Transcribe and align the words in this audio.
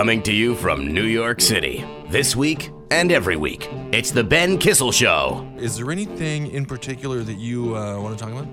Coming 0.00 0.22
to 0.22 0.32
you 0.32 0.54
from 0.54 0.94
New 0.94 1.04
York 1.04 1.42
City. 1.42 1.84
This 2.08 2.34
week 2.34 2.70
and 2.90 3.12
every 3.12 3.36
week, 3.36 3.68
it's 3.92 4.10
The 4.10 4.24
Ben 4.24 4.56
Kissel 4.56 4.92
Show. 4.92 5.46
Is 5.58 5.76
there 5.76 5.90
anything 5.92 6.50
in 6.52 6.64
particular 6.64 7.20
that 7.22 7.34
you 7.34 7.76
uh, 7.76 8.00
want 8.00 8.18
to 8.18 8.24
talk 8.24 8.32
about? 8.32 8.48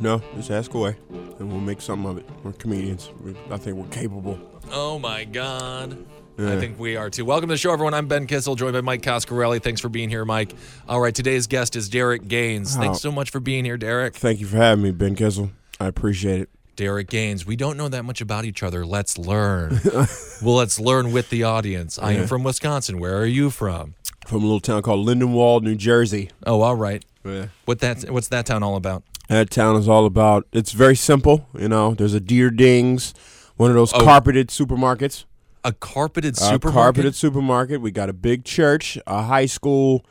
No, 0.00 0.22
just 0.36 0.52
ask 0.52 0.72
away, 0.74 0.96
and 1.10 1.50
we'll 1.50 1.58
make 1.58 1.80
something 1.80 2.08
of 2.08 2.18
it. 2.18 2.30
We're 2.44 2.52
comedians. 2.52 3.10
We, 3.20 3.34
I 3.50 3.56
think 3.56 3.78
we're 3.78 3.88
capable. 3.88 4.38
Oh 4.70 5.00
my 5.00 5.24
God. 5.24 6.06
I 6.38 6.56
think 6.56 6.78
we 6.78 6.94
are 6.94 7.10
too. 7.10 7.24
Welcome 7.24 7.48
to 7.48 7.54
the 7.54 7.58
show, 7.58 7.72
everyone. 7.72 7.94
I'm 7.94 8.06
Ben 8.06 8.28
Kissel, 8.28 8.54
joined 8.54 8.74
by 8.74 8.80
Mike 8.80 9.02
Coscarelli. 9.02 9.60
Thanks 9.60 9.80
for 9.80 9.88
being 9.88 10.08
here, 10.08 10.24
Mike. 10.24 10.54
All 10.88 11.00
right, 11.00 11.16
today's 11.16 11.48
guest 11.48 11.74
is 11.74 11.88
Derek 11.88 12.28
Gaines. 12.28 12.76
Thanks 12.76 13.00
so 13.00 13.10
much 13.10 13.30
for 13.30 13.40
being 13.40 13.64
here, 13.64 13.76
Derek. 13.76 14.14
Thank 14.14 14.38
you 14.38 14.46
for 14.46 14.58
having 14.58 14.84
me, 14.84 14.92
Ben 14.92 15.16
Kessel. 15.16 15.50
I 15.80 15.86
appreciate 15.88 16.42
it. 16.42 16.50
Derek 16.78 17.08
Gaines. 17.10 17.44
We 17.44 17.56
don't 17.56 17.76
know 17.76 17.88
that 17.88 18.04
much 18.04 18.20
about 18.20 18.44
each 18.44 18.62
other. 18.62 18.86
Let's 18.86 19.18
learn. 19.18 19.80
well, 20.42 20.54
let's 20.54 20.78
learn 20.78 21.10
with 21.10 21.28
the 21.28 21.42
audience. 21.42 21.98
I 21.98 22.12
am 22.12 22.28
from 22.28 22.44
Wisconsin. 22.44 23.00
Where 23.00 23.18
are 23.18 23.26
you 23.26 23.50
from? 23.50 23.96
From 24.28 24.38
a 24.42 24.46
little 24.46 24.60
town 24.60 24.82
called 24.82 25.04
Lindenwold, 25.06 25.62
New 25.62 25.74
Jersey. 25.74 26.30
Oh, 26.46 26.60
all 26.60 26.76
right. 26.76 27.04
Yeah. 27.24 27.46
What 27.64 27.80
that? 27.80 28.08
What's 28.10 28.28
that 28.28 28.46
town 28.46 28.62
all 28.62 28.76
about? 28.76 29.02
That 29.28 29.50
town 29.50 29.74
is 29.74 29.88
all 29.88 30.06
about. 30.06 30.46
It's 30.52 30.70
very 30.70 30.94
simple. 30.94 31.48
You 31.58 31.68
know, 31.68 31.94
there's 31.94 32.14
a 32.14 32.20
Deer 32.20 32.48
Dings, 32.50 33.12
one 33.56 33.70
of 33.70 33.76
those 33.76 33.92
Oh. 33.92 34.04
carpeted 34.04 34.48
supermarkets. 34.48 35.24
A 35.64 35.72
carpeted 35.72 36.34
A 36.34 36.40
supermarket. 36.40 36.72
carpeted 36.72 37.14
supermarket. 37.16 37.80
We 37.80 37.90
got 37.90 38.08
a 38.08 38.12
big 38.12 38.44
church, 38.44 38.96
a 39.04 39.24
high 39.24 39.46
school, 39.46 40.06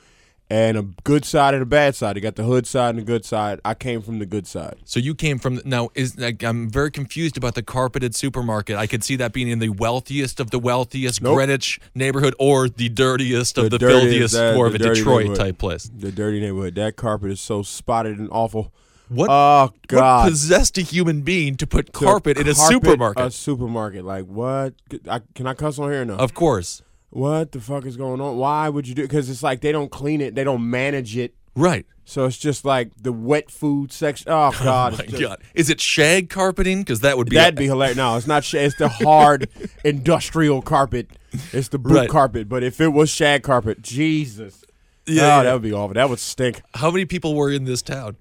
and 0.49 0.77
a 0.77 0.83
good 1.03 1.25
side 1.25 1.53
and 1.53 1.61
a 1.63 1.65
bad 1.65 1.95
side. 1.95 2.15
You 2.15 2.21
got 2.21 2.35
the 2.35 2.43
hood 2.43 2.65
side 2.65 2.91
and 2.91 2.99
the 2.99 3.03
good 3.03 3.25
side. 3.25 3.59
I 3.65 3.73
came 3.73 4.01
from 4.01 4.19
the 4.19 4.25
good 4.25 4.47
side. 4.47 4.77
So 4.85 4.99
you 4.99 5.13
came 5.13 5.39
from 5.39 5.59
now 5.65 5.89
is 5.93 6.17
like, 6.17 6.41
I'm 6.43 6.69
very 6.69 6.89
confused 6.89 7.35
about 7.35 7.55
the 7.55 7.63
carpeted 7.63 8.15
supermarket. 8.15 8.77
I 8.77 8.87
could 8.87 9.03
see 9.03 9.15
that 9.17 9.33
being 9.33 9.49
in 9.49 9.59
the 9.59 9.69
wealthiest 9.69 10.39
of 10.39 10.51
the 10.51 10.59
wealthiest 10.59 11.21
Nope. 11.21 11.35
Greenwich 11.35 11.79
neighborhood 11.93 12.33
or 12.39 12.69
the 12.69 12.87
dirtiest 12.89 13.57
of 13.57 13.65
The 13.65 13.69
the, 13.71 13.77
dirtiest, 13.79 14.03
filthiest, 14.03 14.35
uh, 14.35 14.53
more 14.53 14.69
the 14.69 14.75
of 14.75 14.81
a 14.81 14.93
Detroit 14.95 15.35
type 15.35 15.57
place. 15.57 15.89
The 15.93 16.11
dirty 16.11 16.39
neighborhood. 16.39 16.75
That 16.75 16.95
carpet 16.95 17.31
is 17.31 17.41
so 17.41 17.61
spotted 17.61 18.17
and 18.17 18.29
awful. 18.31 18.71
What 19.09 19.29
Oh 19.29 19.71
God! 19.87 20.23
what 20.25 20.29
possessed 20.31 20.77
a 20.77 20.81
human 20.81 21.21
being 21.21 21.55
to 21.57 21.67
put 21.67 21.85
To 21.87 21.91
carpet 21.93 22.37
in 22.37 22.45
a 22.47 22.53
supermarket? 22.53 23.25
A 23.25 23.31
supermarket. 23.31 24.03
Like 24.03 24.25
what? 24.25 24.73
I, 25.09 25.21
can 25.33 25.47
I 25.47 25.53
cuss 25.53 25.79
on 25.79 25.89
here? 25.91 26.01
or 26.01 26.05
No. 26.05 26.15
of 26.15 26.33
course. 26.33 26.81
What 27.09 27.51
the 27.51 27.59
fuck 27.59 27.85
is 27.85 27.97
going 27.97 28.21
on? 28.21 28.37
Why 28.37 28.69
would 28.69 28.87
you 28.87 28.95
do? 28.95 29.01
Because 29.03 29.29
it's 29.29 29.43
like 29.43 29.61
they 29.61 29.71
don't 29.71 29.89
clean 29.91 30.21
it. 30.21 30.35
They 30.35 30.43
don't 30.43 30.69
manage 30.69 31.17
it. 31.17 31.33
Right. 31.55 31.85
So 32.05 32.25
it's 32.25 32.37
just 32.37 32.63
like 32.63 32.91
the 33.01 33.11
wet 33.11 33.49
food 33.51 33.91
section. 33.91 34.27
Oh 34.29 34.51
God! 34.63 34.97
My 34.97 35.05
just- 35.05 35.21
God. 35.21 35.41
Is 35.55 35.69
it 35.69 35.81
shag 35.81 36.29
carpeting? 36.29 36.81
Because 36.81 37.01
that 37.01 37.17
would 37.17 37.29
be 37.29 37.35
That'd 37.35 37.55
be 37.55 37.65
hilarious. 37.65 37.97
No, 37.97 38.15
it's 38.15 38.27
not. 38.27 38.43
Sh- 38.43 38.53
it's 38.55 38.77
the 38.77 38.87
hard 38.89 39.49
industrial 39.83 40.61
carpet. 40.61 41.09
It's 41.51 41.67
the 41.69 41.77
boot 41.79 41.93
Right. 41.93 42.09
carpet. 42.09 42.47
But 42.47 42.63
if 42.63 42.79
it 42.79 42.89
was 42.89 43.09
shag 43.09 43.43
carpet, 43.43 43.81
Jesus. 43.81 44.63
Yeah, 45.05 45.21
oh, 45.23 45.25
yeah. 45.37 45.43
that 45.43 45.53
would 45.53 45.61
be 45.61 45.73
awful. 45.73 45.93
That 45.95 46.09
would 46.09 46.19
stink. 46.19 46.61
How 46.75 46.91
many 46.91 47.05
people 47.05 47.33
were 47.33 47.49
in 47.51 47.63
this 47.65 47.81
town? 47.81 48.17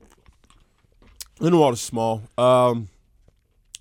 Lindenwold 1.41 1.75
is 1.75 1.81
small. 1.81 2.23
Um, 2.39 2.89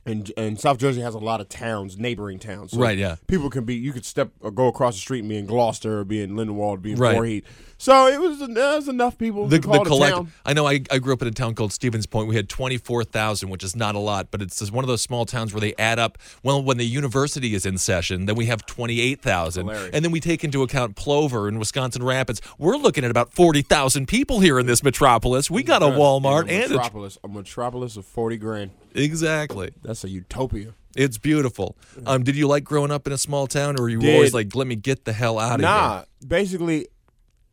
and 0.05 0.31
and 0.37 0.59
South 0.59 0.77
Jersey 0.77 1.01
has 1.01 1.15
a 1.15 1.19
lot 1.19 1.41
of 1.41 1.49
towns, 1.49 1.97
neighboring 1.97 2.39
towns. 2.39 2.71
So 2.71 2.79
Right, 2.79 2.97
yeah. 2.97 3.15
People 3.27 3.49
can 3.49 3.65
be. 3.65 3.75
You 3.75 3.91
could 3.91 4.05
step 4.05 4.31
or 4.39 4.51
go 4.51 4.67
across 4.67 4.95
the 4.95 5.01
street 5.01 5.19
and 5.19 5.29
be 5.29 5.37
in 5.37 5.45
Gloucester 5.45 5.99
or 5.99 6.03
be 6.03 6.21
in 6.21 6.31
Lindenwold, 6.31 6.81
be 6.81 6.91
in 6.93 6.99
Right. 6.99 7.15
Voorhees. 7.15 7.43
So 7.77 8.07
it 8.07 8.19
was, 8.21 8.39
there 8.39 8.75
was 8.75 8.87
enough 8.87 9.17
people 9.17 9.47
The, 9.47 9.59
the 9.59 9.69
a 9.69 9.85
collect-. 9.85 10.29
I 10.45 10.53
know 10.53 10.65
I, 10.65 10.81
I 10.89 10.97
grew 10.99 11.13
up 11.13 11.21
in 11.21 11.27
a 11.27 11.31
town 11.31 11.55
called 11.55 11.73
Stevens 11.73 12.05
Point. 12.05 12.27
We 12.29 12.35
had 12.35 12.47
24,000, 12.47 13.49
which 13.49 13.63
is 13.63 13.75
not 13.75 13.95
a 13.95 13.99
lot, 13.99 14.31
but 14.31 14.41
it's 14.41 14.71
one 14.71 14.83
of 14.83 14.87
those 14.87 15.01
small 15.01 15.25
towns 15.25 15.53
where 15.53 15.59
they 15.61 15.73
add 15.77 15.99
up. 15.99 16.17
Well, 16.41 16.63
when 16.63 16.77
the 16.77 16.85
university 16.85 17.53
is 17.53 17.65
in 17.65 17.77
session, 17.77 18.25
then 18.27 18.35
we 18.35 18.45
have 18.45 18.65
28,000. 18.65 19.69
And 19.69 20.05
then 20.05 20.11
we 20.11 20.19
take 20.19 20.43
into 20.43 20.63
account 20.63 20.95
Plover 20.95 21.47
and 21.47 21.59
Wisconsin 21.59 22.01
Rapids. 22.03 22.41
We're 22.57 22.77
looking 22.77 23.03
at 23.03 23.11
about 23.11 23.33
40,000 23.33 24.07
people 24.07 24.39
here 24.39 24.57
in 24.57 24.65
this 24.67 24.81
metropolis. 24.83 25.51
We 25.51 25.61
got 25.63 25.83
a 25.83 25.87
Walmart 25.87 26.47
a 26.49 26.53
and 26.63 26.71
a. 26.71 26.75
metropolis. 26.75 27.17
A 27.23 27.27
metropolis 27.27 27.97
of 27.97 28.05
forty 28.05 28.37
grand. 28.37 28.71
Exactly. 28.93 29.71
That's 29.83 30.03
a 30.03 30.09
utopia. 30.09 30.73
It's 30.95 31.17
beautiful. 31.17 31.75
Um, 32.05 32.23
did 32.23 32.35
you 32.37 32.47
like 32.47 32.63
growing 32.63 32.89
up 32.91 33.05
in 33.05 33.11
a 33.11 33.17
small 33.17 33.47
town, 33.47 33.77
or 33.77 33.83
were 33.83 33.89
you 33.89 33.99
Did. 33.99 34.15
always 34.15 34.33
like, 34.33 34.55
let 34.55 34.65
me 34.65 34.75
get 34.75 35.03
the 35.03 35.11
hell 35.11 35.37
out 35.37 35.55
of 35.55 35.61
Nah, 35.61 35.95
here? 35.97 36.05
basically, 36.25 36.87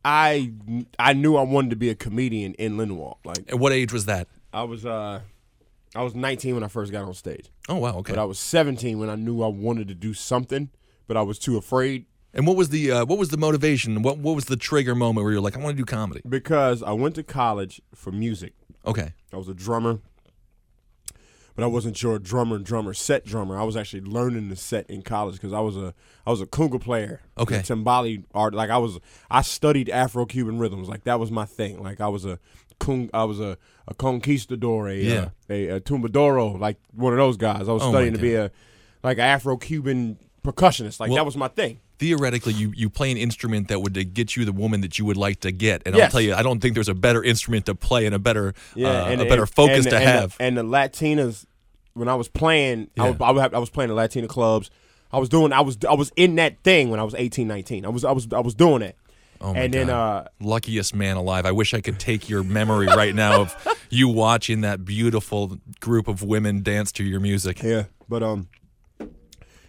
I 0.05 0.51
I 0.99 1.13
knew 1.13 1.35
I 1.35 1.43
wanted 1.43 1.69
to 1.71 1.75
be 1.75 1.89
a 1.89 1.95
comedian 1.95 2.53
in 2.55 2.77
Lindenwold. 2.77 3.17
Like 3.25 3.45
And 3.49 3.59
what 3.59 3.71
age 3.71 3.93
was 3.93 4.05
that? 4.05 4.27
I 4.51 4.63
was 4.63 4.85
uh 4.85 5.21
I 5.95 6.01
was 6.03 6.15
19 6.15 6.55
when 6.55 6.63
I 6.63 6.67
first 6.67 6.91
got 6.91 7.03
on 7.05 7.13
stage, 7.13 7.49
Oh, 7.69 7.75
wow. 7.77 7.97
Okay. 7.97 8.13
but 8.13 8.19
I 8.19 8.25
was 8.25 8.39
17 8.39 8.97
when 8.99 9.09
I 9.11 9.15
knew 9.15 9.43
I 9.43 9.47
wanted 9.47 9.87
to 9.89 9.93
do 9.95 10.13
something, 10.15 10.71
but 11.07 11.15
I 11.17 11.21
was 11.21 11.37
too 11.37 11.55
afraid 11.55 12.05
And 12.33 12.47
what 12.47 12.57
was 12.57 12.69
the 12.69 12.91
uh, 12.91 13.05
what 13.05 13.19
was 13.19 13.29
the 13.29 13.37
motivation? 13.37 14.01
What 14.01 14.17
what 14.17 14.35
was 14.35 14.45
the 14.45 14.57
trigger 14.57 14.95
moment 14.95 15.23
where 15.23 15.33
you're 15.33 15.41
like, 15.41 15.55
I 15.55 15.59
want 15.59 15.77
to 15.77 15.81
do 15.81 15.85
comedy? 15.85 16.21
because 16.27 16.81
I 16.83 16.91
went 16.93 17.15
to 17.15 17.23
college 17.23 17.81
for 17.95 18.11
music. 18.11 18.53
Okay. 18.85 19.13
I 19.31 19.37
was 19.37 19.47
a 19.47 19.53
drummer, 19.53 19.99
but 21.55 21.63
I 21.63 21.67
wasn't 21.67 22.01
your 22.01 22.17
drummer, 22.19 22.57
drummer, 22.59 22.93
set 22.93 23.25
drummer. 23.25 23.59
I 23.59 23.63
was 23.63 23.75
actually 23.77 24.01
learning 24.01 24.49
the 24.49 24.55
set 24.55 24.89
in 24.89 25.01
college 25.01 25.35
because 25.35 25.53
I 25.53 25.59
was 25.59 25.77
a 25.77 25.93
I 26.25 26.31
was 26.31 26.41
a 26.41 26.45
conga 26.45 26.79
player. 26.81 27.21
Okay. 27.37 27.57
a 27.57 27.61
timbali 27.61 28.23
art. 28.33 28.53
Like 28.53 28.69
I 28.69 28.77
was, 28.77 28.99
I 29.29 29.41
studied 29.41 29.89
Afro 29.89 30.25
Cuban 30.25 30.57
rhythms. 30.59 30.87
Like 30.89 31.03
that 31.03 31.19
was 31.19 31.31
my 31.31 31.45
thing. 31.45 31.81
Like 31.83 31.99
I 32.01 32.07
was 32.07 32.25
a 32.25 32.39
kung, 32.79 33.09
I 33.13 33.23
was 33.25 33.39
a 33.39 33.57
a 33.87 33.93
conquistador, 33.93 34.87
a 34.89 34.95
Yeah. 34.95 35.19
uh, 35.19 35.53
a, 35.53 35.67
a 35.69 35.79
tumbadoro, 35.81 36.57
like 36.59 36.77
one 36.93 37.13
of 37.13 37.17
those 37.17 37.37
guys. 37.37 37.67
I 37.67 37.73
was 37.73 37.83
Oh 37.83 37.89
studying 37.91 38.13
to 38.13 38.19
be 38.19 38.35
a 38.35 38.49
like 39.03 39.19
Afro 39.19 39.57
Cuban 39.57 40.17
percussionist. 40.43 40.99
Like 40.99 41.09
Well- 41.09 41.17
that 41.17 41.25
was 41.25 41.37
my 41.37 41.47
thing. 41.49 41.79
Theoretically, 41.99 42.53
you, 42.53 42.73
you 42.75 42.89
play 42.89 43.11
an 43.11 43.17
instrument 43.17 43.67
that 43.69 43.81
would 43.81 43.97
uh, 43.97 44.03
get 44.11 44.35
you 44.35 44.45
the 44.45 44.51
woman 44.51 44.81
that 44.81 44.97
you 44.99 45.05
would 45.05 45.15
like 45.17 45.39
to 45.41 45.51
get, 45.51 45.83
and 45.85 45.95
I'll 45.95 46.09
tell 46.09 46.19
you, 46.21 46.33
I 46.33 46.41
don't 46.43 46.59
think 46.59 46.73
there's 46.73 46.89
a 46.89 46.93
better 46.95 47.23
instrument 47.23 47.65
to 47.67 47.75
play 47.75 48.05
and 48.05 48.13
a 48.15 48.19
better 48.19 48.53
Yeah, 48.75 48.89
uh, 49.03 49.05
and 49.05 49.21
a 49.21 49.25
better 49.25 49.43
and- 49.43 49.51
focus 49.51 49.85
and- 49.85 49.91
to 49.91 49.95
and 49.97 50.03
have. 50.05 50.37
The, 50.37 50.43
and 50.43 50.57
the 50.57 50.63
Latinas, 50.63 51.45
when 51.93 52.07
I 52.09 52.15
was 52.15 52.27
playing, 52.27 52.89
I, 52.97 53.03
Yeah. 53.03 53.09
was, 53.11 53.21
I, 53.21 53.31
would 53.31 53.41
have, 53.41 53.53
I 53.53 53.59
was 53.59 53.69
playing 53.69 53.89
the 53.89 53.95
Latina 53.95 54.27
clubs. 54.27 54.69
I 55.11 55.19
was 55.19 55.29
doing, 55.29 55.53
I 55.53 55.61
was, 55.61 55.77
I 55.87 55.93
was 55.93 56.11
in 56.15 56.35
that 56.35 56.63
thing 56.63 56.89
when 56.89 56.99
I 56.99 57.03
was 57.03 57.13
18, 57.13 57.47
19. 57.47 57.85
I 57.85 57.89
was, 57.89 58.03
I 58.03 58.11
was, 58.11 58.27
I 58.33 58.39
was 58.39 58.55
doing 58.55 58.81
it. 58.81 58.97
oh 59.39 59.53
my 59.53 59.59
and 59.61 59.73
then, 59.73 59.87
God. 59.87 60.25
uh, 60.25 60.29
luckiest 60.41 60.95
man 60.95 61.15
alive. 61.17 61.45
I 61.45 61.51
wish 61.51 61.73
I 61.75 61.81
could 61.81 61.99
take 61.99 62.27
your 62.27 62.43
memory 62.43 62.87
right 62.87 63.13
now 63.13 63.41
of 63.41 63.77
you 63.91 64.07
watching 64.07 64.61
that 64.61 64.83
beautiful 64.83 65.59
group 65.79 66.07
of 66.07 66.23
women 66.23 66.63
dance 66.63 66.91
to 66.93 67.03
your 67.03 67.19
music. 67.19 67.61
yeah, 67.61 67.83
but 68.09 68.23
um, 68.23 68.47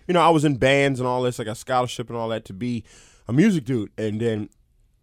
you 0.06 0.14
know, 0.14 0.20
I 0.20 0.28
was 0.30 0.44
in 0.44 0.56
bands 0.56 1.00
and 1.00 1.06
all 1.06 1.22
this. 1.22 1.38
I 1.40 1.44
got 1.44 1.56
scholarship 1.56 2.08
and 2.10 2.18
all 2.18 2.28
that 2.28 2.44
to 2.46 2.52
be 2.52 2.84
a 3.28 3.32
music 3.32 3.64
dude, 3.64 3.90
and 3.98 4.20
then 4.20 4.48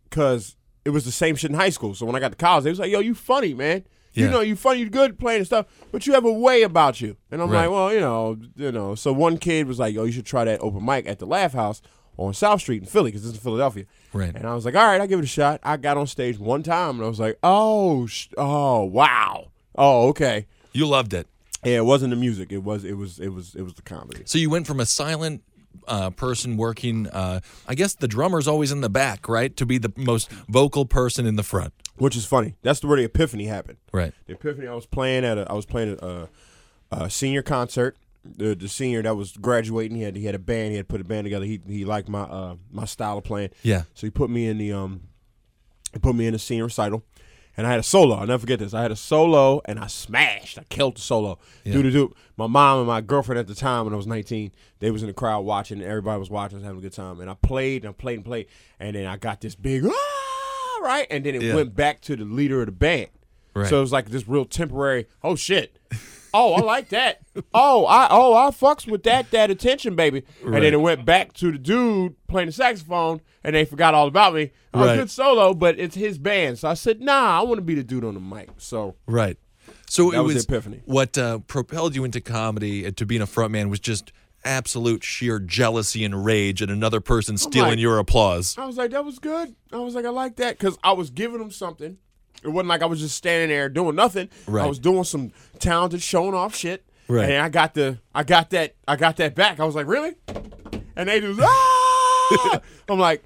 because 0.09 0.55
it 0.85 0.89
was 0.91 1.05
the 1.05 1.11
same 1.11 1.35
shit 1.35 1.51
in 1.51 1.57
high 1.57 1.69
school. 1.69 1.93
So 1.95 2.05
when 2.05 2.15
I 2.15 2.19
got 2.19 2.29
to 2.31 2.37
college, 2.37 2.63
they 2.63 2.69
was 2.69 2.79
like, 2.79 2.91
"Yo, 2.91 2.99
you 2.99 3.15
funny, 3.15 3.53
man." 3.53 3.83
You 4.13 4.29
know, 4.29 4.41
you 4.41 4.57
funny, 4.57 4.81
you 4.81 4.89
good 4.89 5.17
playing 5.17 5.37
and 5.37 5.45
stuff, 5.45 5.67
but 5.93 6.05
you 6.05 6.11
have 6.11 6.25
a 6.25 6.33
way 6.33 6.63
about 6.63 6.99
you. 6.99 7.15
And 7.31 7.41
I'm 7.41 7.49
Right. 7.49 7.61
like, 7.61 7.71
well, 7.71 7.93
you 7.93 8.01
know, 8.01 8.37
you 8.57 8.69
know. 8.69 8.93
So 8.93 9.13
one 9.13 9.37
kid 9.37 9.67
was 9.67 9.79
like, 9.79 9.93
"Yo, 9.95 10.03
you 10.03 10.11
should 10.11 10.25
try 10.25 10.43
that 10.43 10.59
open 10.59 10.83
mic 10.85 11.07
at 11.07 11.19
the 11.19 11.25
Laff 11.25 11.53
House 11.53 11.81
on 12.17 12.33
South 12.33 12.59
Street 12.59 12.81
in 12.81 12.87
Philly, 12.89 13.09
because 13.11 13.23
this 13.23 13.31
is 13.33 13.39
Philadelphia." 13.39 13.85
Right. 14.11 14.35
And 14.35 14.45
I 14.45 14.53
was 14.53 14.65
like, 14.65 14.75
"All 14.75 14.85
right, 14.85 14.99
I'll 14.99 15.07
give 15.07 15.19
it 15.19 15.23
a 15.23 15.27
shot." 15.27 15.61
I 15.63 15.77
got 15.77 15.95
on 15.95 16.07
stage 16.07 16.37
one 16.37 16.61
time, 16.61 16.95
and 16.97 17.05
I 17.05 17.07
was 17.07 17.21
like, 17.21 17.39
"Oh, 17.41 18.05
sh- 18.05 18.27
oh, 18.37 18.83
wow, 18.83 19.51
oh, 19.77 20.09
okay." 20.09 20.45
You 20.73 20.87
loved 20.87 21.13
it. 21.13 21.27
Yeah, 21.63 21.77
it 21.77 21.85
wasn't 21.85 22.09
the 22.11 22.15
music. 22.15 22.51
It 22.51 22.63
was, 22.63 22.83
it 22.83 22.93
was, 22.93 23.19
it 23.19 23.29
was, 23.29 23.55
it 23.55 23.61
was 23.61 23.73
the 23.75 23.81
comedy. 23.83 24.23
So 24.25 24.37
you 24.37 24.49
went 24.49 24.67
from 24.67 24.79
a 24.79 24.85
silent 24.85 25.43
uh, 25.87 26.09
person 26.09 26.57
working. 26.57 27.07
Uh, 27.07 27.41
I 27.67 27.75
guess 27.75 27.93
the 27.93 28.07
drummer's 28.07 28.47
always 28.47 28.71
in 28.71 28.81
the 28.81 28.89
back, 28.89 29.27
right? 29.29 29.55
To 29.57 29.65
be 29.65 29.77
the 29.77 29.93
most 29.95 30.31
vocal 30.49 30.85
person 30.85 31.25
in 31.25 31.35
the 31.35 31.43
front. 31.43 31.73
Which 31.97 32.15
is 32.15 32.25
funny. 32.25 32.55
That's 32.61 32.83
where 32.83 32.97
the 32.97 33.03
epiphany 33.03 33.45
happened. 33.45 33.77
Right. 33.91 34.13
The 34.25 34.33
epiphany. 34.33 34.67
I 34.67 34.73
was 34.73 34.85
playing 34.85 35.23
at 35.23 35.37
a. 35.37 35.49
I 35.49 35.53
was 35.53 35.65
playing 35.65 35.93
at 35.93 36.03
a, 36.03 36.29
a 36.91 37.09
senior 37.09 37.43
concert. 37.43 37.95
The, 38.23 38.55
the 38.55 38.67
senior 38.67 39.01
that 39.01 39.15
was 39.15 39.31
graduating, 39.33 39.97
he 39.97 40.03
had 40.03 40.15
he 40.15 40.25
had 40.25 40.35
a 40.35 40.39
band. 40.39 40.71
He 40.71 40.77
had 40.77 40.87
put 40.87 41.01
a 41.01 41.03
band 41.03 41.25
together. 41.25 41.45
He 41.45 41.59
he 41.67 41.85
liked 41.85 42.09
my 42.09 42.21
uh 42.21 42.55
my 42.71 42.85
style 42.85 43.19
of 43.19 43.23
playing. 43.23 43.49
Yeah. 43.63 43.83
So 43.93 44.07
he 44.07 44.11
put 44.11 44.29
me 44.29 44.47
in 44.47 44.57
the 44.57 44.71
um, 44.73 45.01
he 45.93 45.99
put 45.99 46.15
me 46.15 46.25
in 46.27 46.33
the 46.33 46.39
senior 46.39 46.65
recital, 46.65 47.03
and 47.57 47.67
I 47.67 47.71
had 47.71 47.79
a 47.79 47.83
solo. 47.83 48.15
I'll 48.15 48.27
never 48.27 48.41
forget 48.41 48.59
this. 48.59 48.73
I 48.73 48.81
had 48.81 48.91
a 48.91 48.95
solo, 48.95 49.61
and 49.65 49.79
I 49.79 49.87
smashed. 49.87 50.57
I 50.57 50.63
killed 50.63 50.97
the 50.97 51.01
solo. 51.01 51.39
Yeah. 51.63 51.73
Do 51.73 51.83
do 51.83 51.91
do. 51.91 52.15
My 52.37 52.47
mom 52.47 52.79
and 52.79 52.87
my 52.87 53.01
girlfriend 53.01 53.39
at 53.39 53.47
the 53.47 53.55
time 53.55 53.85
when 53.85 53.93
I 53.93 53.97
was 53.97 54.07
19, 54.07 54.51
they 54.79 54.91
was 54.91 55.03
in 55.03 55.07
the 55.07 55.13
crowd 55.13 55.41
watching. 55.41 55.81
Everybody 55.81 56.19
was 56.19 56.29
watching, 56.29 56.57
was 56.57 56.63
having 56.65 56.79
a 56.79 56.81
good 56.81 56.93
time, 56.93 57.19
and 57.19 57.29
I 57.29 57.33
played 57.35 57.83
and 57.83 57.89
I 57.89 57.93
played 57.93 58.15
and 58.15 58.25
played, 58.25 58.47
and 58.79 58.95
then 58.95 59.05
I 59.05 59.17
got 59.17 59.41
this 59.41 59.55
big 59.55 59.85
ah, 59.85 60.79
right, 60.81 61.07
and 61.11 61.25
then 61.25 61.35
it 61.35 61.41
Yeah. 61.41 61.55
went 61.55 61.75
back 61.75 62.01
to 62.01 62.15
the 62.15 62.25
leader 62.25 62.61
of 62.61 62.67
the 62.67 62.71
band. 62.71 63.09
Right. 63.53 63.67
So 63.67 63.77
it 63.79 63.81
was 63.81 63.91
like 63.91 64.09
this 64.09 64.27
real 64.27 64.45
temporary. 64.45 65.07
Oh 65.23 65.35
shit. 65.35 65.77
Oh, 66.33 66.53
I 66.53 66.61
like 66.61 66.89
that. 66.89 67.19
Oh, 67.53 67.85
I 67.85 68.07
oh 68.11 68.33
I 68.35 68.49
fucks 68.51 68.85
with 68.85 69.03
that 69.03 69.31
that 69.31 69.49
attention, 69.49 69.95
baby. 69.95 70.23
And 70.43 70.53
then 70.55 70.73
it 70.73 70.81
went 70.81 71.05
back 71.05 71.31
to 71.35 71.51
the 71.51 71.57
dude 71.57 72.15
playing 72.27 72.47
the 72.47 72.51
saxophone, 72.51 73.21
and 73.43 73.55
they 73.55 73.63
forgot 73.63 73.93
all 73.93 74.07
about 74.07 74.33
me. 74.33 74.51
Oh, 74.73 74.85
Right. 74.85 74.95
good 74.97 75.09
solo, 75.09 75.53
but 75.53 75.79
it's 75.79 75.95
his 75.95 76.17
band. 76.17 76.59
So 76.59 76.67
I 76.69 76.73
said, 76.73 76.99
Nah, 76.99 77.39
I 77.39 77.43
want 77.43 77.57
to 77.59 77.61
be 77.61 77.73
the 77.75 77.83
dude 77.83 78.03
on 78.03 78.13
the 78.15 78.19
mic. 78.19 78.49
So 78.57 78.95
Right. 79.07 79.37
So 79.87 80.11
That 80.11 80.19
it 80.19 80.21
was 80.23 80.35
was, 80.35 80.43
epiphany. 80.45 80.81
What 80.85 81.17
uh, 81.17 81.39
propelled 81.39 81.95
you 81.95 82.03
into 82.03 82.19
comedy 82.19 82.83
and 82.85 82.97
to 82.97 83.05
being 83.05 83.21
a 83.21 83.27
frontman 83.27 83.69
was 83.69 83.79
just 83.79 84.11
absolute 84.43 85.03
sheer 85.03 85.39
jealousy 85.39 86.03
and 86.03 86.25
rage 86.25 86.61
at 86.61 86.69
another 86.69 86.99
person 86.99 87.37
stealing 87.37 87.71
like- 87.71 87.79
your 87.79 87.97
applause. 87.97 88.57
I 88.57 88.65
was 88.65 88.75
like, 88.77 88.91
that 88.91 89.05
was 89.05 89.19
good. 89.19 89.55
I 89.71 89.77
was 89.77 89.95
like, 89.95 90.03
I 90.05 90.09
like 90.09 90.35
that 90.37 90.57
because 90.59 90.77
I 90.83 90.91
was 90.93 91.09
giving 91.11 91.39
them 91.39 91.51
something. 91.51 91.97
It 92.43 92.49
wasn't 92.49 92.69
like 92.69 92.81
I 92.81 92.85
was 92.85 92.99
just 92.99 93.15
standing 93.15 93.49
there 93.49 93.69
doing 93.69 93.95
nothing. 93.95 94.29
Right. 94.47 94.63
I 94.63 94.67
was 94.67 94.79
doing 94.79 95.03
some 95.03 95.31
talented, 95.59 96.01
showing 96.01 96.33
off 96.33 96.55
shit. 96.55 96.85
Right. 97.07 97.29
And 97.29 97.41
I 97.43 97.49
got 97.49 97.73
the, 97.73 97.99
I 98.15 98.23
got 98.23 98.49
that, 98.51 98.75
I 98.87 98.95
got 98.95 99.17
that 99.17 99.35
back. 99.35 99.59
I 99.59 99.65
was 99.65 99.75
like, 99.75 99.87
really? 99.87 100.13
And 100.95 101.07
they 101.09 101.19
just, 101.19 101.39
ah! 101.41 102.61
I'm 102.89 102.99
like, 102.99 103.23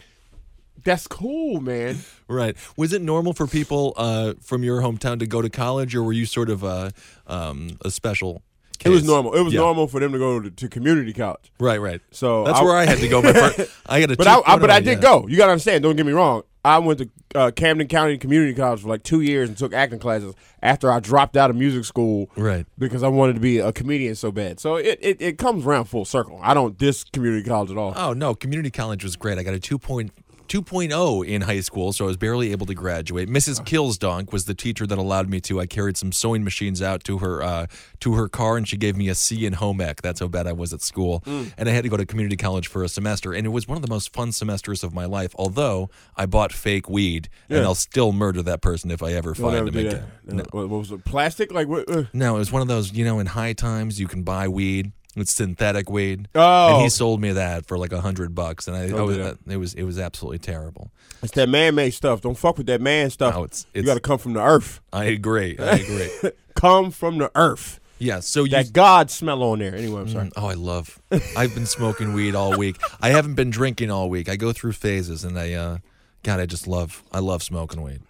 that's 0.83 1.07
cool, 1.07 1.61
man. 1.61 1.97
Right. 2.27 2.55
Was 2.77 2.93
it 2.93 3.01
normal 3.01 3.33
for 3.33 3.47
people 3.47 3.93
uh, 3.97 4.33
from 4.41 4.63
your 4.63 4.81
hometown 4.81 5.19
to 5.19 5.27
go 5.27 5.41
to 5.41 5.49
college, 5.49 5.95
or 5.95 6.03
were 6.03 6.13
you 6.13 6.25
sort 6.25 6.49
of 6.49 6.63
a, 6.63 6.91
um, 7.27 7.77
a 7.83 7.89
special? 7.91 8.43
It 8.83 8.89
was 8.89 9.03
normal. 9.03 9.33
It 9.33 9.41
was 9.41 9.53
Yeah. 9.53 9.61
normal 9.61 9.87
for 9.87 9.99
them 9.99 10.11
to 10.11 10.17
go 10.19 10.39
to, 10.39 10.51
to 10.51 10.67
community 10.69 11.13
college. 11.13 11.51
Right, 11.59 11.79
right. 11.81 12.01
So 12.11 12.43
that's 12.43 12.59
I- 12.59 12.63
where 12.63 12.75
I 12.75 12.85
had 12.85 12.99
to 12.99 13.07
go. 13.07 13.21
My 13.21 13.33
first, 13.33 13.71
I 13.85 13.99
got 14.01 14.11
a. 14.11 14.17
But 14.17 14.27
I, 14.27 14.41
I 14.45 14.57
but 14.57 14.69
I 14.69 14.79
did 14.79 14.97
yeah. 14.97 15.01
go. 15.01 15.27
You 15.27 15.37
gotta 15.37 15.53
understand. 15.53 15.81
Don't 15.83 15.95
get 15.95 16.05
me 16.05 16.11
wrong. 16.11 16.43
I 16.65 16.79
went 16.79 16.97
to 16.97 17.09
uh, 17.35 17.51
Camden 17.51 17.87
County 17.87 18.17
Community 18.17 18.55
College 18.55 18.81
for 18.81 18.87
like 18.87 19.03
two 19.03 19.21
years 19.21 19.49
and 19.49 19.57
took 19.57 19.71
acting 19.71 19.99
classes 19.99 20.33
after 20.63 20.91
I 20.91 20.99
dropped 20.99 21.37
out 21.37 21.51
of 21.51 21.55
music 21.55 21.85
school. 21.85 22.31
Right. 22.35 22.65
Because 22.79 23.03
I 23.03 23.07
wanted 23.07 23.33
to 23.33 23.39
be 23.39 23.59
a 23.59 23.71
comedian 23.71 24.15
so 24.15 24.31
bad. 24.31 24.59
So 24.59 24.77
it, 24.77 24.97
it, 24.99 25.21
it 25.21 25.37
comes 25.37 25.63
around 25.63 25.85
full 25.85 26.05
circle. 26.05 26.39
I 26.41 26.55
don't 26.55 26.75
diss 26.75 27.03
community 27.03 27.47
college 27.47 27.69
at 27.69 27.77
all. 27.77 27.93
Oh 27.95 28.13
no, 28.13 28.33
community 28.33 28.71
college 28.71 29.03
was 29.03 29.15
great. 29.15 29.37
I 29.37 29.43
got 29.43 29.53
a 29.53 29.59
2.0 29.59 30.09
2.0 30.47 31.25
in 31.27 31.41
high 31.41 31.59
school, 31.59 31.93
so 31.93 32.05
I 32.05 32.07
was 32.07 32.17
barely 32.17 32.51
able 32.51 32.65
to 32.65 32.73
graduate. 32.73 33.29
Mrs. 33.29 33.63
Kilsdonk 33.65 34.31
was 34.31 34.45
the 34.45 34.53
teacher 34.53 34.85
that 34.87 34.97
allowed 34.97 35.29
me 35.29 35.39
to. 35.41 35.59
I 35.59 35.65
carried 35.65 35.97
some 35.97 36.11
sewing 36.11 36.43
machines 36.43 36.81
out 36.81 37.03
to 37.05 37.19
her 37.19 37.41
uh, 37.43 37.67
to 38.01 38.13
her 38.15 38.27
car, 38.27 38.57
and 38.57 38.67
she 38.67 38.77
gave 38.77 38.95
me 38.95 39.09
a 39.09 39.15
C 39.15 39.45
in 39.45 39.53
home 39.53 39.81
ec. 39.81 40.01
That's 40.01 40.19
how 40.19 40.27
bad 40.27 40.47
I 40.47 40.53
was 40.53 40.73
at 40.73 40.81
school, 40.81 41.21
Mm. 41.25 41.51
and 41.57 41.69
I 41.69 41.71
had 41.71 41.83
to 41.83 41.89
go 41.89 41.97
to 41.97 42.05
community 42.05 42.37
college 42.37 42.67
for 42.67 42.83
a 42.83 42.89
semester, 42.89 43.33
and 43.33 43.45
it 43.45 43.49
was 43.49 43.67
one 43.67 43.75
of 43.77 43.81
the 43.81 43.89
most 43.89 44.13
fun 44.13 44.31
semesters 44.31 44.83
of 44.83 44.93
my 44.93 45.05
life. 45.05 45.33
Although 45.37 45.89
I 46.15 46.25
bought 46.25 46.51
fake 46.53 46.89
weed, 46.89 47.29
and 47.49 47.59
I'll 47.63 47.75
still 47.75 48.11
murder 48.11 48.41
that 48.43 48.61
person 48.61 48.91
if 48.91 49.01
I 49.03 49.13
ever 49.13 49.33
Don't 49.33 49.43
find 49.43 49.55
ever 49.57 49.67
him 49.67 49.87
again. 49.87 50.03
No. 50.25 50.43
What, 50.51 50.69
what 50.69 50.79
was 50.79 50.91
it? 50.91 51.05
Plastic? 51.05 51.51
Like 51.51 51.67
what? 51.67 51.89
Uh, 51.89 52.03
No, 52.13 52.35
it 52.35 52.39
was 52.39 52.51
one 52.51 52.61
of 52.61 52.67
those, 52.67 52.93
you 52.93 53.03
know, 53.05 53.19
in 53.19 53.27
high 53.27 53.53
times 53.53 53.99
you 53.99 54.07
can 54.07 54.23
buy 54.23 54.47
weed. 54.47 54.91
It's 55.15 55.33
synthetic 55.33 55.89
weed. 55.89 56.27
Oh. 56.35 56.73
And 56.75 56.81
he 56.83 56.89
sold 56.89 57.21
me 57.21 57.31
that 57.33 57.65
for 57.65 57.77
like 57.77 57.91
a 57.93 58.01
hundred 58.01 58.35
bucks. 58.35 58.67
And 58.67 58.75
I, 58.75 58.89
I 58.97 59.01
was, 59.01 59.15
do 59.17 59.23
that. 59.23 59.37
it 59.47 59.57
was 59.57 59.73
it 59.73 59.83
was 59.83 59.97
absolutely 59.97 60.39
terrible. 60.39 60.91
it's 61.23 61.31
that 61.33 61.47
man-made 61.49 61.91
stuff. 61.91 62.21
Don't 62.21 62.37
fuck 62.37 62.57
with 62.57 62.67
that 62.67 62.81
man 62.81 63.09
stuff. 63.09 63.33
No, 63.33 63.43
it's- 63.45 63.65
you 63.73 63.83
got 63.83 63.93
to 63.95 63.99
come 64.01 64.17
from 64.17 64.33
the 64.33 64.41
earth. 64.41 64.81
I 64.91 65.05
agree. 65.05 65.57
I 65.57 65.77
agree. 65.77 66.31
come 66.55 66.91
from 66.91 67.17
the 67.17 67.31
earth. 67.35 67.79
yeah. 67.97 68.19
So 68.19 68.43
you 68.43 68.51
That 68.51 68.73
God 68.73 69.09
smell 69.09 69.41
on 69.43 69.59
there. 69.59 69.73
Anyway, 69.75 70.01
I'm 70.01 70.09
sorry. 70.09 70.25
Mm, 70.27 70.33
Oh, 70.35 70.47
I 70.47 70.53
love. 70.55 70.99
I've 71.37 71.53
been 71.55 71.65
smoking 71.65 72.13
weed 72.13 72.35
all 72.35 72.57
week. 72.57 72.75
I 73.01 73.09
haven't 73.09 73.35
been 73.35 73.49
drinking 73.49 73.91
all 73.91 74.09
week. 74.09 74.27
I 74.29 74.35
go 74.35 74.51
through 74.51 74.73
phases, 74.73 75.23
and 75.23 75.39
I, 75.39 75.53
uh, 75.53 75.77
God, 76.23 76.39
I 76.41 76.45
just 76.45 76.67
love. 76.67 77.03
I 77.13 77.19
love 77.19 77.41
smoking 77.43 77.81
weed. 77.81 78.01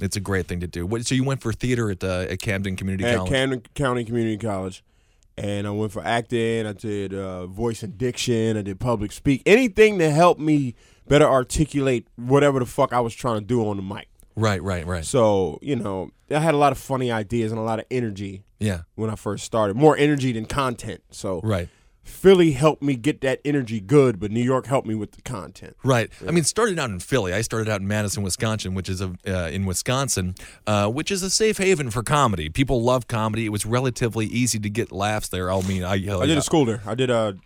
It's 0.00 0.16
a 0.16 0.20
great 0.20 0.46
thing 0.48 0.58
to 0.60 0.66
do. 0.66 0.84
What, 0.86 1.06
so 1.06 1.14
you 1.14 1.22
went 1.22 1.40
for 1.42 1.52
theater 1.52 1.88
at 1.90 2.02
uh, 2.02 2.26
at 2.30 2.40
Camden 2.40 2.74
Community 2.74 3.04
at 3.04 3.16
College? 3.16 3.30
Camden 3.30 3.62
County 3.74 4.04
Community 4.04 4.36
College, 4.38 4.82
and 5.36 5.66
I 5.66 5.70
went 5.70 5.92
for 5.92 6.04
acting. 6.04 6.66
I 6.66 6.72
did 6.72 7.14
uh, 7.14 7.46
voice 7.46 7.82
and 7.82 7.96
diction. 7.96 8.56
I 8.56 8.62
did 8.62 8.80
public 8.80 9.12
speak. 9.12 9.42
Anything 9.46 9.98
to 9.98 10.10
help 10.10 10.38
me 10.38 10.74
better 11.08 11.26
articulate 11.26 12.06
whatever 12.16 12.58
the 12.58 12.66
fuck 12.66 12.92
I 12.92 13.00
was 13.00 13.14
trying 13.14 13.40
to 13.40 13.44
do 13.44 13.66
on 13.66 13.76
the 13.76 13.82
mic. 13.82 14.08
right, 14.36 14.62
right, 14.62 14.86
right. 14.86 15.04
So 15.04 15.58
you 15.62 15.76
know, 15.76 16.10
I 16.30 16.38
had 16.38 16.54
a 16.54 16.58
lot 16.58 16.72
of 16.72 16.78
funny 16.78 17.10
ideas 17.10 17.52
and 17.52 17.60
a 17.60 17.64
lot 17.64 17.78
of 17.78 17.86
energy 17.90 18.44
yeah, 18.58 18.82
when 18.94 19.10
I 19.10 19.16
first 19.16 19.44
started. 19.44 19.76
More 19.76 19.96
energy 19.96 20.32
than 20.32 20.46
content. 20.46 21.02
So 21.10 21.40
right. 21.42 21.68
Philly 22.04 22.52
helped 22.52 22.82
me 22.82 22.96
get 22.96 23.20
that 23.20 23.40
energy 23.44 23.80
good, 23.80 24.18
but 24.18 24.30
New 24.30 24.42
York 24.42 24.66
helped 24.66 24.86
me 24.86 24.94
with 24.94 25.12
the 25.12 25.22
content. 25.22 25.76
Right. 25.84 26.10
I 26.26 26.30
mean, 26.32 26.44
started 26.44 26.78
out 26.78 26.90
in 26.90 26.98
Philly. 26.98 27.32
I 27.32 27.42
started 27.42 27.68
out 27.68 27.80
in 27.80 27.88
Madison, 27.88 28.22
Wisconsin, 28.22 28.74
which 28.74 28.88
is 28.88 29.00
a 29.00 29.14
uh, 29.26 29.48
in 29.48 29.66
Wisconsin, 29.66 30.34
uh, 30.66 30.88
which 30.88 31.10
is 31.10 31.22
a 31.22 31.30
safe 31.30 31.58
haven 31.58 31.90
for 31.90 32.02
comedy. 32.02 32.48
People 32.48 32.82
love 32.82 33.06
comedy. 33.06 33.46
It 33.46 33.50
was 33.50 33.64
relatively 33.64 34.26
easy 34.26 34.58
to 34.58 34.70
get 34.70 34.90
laughs 34.92 35.28
there. 35.28 35.50
I 35.50 35.60
mean, 35.62 35.84
I, 35.84 35.94
I 35.94 36.26
did 36.26 36.38
a 36.38 36.42
school 36.42 36.64
there. 36.64 36.82
I 36.86 36.94
did 36.94 37.10
a. 37.10 37.36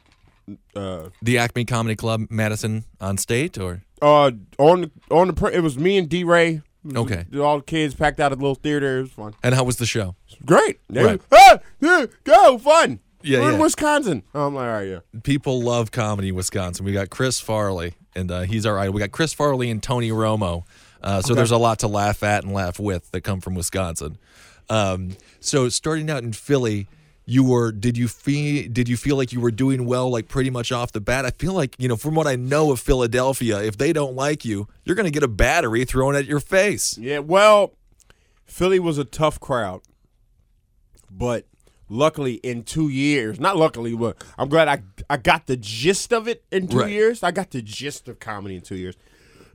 Uh, 0.77 1.09
the 1.21 1.39
Acme 1.39 1.65
Comedy 1.65 1.97
Club, 1.97 2.27
Madison 2.31 2.85
on 3.01 3.19
State, 3.19 3.59
or 3.59 3.83
uh, 4.01 4.31
on 4.59 4.83
the 4.83 4.91
on 5.11 5.29
the 5.29 5.47
it 5.53 5.61
was 5.61 5.77
me 5.77 5.99
and 5.99 6.09
D 6.09 6.23
Ray. 6.23 6.63
Okay. 6.95 7.27
all 7.41 7.59
the 7.59 7.65
kids 7.65 7.95
packed 7.95 8.21
out 8.21 8.31
a 8.31 8.37
little 8.37 8.55
theater. 8.55 8.99
It 8.99 9.03
was 9.03 9.11
fun. 9.11 9.35
and 9.43 9.55
how 9.57 9.65
was 9.65 9.77
the 9.77 9.87
show? 9.87 10.15
Great. 10.45 10.79
They 10.89 11.03
Right. 11.05 11.21
ah, 11.33 11.59
yeah, 11.81 12.07
go 12.23 12.59
fun. 12.59 13.01
Yeah, 13.27 13.41
We're 13.41 13.49
yeah. 13.49 13.55
in 13.55 13.61
Wisconsin. 13.61 14.23
I'm 14.33 14.55
like, 14.55 14.63
all 14.67 14.73
right, 14.73 14.89
yeah. 14.89 15.21
People 15.25 15.61
love 15.61 15.91
comedy 15.91 16.29
in 16.29 16.37
Wisconsin. 16.37 16.85
We 16.87 16.93
got 16.93 17.11
Chris 17.11 17.41
Farley, 17.41 17.95
and 18.15 18.31
uh, 18.31 18.43
he's 18.43 18.65
our 18.65 18.79
idol. 18.79 18.95
We 18.95 19.01
got 19.01 19.11
Chris 19.11 19.33
Farley 19.33 19.69
and 19.69 19.83
Tony 19.83 20.11
Romo. 20.11 20.63
Uh, 21.03 21.21
so 21.21 21.35
there's 21.35 21.51
a 21.51 21.59
lot 21.59 21.81
to 21.81 21.89
laugh 21.89 22.23
at 22.23 22.45
and 22.45 22.53
laugh 22.55 22.79
with 22.79 23.11
that 23.11 23.23
come 23.23 23.41
from 23.41 23.57
Wisconsin. 23.57 24.17
Um, 24.71 25.17
so 25.41 25.69
starting 25.69 26.09
out 26.09 26.23
in 26.23 26.33
Philly, 26.33 26.87
you 27.25 27.43
were 27.45 27.73
did 27.73 27.99
you 27.99 28.07
feel 28.07 28.69
did 28.73 28.89
you 28.89 28.97
feel 28.97 29.17
like 29.17 29.33
you 29.33 29.41
were 29.41 29.51
doing 29.51 29.87
well 29.87 30.09
like 30.09 30.29
pretty 30.29 30.51
much 30.51 30.71
off 30.71 30.93
the 30.93 31.01
bat? 31.01 31.25
I 31.25 31.31
feel 31.31 31.53
like 31.53 31.75
you 31.79 31.89
know 31.89 31.97
from 31.97 32.15
what 32.15 32.29
I 32.29 32.37
know 32.37 32.71
of 32.71 32.81
Philadelphia, 32.81 33.61
if 33.61 33.77
they 33.77 33.93
don't 33.93 34.15
like 34.15 34.45
you, 34.45 34.69
you're 34.85 34.97
going 34.97 35.07
to 35.07 35.13
get 35.13 35.25
a 35.25 35.29
battery 35.29 35.85
thrown 35.85 36.15
at 36.15 36.27
your 36.27 36.41
face. 36.41 36.97
Yeah, 36.97 37.19
well, 37.19 37.73
Philly 38.45 38.79
was 38.79 38.99
a 38.99 39.05
tough 39.05 39.41
crowd, 39.41 39.83
but 41.11 41.47
luckily 41.89 42.35
in 42.35 42.63
two 42.65 42.89
years, 42.89 43.39
not 43.41 43.57
luckily, 43.57 43.95
but 43.95 44.23
I'm 44.39 44.49
glad 44.49 44.69
I 44.69 44.83
I 45.09 45.17
got 45.17 45.47
the 45.47 45.57
gist 45.57 46.13
of 46.13 46.27
it 46.29 46.45
in 46.51 46.69
two 46.69 46.79
Right. 46.81 46.91
years. 46.91 47.23
I 47.23 47.31
got 47.31 47.51
the 47.51 47.63
gist 47.63 48.09
of 48.09 48.19
comedy 48.21 48.57
in 48.57 48.61
two 48.63 48.77
years. 48.77 48.97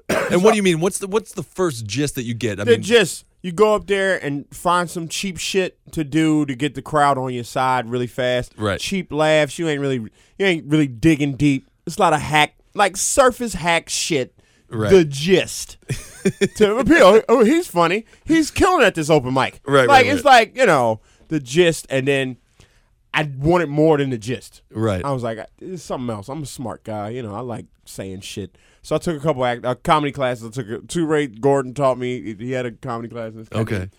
And 0.10 0.44
what 0.44 0.52
do 0.52 0.58
you 0.58 0.64
mean? 0.64 0.80
What's 0.82 1.00
the 1.00 1.08
what's 1.08 1.34
the 1.34 1.44
first 1.44 1.86
gist 1.86 2.16
that 2.16 2.24
you 2.24 2.34
get? 2.34 2.60
I 2.60 2.64
The 2.66 2.72
mean, 2.72 2.82
gist. 2.82 3.26
You 3.44 3.52
go 3.52 3.74
up 3.74 3.88
there 3.88 4.24
and 4.24 4.46
find 4.54 4.88
some 4.88 5.08
cheap 5.08 5.38
shit 5.40 5.80
to 5.94 6.04
do 6.04 6.46
to 6.46 6.54
get 6.54 6.76
the 6.76 6.82
crowd 6.84 7.18
on 7.18 7.34
your 7.34 7.44
side 7.44 7.90
really 7.90 8.06
fast. 8.08 8.54
Right. 8.56 8.80
Cheap 8.80 9.12
laughs. 9.12 9.58
You 9.58 9.68
ain't 9.68 9.82
really 9.82 9.96
you 10.38 10.46
ain't 10.46 10.66
really 10.68 10.88
digging 10.88 11.36
deep. 11.38 11.68
It's 11.88 11.98
a 11.98 12.00
lot 12.02 12.14
of 12.14 12.22
hack 12.22 12.56
like 12.76 12.98
surface 12.98 13.54
hack 13.56 13.90
shit. 13.90 14.36
Right. 14.70 14.90
The 14.92 15.04
gist 15.06 15.78
to 16.58 16.78
appeal. 16.78 17.22
Oh, 17.28 17.44
he's 17.44 17.68
funny. 17.68 18.06
He's 18.26 18.52
killing 18.52 18.86
at 18.86 18.96
this 18.96 19.10
open 19.10 19.34
mic. 19.34 19.60
Right, 19.66 19.88
Like 19.88 20.06
right, 20.06 20.14
it's 20.16 20.24
like 20.24 20.56
you 20.56 20.66
know 20.66 21.02
the 21.32 21.40
gist, 21.40 21.88
and 21.90 22.08
then 22.08 22.38
I 23.14 23.24
wanted 23.40 23.70
more 23.70 23.98
than 23.98 24.10
the 24.12 24.18
gist. 24.18 24.62
Right. 24.72 25.04
I 25.04 25.12
was 25.12 25.24
like, 25.24 25.40
it's 25.60 25.82
something 25.84 26.10
else. 26.14 26.30
I'm 26.30 26.44
a 26.44 26.46
smart 26.46 26.84
guy. 26.84 27.10
You 27.10 27.24
know, 27.24 27.34
I 27.34 27.40
like 27.40 27.66
saying 27.86 28.22
shit. 28.22 28.58
So 28.84 28.96
I 28.96 29.00
took 29.00 29.18
a 29.18 29.20
couple 29.20 29.44
act, 29.46 29.66
uh, 29.66 29.76
comedy 29.76 30.12
classes. 30.12 30.46
I 30.46 30.50
took 30.52 30.70
a, 30.70 30.86
two. 30.88 31.06
Ray 31.06 31.28
Gordon 31.28 31.74
taught 31.74 31.98
me. 31.98 32.36
He- 32.36 32.52
had 32.52 32.66
a 32.66 32.72
comedy 32.72 33.10
class. 33.10 33.34
Okay. 33.52 33.90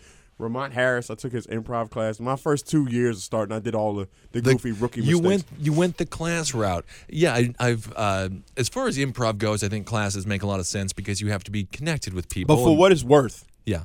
Ramont 0.41 0.73
Harris. 0.73 1.09
I 1.09 1.15
took 1.15 1.33
his 1.33 1.47
improv 1.47 1.91
class. 1.91 2.19
My 2.19 2.35
first 2.37 2.67
two 2.69 2.89
years 2.91 3.19
of 3.19 3.23
starting, 3.23 3.55
I 3.55 3.61
did 3.61 3.75
all 3.77 3.95
the, 3.95 4.09
the 4.33 4.41
The- 4.41 4.53
goofy 4.55 4.73
rookie 4.73 5.01
you 5.03 5.21
mistakes. 5.21 5.27
went 5.27 5.45
you 5.65 5.73
went 5.73 5.97
the 5.99 6.07
class 6.07 6.53
route. 6.53 6.85
Yeah, 7.09 7.35
I, 7.35 7.55
I've 7.61 7.93
uh, 7.95 8.29
as 8.57 8.69
far 8.69 8.89
as 8.89 8.99
improv 8.99 9.39
goes, 9.39 9.63
I 9.63 9.69
think 9.69 9.87
classes 9.87 10.27
make 10.27 10.43
a 10.43 10.47
lot 10.47 10.59
of 10.59 10.67
sense 10.67 10.93
because 10.93 11.21
you 11.21 11.29
have 11.31 11.45
to 11.45 11.51
be 11.51 11.65
connected 11.65 12.13
with 12.15 12.29
people. 12.29 12.57
but 12.57 12.63
for 12.63 12.71
and- 12.71 12.79
what 12.79 12.91
it's 12.93 13.05
worth, 13.05 13.45
Yeah, 13.67 13.85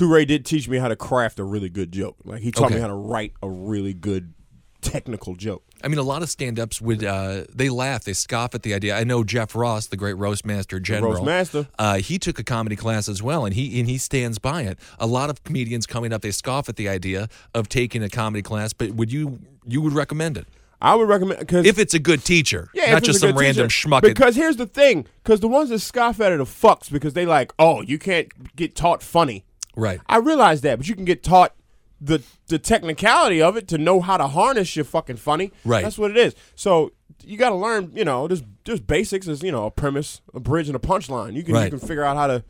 Ray 0.00 0.24
did 0.24 0.44
teach 0.44 0.68
me 0.68 0.78
how 0.78 0.88
to 0.88 0.96
craft 0.96 1.38
a 1.38 1.44
really 1.44 1.68
good 1.68 1.92
joke. 1.92 2.16
Like 2.24 2.42
he 2.42 2.50
taught 2.50 2.66
Okay. 2.66 2.76
me 2.76 2.80
how 2.80 2.86
to 2.88 2.94
write 2.94 3.32
a 3.42 3.48
really 3.50 3.94
good 3.94 4.32
technical 4.80 5.34
joke. 5.36 5.62
I 5.84 5.88
mean, 5.88 5.98
a 5.98 6.02
lot 6.02 6.22
of 6.22 6.30
stand-ups 6.30 6.80
would 6.80 7.04
uh, 7.04 7.44
they 7.52 7.68
laugh, 7.68 8.04
they 8.04 8.12
scoff 8.12 8.54
at 8.54 8.62
the 8.62 8.72
idea. 8.74 8.96
I 8.96 9.04
know 9.04 9.24
Jeff 9.24 9.54
Ross, 9.56 9.86
the 9.88 9.96
great 9.96 10.14
roast 10.14 10.46
master 10.46 10.78
general. 10.80 11.12
roast 11.12 11.24
master. 11.24 11.66
Uh, 11.78 11.98
he 11.98 12.18
took 12.18 12.38
a 12.38 12.44
comedy 12.44 12.76
class 12.76 13.08
as 13.08 13.22
well, 13.22 13.44
and 13.44 13.54
he 13.54 13.78
and 13.80 13.88
he 13.88 13.98
stands 13.98 14.38
by 14.38 14.62
it. 14.62 14.78
A 14.98 15.06
lot 15.06 15.28
of 15.30 15.42
comedians 15.44 15.86
coming 15.86 16.12
up, 16.12 16.22
they 16.22 16.30
scoff 16.30 16.68
at 16.68 16.76
the 16.76 16.88
idea 16.88 17.28
of 17.54 17.68
taking 17.68 18.02
a 18.02 18.08
comedy 18.08 18.42
class, 18.42 18.72
but 18.72 18.92
would 18.92 19.12
you 19.12 19.40
you 19.66 19.80
would 19.80 19.92
recommend 19.92 20.36
it 20.36 20.46
I 20.80 20.94
would 20.96 21.08
recommend 21.08 21.40
because 21.40 21.64
if 21.66 21.78
it's 21.78 21.94
a 21.94 22.00
good 22.00 22.24
teacher, 22.24 22.68
Yeah, 22.74 22.92
not 22.92 23.02
just 23.04 23.20
some 23.20 23.36
random 23.36 23.68
teacher. 23.68 23.88
schmuck. 23.88 24.02
Because 24.02 24.34
here's 24.36 24.56
the 24.56 24.66
thing: 24.66 25.06
because 25.22 25.40
the 25.40 25.48
ones 25.48 25.68
that 25.70 25.78
scoff 25.80 26.20
at 26.20 26.32
it 26.32 26.40
are 26.40 26.44
fucks 26.44 26.90
because 26.90 27.14
they 27.14 27.26
like, 27.26 27.52
oh, 27.58 27.82
you 27.82 27.98
can't 27.98 28.56
get 28.56 28.74
taught 28.74 29.02
funny. 29.02 29.44
Right. 29.76 30.00
I 30.06 30.18
realize 30.18 30.60
that, 30.62 30.78
but 30.78 30.88
you 30.88 30.94
can 30.94 31.04
get 31.04 31.22
taught 31.22 31.54
the 32.00 32.22
the 32.48 32.58
technicality 32.58 33.40
of 33.40 33.56
it 33.56 33.68
to 33.68 33.78
know 33.78 34.00
how 34.00 34.16
to 34.16 34.26
harness 34.26 34.74
your 34.74 34.84
fucking 34.84 35.16
funny. 35.16 35.52
Right. 35.64 35.82
That's 35.82 35.98
what 35.98 36.10
it 36.10 36.16
is. 36.16 36.34
So 36.56 36.92
you 37.24 37.36
got 37.36 37.50
to 37.50 37.54
learn. 37.56 37.92
You 37.94 38.04
know, 38.04 38.26
there's 38.26 38.42
there's 38.64 38.80
basics. 38.80 39.28
Is 39.28 39.42
you 39.42 39.52
know 39.52 39.66
a 39.66 39.70
premise, 39.70 40.20
a 40.34 40.40
bridge, 40.40 40.68
and 40.68 40.76
a 40.76 40.80
punchline. 40.80 41.34
You 41.34 41.44
can 41.44 41.54
Right. 41.54 41.64
you 41.72 41.78
can 41.78 41.86
figure 41.86 42.04
out 42.04 42.16
how 42.16 42.26
to 42.26 42.44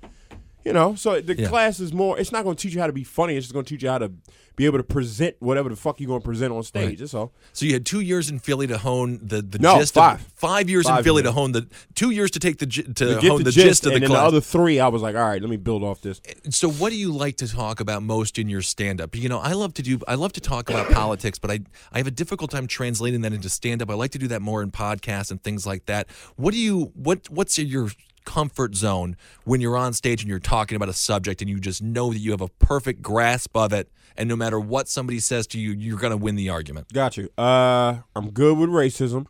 You 0.65 0.73
know, 0.73 0.95
so 0.95 1.21
the 1.21 1.37
Yeah. 1.37 1.49
class 1.49 1.81
is 1.81 1.93
more. 1.93 2.19
It's 2.19 2.31
not 2.33 2.45
going 2.45 2.55
to 2.57 2.63
teach 2.63 2.75
you 2.75 2.81
how 2.81 2.87
to 2.87 2.93
be 2.93 3.05
funny. 3.05 3.37
It's 3.37 3.47
just 3.47 3.53
going 3.53 3.65
to 3.65 3.69
teach 3.69 3.83
you 3.83 3.89
how 3.89 3.99
to 3.99 4.13
be 4.55 4.67
able 4.67 4.79
to 4.79 4.85
present 4.85 5.35
whatever 5.41 5.69
the 5.71 5.75
fuck 5.77 5.99
you're 5.99 6.07
going 6.09 6.21
to 6.21 6.25
present 6.25 6.53
on 6.53 6.63
stage. 6.63 6.89
Right. 6.91 6.99
That's 6.99 7.15
all. 7.15 7.33
So 7.55 7.65
you 7.67 7.73
had 7.73 7.87
two 7.87 8.01
years 8.01 8.29
in 8.31 8.39
Philly 8.39 8.67
to 8.69 8.79
hone 8.79 9.19
the 9.23 9.41
the 9.43 9.59
No, 9.59 9.79
gist. 9.79 9.95
five. 9.95 10.21
Of, 10.21 10.27
five 10.35 10.69
years 10.71 10.89
in 10.89 11.03
Philly 11.03 11.23
years. 11.23 11.31
to 11.31 11.33
hone 11.33 11.53
the 11.53 11.67
two 11.95 12.11
years 12.11 12.31
to 12.33 12.39
take 12.39 12.59
the 12.59 12.67
to, 12.67 12.83
To 12.83 13.21
hone 13.29 13.39
the, 13.39 13.45
the, 13.45 13.51
gist, 13.51 13.87
of 13.87 13.95
the 13.95 14.01
class. 14.01 14.11
the 14.11 14.19
other 14.19 14.41
three, 14.41 14.79
I 14.79 14.89
was 14.89 15.03
like, 15.03 15.17
all 15.17 15.23
right, 15.23 15.41
let 15.41 15.51
me 15.51 15.57
build 15.57 15.83
off 15.83 16.01
this. 16.03 16.21
so 16.51 16.71
what 16.71 16.91
do 16.91 16.97
you 16.97 17.11
like 17.13 17.37
to 17.39 17.49
talk 17.49 17.81
about 17.81 18.03
most 18.05 18.39
in 18.39 18.49
your 18.49 18.63
stand 18.63 19.01
up? 19.01 19.17
You 19.17 19.29
know, 19.29 19.39
I 19.41 19.53
love 19.53 19.75
to 19.75 19.83
do 19.83 19.99
I 20.07 20.15
love 20.15 20.33
to 20.35 20.41
talk 20.41 20.69
about 20.71 20.91
politics, 20.93 21.39
but 21.41 21.51
I 21.51 21.61
I 21.93 21.99
have 21.99 22.07
a 22.07 22.11
difficult 22.13 22.51
time 22.51 22.67
translating 22.69 23.23
that 23.23 23.33
into 23.33 23.49
stand 23.49 23.83
up. 23.83 23.91
I 23.91 23.95
like 23.95 24.11
to 24.13 24.19
do 24.19 24.29
that 24.29 24.43
more 24.43 24.63
in 24.63 24.71
podcasts 24.71 25.31
and 25.33 25.43
things 25.43 25.67
like 25.67 25.87
that. 25.87 26.09
What 26.37 26.53
do 26.53 26.61
you 26.61 26.93
what 26.95 27.29
what's 27.31 27.59
your 27.59 27.89
comfort 28.25 28.75
zone 28.75 29.17
when 29.45 29.61
you're 29.61 29.77
on 29.77 29.93
stage 29.93 30.23
and 30.23 30.29
you're 30.31 30.39
talking 30.39 30.77
about 30.77 30.89
a 30.89 30.93
subject 30.95 31.41
and 31.43 31.51
you 31.51 31.59
just 31.61 31.83
know 31.83 32.13
that 32.13 32.19
you 32.19 32.31
have 32.31 32.41
a 32.41 32.49
perfect 32.49 33.03
grasp 33.03 33.57
of 33.57 33.73
it 33.73 33.91
and 34.17 34.29
no 34.29 34.37
matter 34.37 34.61
what 34.61 34.89
somebody 34.89 35.19
says 35.21 35.47
to 35.49 35.59
you, 35.59 35.71
you're 35.73 35.99
going 35.99 36.11
to 36.11 36.17
win 36.19 36.35
the 36.35 36.51
argument. 36.51 36.93
Got 36.93 37.17
you. 37.17 37.31
Uh, 37.39 37.99
I'm 38.15 38.31
good 38.31 38.59
with 38.59 38.69
racism. 38.69 39.27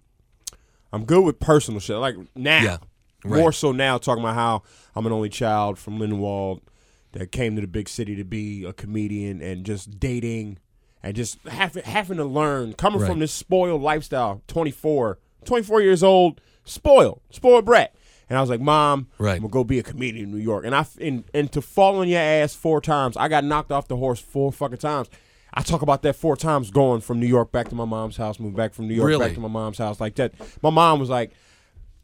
I'm 0.92 1.04
good 1.04 1.25
with 1.25 1.38
personal 1.40 1.80
shit. 1.80 1.96
Like 1.96 2.16
now, 2.34 2.62
Yeah, 2.62 2.76
right. 3.25 3.38
more 3.40 3.52
so 3.52 3.72
now, 3.72 3.99
talking 3.99 4.22
about 4.25 4.34
how 4.34 4.62
I'm 4.96 5.06
an 5.06 5.12
only 5.12 5.28
child 5.28 5.78
from 5.78 5.99
Lindenwold 5.99 6.61
that 7.12 7.30
came 7.30 7.54
to 7.54 7.61
the 7.61 7.66
big 7.68 7.88
city 7.88 8.16
to 8.16 8.25
be 8.25 8.64
a 8.64 8.72
comedian 8.72 9.40
and 9.40 9.64
just 9.64 10.00
dating 10.00 10.58
and 11.02 11.14
just 11.14 11.38
having 11.46 11.84
having 11.84 12.16
to 12.18 12.25
learn 12.25 12.72
coming 12.75 13.00
Right. 13.00 13.08
from 13.08 13.20
this 13.20 13.32
spoiled 13.32 13.82
lifestyle. 13.82 14.42
24, 14.49 15.18
24 15.44 15.80
years 15.80 16.02
old, 16.02 16.40
spoiled, 16.64 17.20
spoiled 17.30 17.64
brat. 17.64 17.94
And 18.32 18.38
I 18.38 18.40
was 18.40 18.48
like, 18.48 18.60
Mom, 18.62 19.08
Right. 19.18 19.32
I'm 19.34 19.40
gonna 19.42 19.50
go 19.50 19.62
be 19.62 19.78
a 19.78 19.82
comedian 19.82 20.24
in 20.24 20.30
New 20.32 20.38
York. 20.38 20.64
And 20.64 20.74
I 20.74 20.86
and, 20.98 21.22
and 21.34 21.52
to 21.52 21.60
fall 21.60 21.98
on 21.98 22.08
your 22.08 22.18
ass 22.20 22.54
four 22.54 22.80
times, 22.80 23.14
I 23.18 23.28
got 23.28 23.44
knocked 23.44 23.70
off 23.70 23.88
the 23.88 23.96
horse 23.98 24.20
four 24.20 24.50
fucking 24.50 24.78
times. 24.78 25.10
I 25.52 25.60
talk 25.60 25.82
about 25.82 26.00
that 26.00 26.16
four 26.16 26.34
times 26.34 26.70
going 26.70 27.02
from 27.02 27.20
New 27.20 27.26
York 27.26 27.52
back 27.52 27.68
to 27.68 27.74
my 27.74 27.84
mom's 27.84 28.16
house, 28.16 28.40
moved 28.40 28.56
back 28.56 28.72
from 28.72 28.88
New 28.88 28.94
York 28.94 29.06
Really? 29.06 29.26
back 29.26 29.34
to 29.34 29.40
my 29.40 29.48
mom's 29.48 29.76
house 29.76 30.00
like 30.00 30.14
that. 30.14 30.32
My 30.62 30.70
mom 30.70 30.98
was 30.98 31.10
like, 31.10 31.32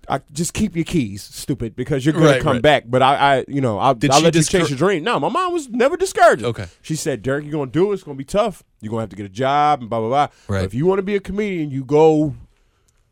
I 0.07 0.21
just 0.33 0.53
keep 0.53 0.77
your 0.77 0.85
keys, 0.85 1.23
stupid, 1.23 1.75
because 1.75 2.05
you're 2.05 2.13
gonna 2.13 2.27
Right, 2.27 2.43
come 2.43 2.55
right. 2.57 2.63
back. 2.63 2.85
But 2.87 3.01
I, 3.01 3.39
I 3.39 3.45
you 3.49 3.63
know, 3.63 3.79
I'll, 3.79 3.95
Did 3.95 4.13
she 4.13 4.23
let 4.23 4.35
you 4.35 4.43
chase 4.43 4.69
your 4.69 4.77
dream. 4.77 5.03
No, 5.03 5.19
my 5.19 5.31
mom 5.31 5.55
was 5.55 5.71
never 5.71 5.97
discouraged. 5.97 6.45
Okay. 6.45 6.67
She 6.83 6.95
said, 6.95 7.23
Derek, 7.23 7.45
you're 7.45 7.53
gonna 7.53 7.71
do 7.71 7.91
it. 7.91 7.95
It's 7.95 8.03
gonna 8.03 8.19
be 8.19 8.25
tough. 8.25 8.63
You're 8.83 8.91
gonna 8.91 9.03
have 9.03 9.11
to 9.11 9.17
get 9.17 9.25
a 9.25 9.31
job 9.31 9.81
and 9.81 9.89
blah 9.89 10.01
blah 10.01 10.09
blah. 10.09 10.29
Right. 10.47 10.61
But 10.61 10.65
if 10.65 10.75
you 10.75 10.85
want 10.85 10.99
to 10.99 11.03
be 11.03 11.17
a 11.17 11.21
comedian, 11.21 11.71
you 11.71 11.85
go. 11.85 12.35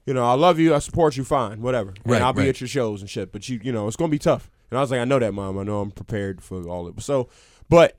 You 0.07 0.15
know, 0.15 0.25
I 0.25 0.35
love 0.35 0.59
you. 0.59 0.75
I 0.75 0.79
support 0.79 1.17
you. 1.17 1.25
Fine, 1.25 1.61
whatever. 1.61 1.93
Right, 2.05 2.17
and 2.17 2.25
I'll 2.25 2.33
be 2.33 2.41
right. 2.43 2.49
at 2.49 2.61
your 2.61 2.69
shows 2.69 3.01
and 3.01 3.11
shit. 3.11 3.33
But 3.33 3.49
you, 3.49 3.61
you 3.63 3.73
know, 3.73 3.89
it's 3.89 3.97
gonna 3.97 4.09
be 4.11 4.19
tough. 4.19 4.49
And 4.71 4.79
I 4.79 4.81
was 4.81 4.91
like, 4.91 5.01
I 5.01 5.05
know 5.05 5.19
that, 5.19 5.33
mom. 5.35 5.59
I 5.59 5.65
know 5.65 5.81
I'm 5.81 5.91
prepared 5.91 6.43
for 6.43 6.67
all 6.69 6.87
of 6.87 6.97
it. 6.99 7.03
So, 7.03 7.29
but 7.69 7.99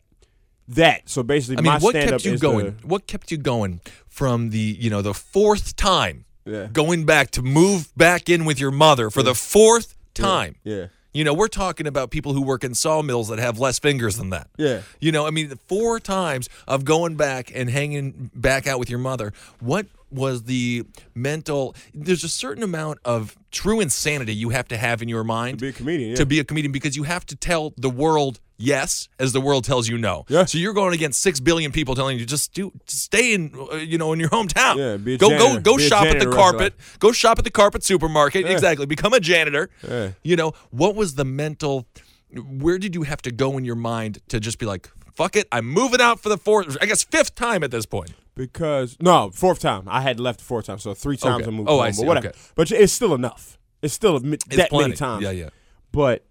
that. 0.70 1.10
So 1.10 1.24
basically, 1.24 1.58
I 1.58 1.74
mean, 1.74 1.82
what 1.82 1.94
kept 1.94 2.26
you 2.26 2.38
going? 2.38 2.78
the- 2.82 2.88
what 2.88 3.08
kept 3.08 3.32
you 3.32 3.38
going 3.38 3.82
from 4.08 4.50
the 4.50 4.78
you 4.80 4.90
know 4.90 5.02
the 5.02 5.14
fourth 5.14 5.76
time 5.76 6.26
Yeah. 6.46 6.68
going 6.72 7.06
back 7.06 7.32
to 7.32 7.42
move 7.42 7.96
back 7.98 8.30
in 8.30 8.46
with 8.46 8.60
your 8.60 8.72
mother 8.72 9.10
for 9.10 9.24
the 9.24 9.36
fourth 9.36 9.98
time? 10.14 10.56
yeah. 10.64 10.88
You 11.14 11.24
know, 11.24 11.34
we're 11.34 11.48
talking 11.48 11.88
about 11.88 12.12
people 12.12 12.34
who 12.34 12.44
work 12.44 12.64
in 12.64 12.76
sawmills 12.76 13.30
that 13.30 13.40
have 13.40 13.58
less 13.58 13.80
fingers 13.80 14.18
than 14.18 14.30
that. 14.30 14.50
Yeah. 14.56 14.82
You 15.00 15.12
know, 15.12 15.26
I 15.26 15.32
mean, 15.32 15.52
four 15.68 16.00
times 16.00 16.48
of 16.68 16.86
going 16.86 17.16
back 17.16 17.52
and 17.56 17.72
hanging 17.72 18.30
back 18.36 18.68
out 18.68 18.78
with 18.78 18.88
your 18.88 19.00
mother. 19.00 19.34
What 19.60 19.88
was 20.10 20.44
the 20.44 20.84
mental? 21.16 21.76
There's 21.94 22.24
a 22.24 22.30
certain 22.30 22.64
amount 22.64 23.00
of 23.06 23.38
true 23.52 23.80
insanity 23.80 24.34
you 24.34 24.50
have 24.50 24.68
to 24.70 24.78
have 24.78 25.02
in 25.02 25.10
your 25.10 25.24
mind 25.24 25.60
To 25.60 25.66
be 25.66 25.70
a 25.70 25.74
comedian, 25.74 26.10
yeah. 26.12 26.16
to 26.16 26.26
be 26.26 26.40
a 26.40 26.44
comedian 26.44 26.72
because 26.72 26.96
you 26.96 27.04
have 27.04 27.26
to 27.28 27.36
tell 27.36 27.74
the 27.78 27.90
world 27.90 28.40
yes 28.58 29.08
as 29.20 29.34
the 29.34 29.42
world 29.42 29.64
tells 29.64 29.88
you 29.88 29.98
no. 29.98 30.26
Yeah. 30.30 30.46
So 30.46 30.58
you're 30.58 30.74
going 30.74 30.94
against 30.94 31.22
six 31.22 31.40
billion 31.40 31.72
people 31.72 31.96
telling 31.96 32.18
you 32.18 32.26
just 32.26 32.54
do 32.54 32.72
just 32.86 33.04
stay 33.04 33.34
in 33.34 33.54
uh, 33.72 33.76
you 33.76 33.98
know 33.98 34.14
in 34.14 34.20
your 34.20 34.30
hometown. 34.30 34.78
Yeah, 34.78 34.98
be 34.98 35.18
go 35.18 35.30
go 35.30 35.60
go 35.60 35.78
Be 35.78 35.88
shop 35.88 36.06
at 36.06 36.20
the 36.20 36.26
janitor 36.26 36.30
the 36.32 36.36
rest 36.36 36.40
of 36.40 36.52
carpet. 36.52 36.74
Go 37.00 37.12
shop 37.12 37.38
at 37.38 37.44
the 37.44 37.52
carpet 37.52 37.84
supermarket. 37.84 38.46
Exactly. 38.50 38.86
Become 38.86 39.14
a 39.14 39.20
janitor. 39.20 39.70
Yeah. 39.88 40.12
You 40.24 40.36
know 40.36 40.54
what 40.72 40.96
was 40.96 41.16
the 41.16 41.26
mental? 41.26 41.88
Where 42.32 42.78
did 42.78 42.94
you 42.94 43.04
have 43.04 43.22
to 43.22 43.32
go 43.32 43.58
in 43.58 43.64
your 43.64 43.76
mind 43.76 44.20
to 44.28 44.40
just 44.40 44.60
be 44.60 44.66
like, 44.66 44.90
fuck 45.17 45.36
it, 45.36 45.47
I'm 45.51 45.65
moving 45.65 46.00
out 46.00 46.19
for 46.19 46.29
the 46.29 46.38
fourth, 46.38 46.77
I 46.81 46.86
guess 46.86 47.03
fifth 47.03 47.36
time 47.36 47.63
at 47.63 47.71
this 47.71 47.86
point. 47.86 48.12
Because 48.36 48.95
no, 49.01 49.31
fourth 49.31 49.59
time 49.59 49.83
I 49.88 50.01
had 50.01 50.19
left 50.19 50.39
four 50.41 50.62
times, 50.62 50.83
so 50.83 50.93
three 50.93 51.17
times 51.17 51.41
Okay. 51.41 51.45
Oh, 51.45 51.53
I 51.53 51.57
moved 51.57 51.69
Oh, 51.69 51.77
home. 51.77 51.81
I 51.81 51.91
see. 51.91 52.01
But 52.03 52.07
whatever. 52.07 52.27
Okay. 52.29 52.38
But 52.55 52.71
it's 52.71 52.93
still 52.93 53.15
enough. 53.15 53.57
It's 53.81 53.93
still 53.95 54.15
a, 54.17 54.21
It's 54.24 54.45
that 54.55 54.69
plenty. 54.69 54.89
many 54.89 54.95
times. 54.95 55.24
Yeah, 55.24 55.31
yeah. 55.31 55.50
But 55.91 56.24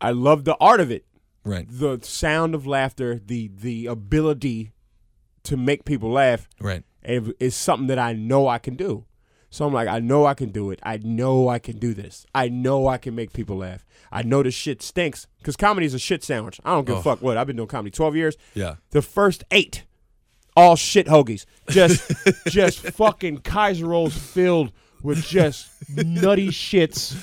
I 0.00 0.10
love 0.10 0.44
the 0.44 0.56
art 0.60 0.80
of 0.80 0.90
it, 0.90 1.04
Right, 1.44 1.66
the 1.70 2.00
sound 2.02 2.54
of 2.56 2.66
laughter, 2.66 3.20
the 3.24 3.50
the 3.54 3.86
ability 3.86 4.72
to 5.44 5.56
make 5.56 5.84
people 5.84 6.10
laugh. 6.10 6.48
right. 6.60 6.82
It's 7.08 7.54
something 7.54 7.86
that 7.86 8.00
I 8.00 8.12
know 8.14 8.48
I 8.48 8.58
can 8.58 8.74
do. 8.74 9.04
So 9.56 9.66
I'm 9.66 9.72
like, 9.72 9.88
I 9.88 10.00
know 10.00 10.26
I 10.26 10.34
can 10.34 10.50
do 10.50 10.70
it. 10.70 10.80
I 10.82 10.98
know 10.98 11.48
I 11.48 11.58
can 11.58 11.78
do 11.78 11.94
this. 11.94 12.26
I 12.34 12.50
know 12.50 12.88
I 12.88 12.98
can 12.98 13.14
make 13.14 13.32
people 13.32 13.56
laugh. 13.56 13.86
I 14.12 14.20
know 14.22 14.42
this 14.42 14.52
shit 14.52 14.82
stinks 14.82 15.26
because 15.38 15.56
comedy 15.56 15.86
is 15.86 15.94
a 15.94 15.98
shit 15.98 16.22
sandwich. 16.22 16.60
I 16.62 16.74
don't 16.74 16.84
give 16.86 16.96
Oh. 16.96 16.98
a 16.98 17.02
fuck 17.02 17.22
what. 17.22 17.38
I've 17.38 17.46
been 17.46 17.56
doing 17.56 17.66
comedy 17.66 17.90
12 17.90 18.16
years. 18.16 18.36
Yeah. 18.52 18.74
The 18.90 19.00
first 19.00 19.44
eight, 19.50 19.84
all 20.54 20.76
shit 20.76 21.06
hoagies. 21.06 21.46
Just, 21.70 22.12
just 22.48 22.80
fucking 22.80 23.38
Kaiser 23.38 23.86
rolls 23.86 24.14
filled 24.14 24.72
with 25.02 25.24
just 25.24 25.68
nutty 25.96 26.48
shits, 26.48 27.16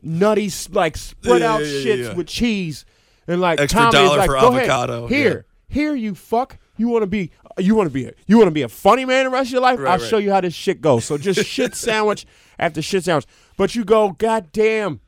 nutty 0.00 0.52
like 0.70 0.96
spread 0.96 1.42
out 1.42 1.62
yeah, 1.62 1.66
yeah, 1.66 1.84
shits 1.84 2.04
yeah. 2.10 2.14
with 2.14 2.28
cheese, 2.28 2.84
and 3.26 3.40
like 3.40 3.58
Extra 3.58 3.80
Tommy 3.90 3.98
is 3.98 4.04
dollar 4.08 4.18
like, 4.18 4.26
for 4.28 4.34
Go 4.40 4.48
ahead. 4.50 4.70
avocado, 4.70 5.08
Here, 5.08 5.46
here, 5.68 5.96
you 5.96 6.14
fuck. 6.14 6.58
You 6.76 6.88
want 6.88 7.02
to 7.02 7.06
be, 7.06 7.30
you 7.58 7.74
want 7.74 7.86
to 7.88 7.92
be, 7.92 8.06
a, 8.06 8.12
you 8.26 8.38
want 8.38 8.48
to 8.48 8.52
be 8.52 8.62
a 8.62 8.68
funny 8.68 9.04
man 9.04 9.24
the 9.24 9.30
rest 9.30 9.48
of 9.48 9.52
your 9.52 9.60
life. 9.60 9.78
Right, 9.78 9.92
I'll 9.92 9.98
right. 9.98 10.08
show 10.08 10.16
you 10.18 10.32
how 10.32 10.40
this 10.40 10.54
shit 10.54 10.80
goes. 10.80 11.04
So 11.04 11.18
just 11.18 11.44
shit 11.46 11.74
sandwich 11.74 12.26
after 12.58 12.80
shit 12.80 13.04
sandwich. 13.04 13.26
But 13.56 13.74
you 13.74 13.84
go, 13.84 14.12
God 14.12 14.50
damn. 14.52 15.00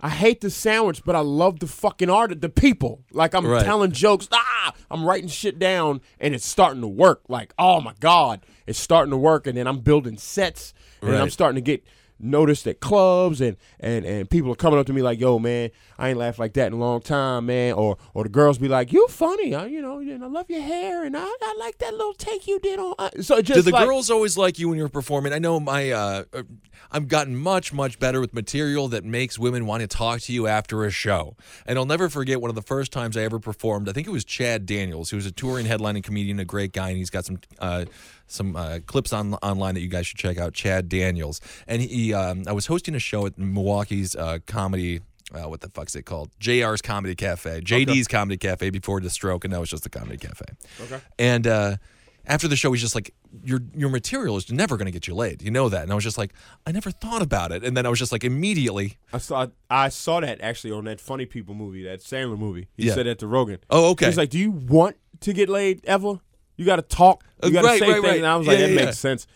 I 0.00 0.10
hate 0.10 0.42
the 0.42 0.50
sandwich, 0.50 1.02
but 1.04 1.16
I 1.16 1.20
love 1.20 1.58
the 1.58 1.66
fucking 1.66 2.10
art 2.10 2.30
of 2.30 2.40
the 2.42 2.50
people. 2.50 3.02
Like 3.10 3.34
I'm 3.34 3.46
Right. 3.46 3.64
telling 3.64 3.92
jokes. 3.92 4.28
Ah, 4.30 4.74
I'm 4.90 5.04
writing 5.04 5.28
shit 5.28 5.58
down, 5.58 6.00
and 6.20 6.34
it's 6.34 6.46
starting 6.46 6.82
to 6.82 6.86
work. 6.88 7.22
Like, 7.28 7.54
oh 7.58 7.80
my 7.80 7.94
god, 7.98 8.40
it's 8.66 8.78
starting 8.78 9.10
to 9.10 9.16
work. 9.16 9.46
And 9.46 9.56
then 9.56 9.66
I'm 9.66 9.80
building 9.80 10.18
sets, 10.18 10.74
and 11.00 11.14
I'm 11.16 11.30
starting 11.30 11.56
to 11.56 11.60
get 11.62 11.82
noticed 12.18 12.66
at 12.66 12.80
clubs, 12.80 13.40
and 13.40 13.56
and 13.80 14.04
and 14.04 14.30
people 14.30 14.52
are 14.52 14.56
coming 14.56 14.78
up 14.78 14.86
to 14.86 14.92
me 14.92 15.02
like, 15.02 15.20
"Yo, 15.20 15.38
man, 15.38 15.70
I 15.98 16.10
ain't 16.10 16.18
laughed 16.18 16.38
like 16.38 16.54
that 16.54 16.68
in 16.68 16.72
a 16.74 16.76
long 16.76 17.00
time, 17.00 17.46
man." 17.46 17.74
Or 17.74 17.96
or 18.14 18.24
the 18.24 18.30
girls 18.30 18.58
be 18.58 18.68
like, 18.68 18.92
"You 18.92 19.06
funny, 19.08 19.54
I, 19.54 19.66
you 19.66 19.82
know, 19.82 19.98
and 19.98 20.22
I 20.22 20.26
love 20.26 20.48
your 20.48 20.62
hair, 20.62 21.04
and 21.04 21.16
I, 21.16 21.24
I 21.24 21.56
like 21.58 21.78
that 21.78 21.92
little 21.92 22.14
take 22.14 22.46
you 22.46 22.58
did 22.58 22.78
on." 22.78 22.94
Uh, 22.98 23.10
so 23.20 23.40
just 23.42 23.56
Did 23.56 23.64
the 23.66 23.70
like, 23.70 23.86
girls 23.86 24.10
always 24.10 24.36
like 24.36 24.58
you 24.58 24.68
when 24.68 24.78
you're 24.78 24.88
performing? 24.88 25.32
I 25.32 25.38
know 25.38 25.60
my 25.60 25.90
uh, 25.90 26.24
uh, 26.32 26.42
I've 26.90 27.08
gotten 27.08 27.36
much 27.36 27.72
much 27.72 27.98
better 27.98 28.20
with 28.20 28.34
material 28.34 28.88
that 28.88 29.04
makes 29.04 29.38
women 29.38 29.66
want 29.66 29.82
to 29.82 29.86
talk 29.86 30.20
to 30.22 30.32
you 30.32 30.46
after 30.46 30.84
a 30.84 30.90
show. 30.90 31.36
And 31.66 31.78
I'll 31.78 31.86
never 31.86 32.08
forget 32.08 32.40
one 32.40 32.50
of 32.50 32.54
the 32.54 32.62
first 32.62 32.92
times 32.92 33.16
I 33.16 33.22
ever 33.22 33.38
performed. 33.38 33.88
I 33.88 33.92
think 33.92 34.06
it 34.06 34.10
was 34.10 34.24
Chad 34.24 34.66
Daniels, 34.66 35.10
who's 35.10 35.26
a 35.26 35.32
touring 35.32 35.66
headlining 35.66 36.02
comedian, 36.02 36.38
a 36.38 36.44
great 36.44 36.72
guy, 36.72 36.88
and 36.88 36.98
he's 36.98 37.10
got 37.10 37.24
some 37.24 37.38
uh, 37.58 37.84
some 38.26 38.56
uh, 38.56 38.78
clips 38.86 39.12
on 39.12 39.34
online 39.34 39.74
that 39.74 39.80
you 39.80 39.88
guys 39.88 40.06
should 40.06 40.18
check 40.18 40.38
out. 40.38 40.52
Chad 40.54 40.88
Daniels, 40.88 41.40
and 41.66 41.82
he 41.82 42.12
um, 42.14 42.44
I 42.46 42.52
was 42.52 42.66
hosting 42.66 42.94
a 42.94 42.98
show 42.98 43.26
at 43.26 43.38
Milwaukee's 43.38 44.14
uh, 44.16 44.38
comedy. 44.46 45.00
Uh, 45.34 45.48
what 45.48 45.60
the 45.60 45.68
fuck's 45.68 45.96
it 45.96 46.02
called? 46.04 46.30
JR's 46.38 46.80
Comedy 46.80 47.14
Cafe, 47.16 47.60
JD's 47.60 48.06
Comedy 48.06 48.36
Cafe 48.36 48.70
before 48.70 49.00
the 49.00 49.10
stroke, 49.10 49.44
and 49.44 49.52
now 49.52 49.62
it's 49.62 49.70
just 49.72 49.82
the 49.82 49.88
Comedy 49.90 50.18
Cafe. 50.18 50.44
Okay. 50.82 51.00
And 51.18 51.46
uh, 51.48 51.76
after 52.26 52.46
the 52.46 52.54
show, 52.54 52.70
he's 52.72 52.80
just 52.80 52.94
like, 52.94 53.12
"Your 53.42 53.60
your 53.76 53.90
material 53.90 54.36
is 54.36 54.50
never 54.52 54.76
going 54.76 54.86
to 54.86 54.92
get 54.92 55.08
you 55.08 55.14
laid. 55.16 55.42
You 55.42 55.50
know 55.50 55.68
that." 55.68 55.82
And 55.82 55.90
I 55.90 55.96
was 55.96 56.04
just 56.04 56.16
like, 56.16 56.32
"I 56.64 56.70
never 56.70 56.92
thought 56.92 57.22
about 57.22 57.50
it." 57.50 57.64
And 57.64 57.76
then 57.76 57.86
I 57.86 57.88
was 57.88 57.98
just 57.98 58.12
like, 58.12 58.22
immediately, 58.22 58.98
I 59.12 59.18
saw 59.18 59.48
I 59.68 59.88
saw 59.88 60.20
that 60.20 60.40
actually 60.40 60.72
on 60.72 60.84
that 60.84 61.00
Funny 61.00 61.26
People 61.26 61.54
movie, 61.56 61.82
that 61.84 62.00
Sandler 62.00 62.38
movie. 62.38 62.68
He 62.76 62.86
Yeah. 62.86 62.94
said 62.94 63.06
that 63.06 63.18
to 63.18 63.26
Rogan. 63.26 63.58
"Oh, 63.68 63.90
okay." 63.92 64.06
He's 64.06 64.16
like, 64.16 64.30
"Do 64.30 64.38
you 64.38 64.52
want 64.52 64.96
to 65.20 65.32
get 65.32 65.48
laid 65.48 65.84
ever? 65.86 66.20
You 66.56 66.64
got 66.64 66.76
to 66.76 66.82
talk. 66.82 67.24
You 67.42 67.50
got 67.50 67.62
to 67.62 67.68
right, 67.68 67.78
say 67.78 67.86
right, 67.86 67.94
things." 67.94 68.04
right. 68.04 68.16
And 68.18 68.26
I 68.26 68.36
was 68.36 68.46
like, 68.46 68.58
Yeah, 68.58 68.66
"That 68.66 68.72
yeah, 68.74 68.84
makes 68.86 68.98
sense." 68.98 69.26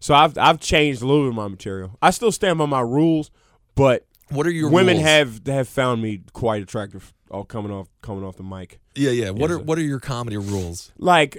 So 0.00 0.14
I've 0.14 0.36
I've 0.38 0.60
changed 0.60 1.02
a 1.02 1.06
little 1.06 1.24
bit 1.24 1.28
of 1.30 1.34
my 1.34 1.48
material. 1.48 1.98
I 2.00 2.10
still 2.10 2.32
stand 2.32 2.58
by 2.58 2.66
my 2.66 2.80
rules, 2.80 3.30
but 3.74 4.06
"What 4.30 4.46
are 4.46 4.50
your 4.50 4.70
women 4.70 4.96
rules? 4.96 5.06
have 5.06 5.46
have 5.46 5.68
found 5.68 6.02
me 6.02 6.22
quite 6.32 6.62
attractive. 6.62 7.12
All 7.30 7.44
coming 7.44 7.70
off 7.70 7.88
coming 8.02 8.24
off 8.24 8.36
the 8.36 8.42
mic. 8.42 8.80
Yeah, 8.94 9.10
yeah. 9.10 9.30
What 9.30 9.50
are 9.50 9.58
what 9.58 9.78
are 9.78 9.82
your 9.82 10.00
comedy 10.00 10.36
rules? 10.36 10.90
Like, 10.98 11.38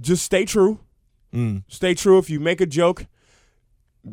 just 0.00 0.24
stay 0.24 0.44
true. 0.44 0.78
Mm. 1.34 1.64
Stay 1.68 1.94
true. 1.94 2.18
If 2.18 2.30
you 2.30 2.40
make 2.40 2.60
a 2.60 2.66
joke, 2.66 3.06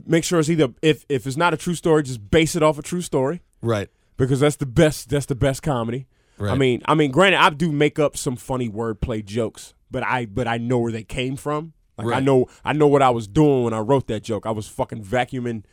make 0.05 0.23
sure 0.23 0.39
it's 0.39 0.49
either 0.49 0.69
if 0.81 1.05
if 1.09 1.25
it's 1.27 1.37
not 1.37 1.53
a 1.53 1.57
true 1.57 1.75
story, 1.75 2.03
just 2.03 2.29
base 2.29 2.55
it 2.55 2.63
off 2.63 2.77
a 2.77 2.81
true 2.81 3.01
story 3.01 3.41
Right, 3.61 3.89
because 4.17 4.39
that's 4.39 4.57
the 4.57 4.65
best. 4.65 5.09
That's 5.09 5.25
the 5.27 5.35
best 5.35 5.63
comedy. 5.63 6.07
right. 6.37 6.51
I 6.51 6.55
mean, 6.55 6.81
I 6.85 6.93
mean, 6.95 7.11
granted, 7.11 7.37
I 7.41 7.49
do 7.51 7.71
make 7.71 7.97
up 7.99 8.17
some 8.17 8.35
funny 8.35 8.69
wordplay 8.69 9.23
jokes, 9.23 9.73
but 9.91 10.03
I 10.03 10.25
but 10.25 10.47
I 10.47 10.57
know 10.57 10.79
where 10.79 10.91
they 10.91 11.03
came 11.03 11.35
from. 11.35 11.73
Like 11.97 12.15
I 12.15 12.19
know 12.19 12.47
I 12.63 12.73
know 12.73 12.87
what 12.87 13.01
I 13.01 13.09
was 13.09 13.27
doing 13.27 13.63
when 13.63 13.73
I 13.73 13.79
wrote 13.79 14.07
that 14.07 14.23
joke. 14.23 14.45
I 14.45 14.51
was 14.51 14.67
fucking 14.67 15.03
vacuuming 15.03 15.63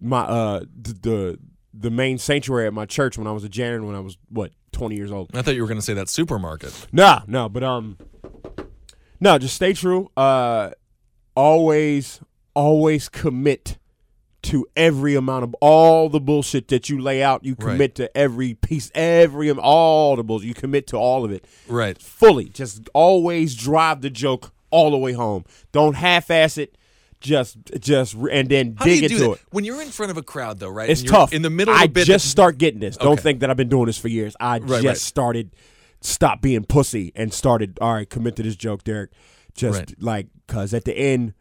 my 0.00 0.20
uh 0.20 0.60
the 0.80 0.92
the, 0.92 1.38
the 1.72 1.90
main 1.90 2.18
sanctuary 2.18 2.66
at 2.66 2.72
my 2.72 2.86
church 2.86 3.16
when 3.16 3.26
I 3.26 3.32
was 3.32 3.44
a 3.44 3.48
janitor 3.48 3.84
when 3.84 3.94
I 3.94 4.00
was 4.00 4.18
what 4.28 4.52
twenty 4.72 4.96
years 4.96 5.12
old. 5.12 5.30
I 5.36 5.42
thought 5.42 5.54
you 5.54 5.62
were 5.62 5.68
going 5.68 5.78
to 5.78 5.82
say 5.84 5.94
that 5.94 6.08
supermarket. 6.08 6.86
Nah, 6.92 7.22
no, 7.26 7.48
but 7.48 7.62
um, 7.62 7.98
no, 9.20 9.38
just 9.38 9.54
stay 9.54 9.72
true. 9.72 10.10
Uh, 10.16 10.70
always, 11.36 12.20
always 12.54 13.08
commit 13.08 13.78
to 14.44 14.66
every 14.76 15.14
amount 15.14 15.44
of 15.44 15.54
all 15.60 16.08
the 16.08 16.20
bullshit 16.20 16.68
that 16.68 16.88
you 16.88 17.00
lay 17.00 17.22
out. 17.22 17.44
You 17.44 17.56
commit 17.56 17.80
Right. 17.80 17.94
to 17.96 18.16
every 18.16 18.54
piece, 18.54 18.90
every 18.94 19.50
all 19.50 20.16
the 20.16 20.24
bullshit. 20.24 20.48
You 20.48 20.54
commit 20.54 20.86
to 20.88 20.96
all 20.96 21.24
of 21.24 21.30
it 21.32 21.44
Right. 21.68 22.00
fully. 22.00 22.46
Just 22.50 22.88
always 22.94 23.54
drive 23.54 24.00
the 24.00 24.10
joke 24.10 24.52
all 24.70 24.90
the 24.90 24.98
way 24.98 25.12
home. 25.12 25.44
Don't 25.72 25.94
half-ass 25.94 26.58
it. 26.58 26.76
Just, 27.20 27.56
just, 27.80 28.14
and 28.30 28.48
then 28.50 28.74
How 28.78 28.84
do 28.84 28.90
dig 29.00 29.08
do 29.08 29.14
into 29.16 29.28
that? 29.28 29.32
it. 29.32 29.40
When 29.50 29.64
you're 29.64 29.80
in 29.80 29.88
front 29.88 30.10
of 30.10 30.18
a 30.18 30.22
crowd, 30.22 30.58
though, 30.58 30.68
right? 30.68 30.90
It's 30.90 31.02
tough. 31.02 31.32
In 31.32 31.40
the 31.40 31.48
middle 31.48 31.72
of 31.72 31.80
I 31.80 31.84
a 31.84 31.88
bit. 31.88 32.06
just 32.06 32.28
start 32.30 32.58
getting 32.58 32.80
this. 32.80 32.98
Don't 32.98 33.18
think 33.18 33.40
that 33.40 33.48
I've 33.50 33.56
been 33.56 33.70
doing 33.70 33.86
this 33.86 33.96
for 33.96 34.08
years. 34.08 34.36
I 34.40 34.58
Right, 34.58 34.82
just 34.82 34.84
right. 34.84 34.96
started. 34.98 35.50
Stop 36.02 36.42
being 36.42 36.64
pussy 36.64 37.12
and 37.16 37.32
started. 37.32 37.78
All 37.80 37.94
right, 37.94 38.08
commit 38.10 38.36
to 38.36 38.42
this 38.42 38.56
joke, 38.56 38.84
Derek. 38.84 39.10
Just 39.54 39.94
like 40.02 40.26
because 40.46 40.74
at 40.74 40.84
the 40.84 40.94
end, 40.94 41.32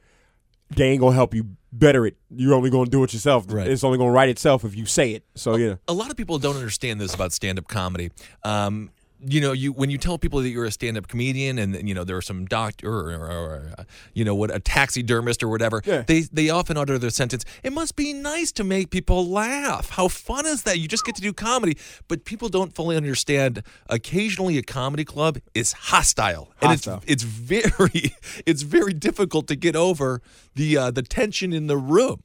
they 0.76 0.90
ain't 0.90 1.00
gonna 1.00 1.16
help 1.16 1.34
you 1.34 1.46
better 1.72 2.06
it. 2.06 2.16
You're 2.30 2.54
only 2.54 2.70
gonna 2.70 2.90
do 2.90 3.04
it 3.04 3.14
yourself. 3.14 3.46
Right. 3.48 3.68
It's 3.68 3.84
only 3.84 3.98
gonna 3.98 4.12
write 4.12 4.30
itself 4.30 4.64
if 4.64 4.76
you 4.76 4.86
say 4.86 5.12
it. 5.12 5.26
So 5.36 5.56
yeah, 5.56 5.76
a 5.88 5.94
lot 5.94 6.12
of 6.12 6.18
people 6.18 6.40
don't 6.40 6.56
understand 6.56 7.02
this 7.02 7.14
about 7.14 7.32
stand-up 7.34 7.68
comedy. 7.68 8.12
Um, 8.44 8.92
you 9.26 9.40
know, 9.42 9.52
you 9.52 9.72
when 9.74 9.90
you 9.90 9.98
tell 9.98 10.18
people 10.18 10.40
that 10.42 10.50
you're 10.50 10.66
a 10.66 10.72
stand-up 10.72 11.08
comedian, 11.08 11.58
and 11.60 11.88
you 11.88 11.94
know 11.94 12.04
there 12.04 12.18
are 12.18 12.22
some 12.22 12.46
doctor 12.46 12.90
or, 12.92 13.12
or, 13.16 13.28
or 13.32 13.72
uh, 13.78 13.84
you 14.14 14.24
know 14.26 14.36
what 14.36 14.54
a 14.54 14.60
taxidermist 14.60 15.42
or 15.44 15.48
whatever, 15.50 15.82
Yeah. 15.86 16.04
they 16.06 16.22
they 16.22 16.50
often 16.50 16.78
utter 16.78 16.98
the 16.98 17.12
sentence, 17.12 17.46
"It 17.64 17.74
must 17.74 17.96
be 17.96 18.14
nice 18.14 18.52
to 18.54 18.64
make 18.64 18.90
people 18.90 19.28
laugh." 19.28 19.92
How 19.92 20.08
fun 20.08 20.46
is 20.46 20.64
that? 20.64 20.80
You 20.80 20.88
just 20.88 21.06
get 21.06 21.16
to 21.16 21.22
do 21.22 21.34
comedy, 21.34 21.78
but 22.08 22.26
people 22.26 22.50
don't 22.50 22.74
fully 22.76 22.96
understand. 22.98 23.64
Occasionally, 23.90 24.58
a 24.58 24.64
comedy 24.64 25.06
club 25.06 25.38
is 25.54 25.74
hostile, 25.74 26.52
Hostile. 26.62 26.96
and 26.96 27.04
it's 27.08 27.24
it's 27.24 27.24
very 27.24 28.16
it's 28.46 28.62
very 28.64 28.94
difficult 28.94 29.48
to 29.48 29.56
get 29.56 29.76
over 29.76 30.22
the 30.56 30.78
uh, 30.78 30.92
the 30.92 31.02
tension 31.04 31.54
in 31.54 31.68
the 31.68 31.78
room. 31.78 32.24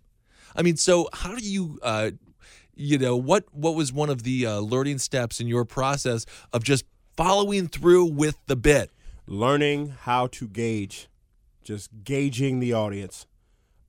I 0.56 0.62
mean, 0.62 0.76
so 0.76 1.08
how 1.12 1.34
do 1.36 1.44
you, 1.44 1.78
uh, 1.82 2.10
you 2.78 2.96
know, 2.98 3.16
what 3.16 3.44
what 3.52 3.74
was 3.74 3.92
one 3.92 4.08
of 4.10 4.22
the 4.22 4.46
uh, 4.46 4.58
learning 4.60 4.98
steps 4.98 5.40
in 5.40 5.46
your 5.48 5.64
process 5.64 6.24
of 6.52 6.62
just 6.64 6.84
following 7.16 7.68
through 7.68 8.06
with 8.06 8.36
the 8.46 8.56
bit? 8.56 8.90
learning 9.30 9.94
how 10.04 10.26
to 10.26 10.48
gauge, 10.48 11.06
just 11.62 11.90
gauging 12.02 12.60
the 12.60 12.72
audience. 12.72 13.26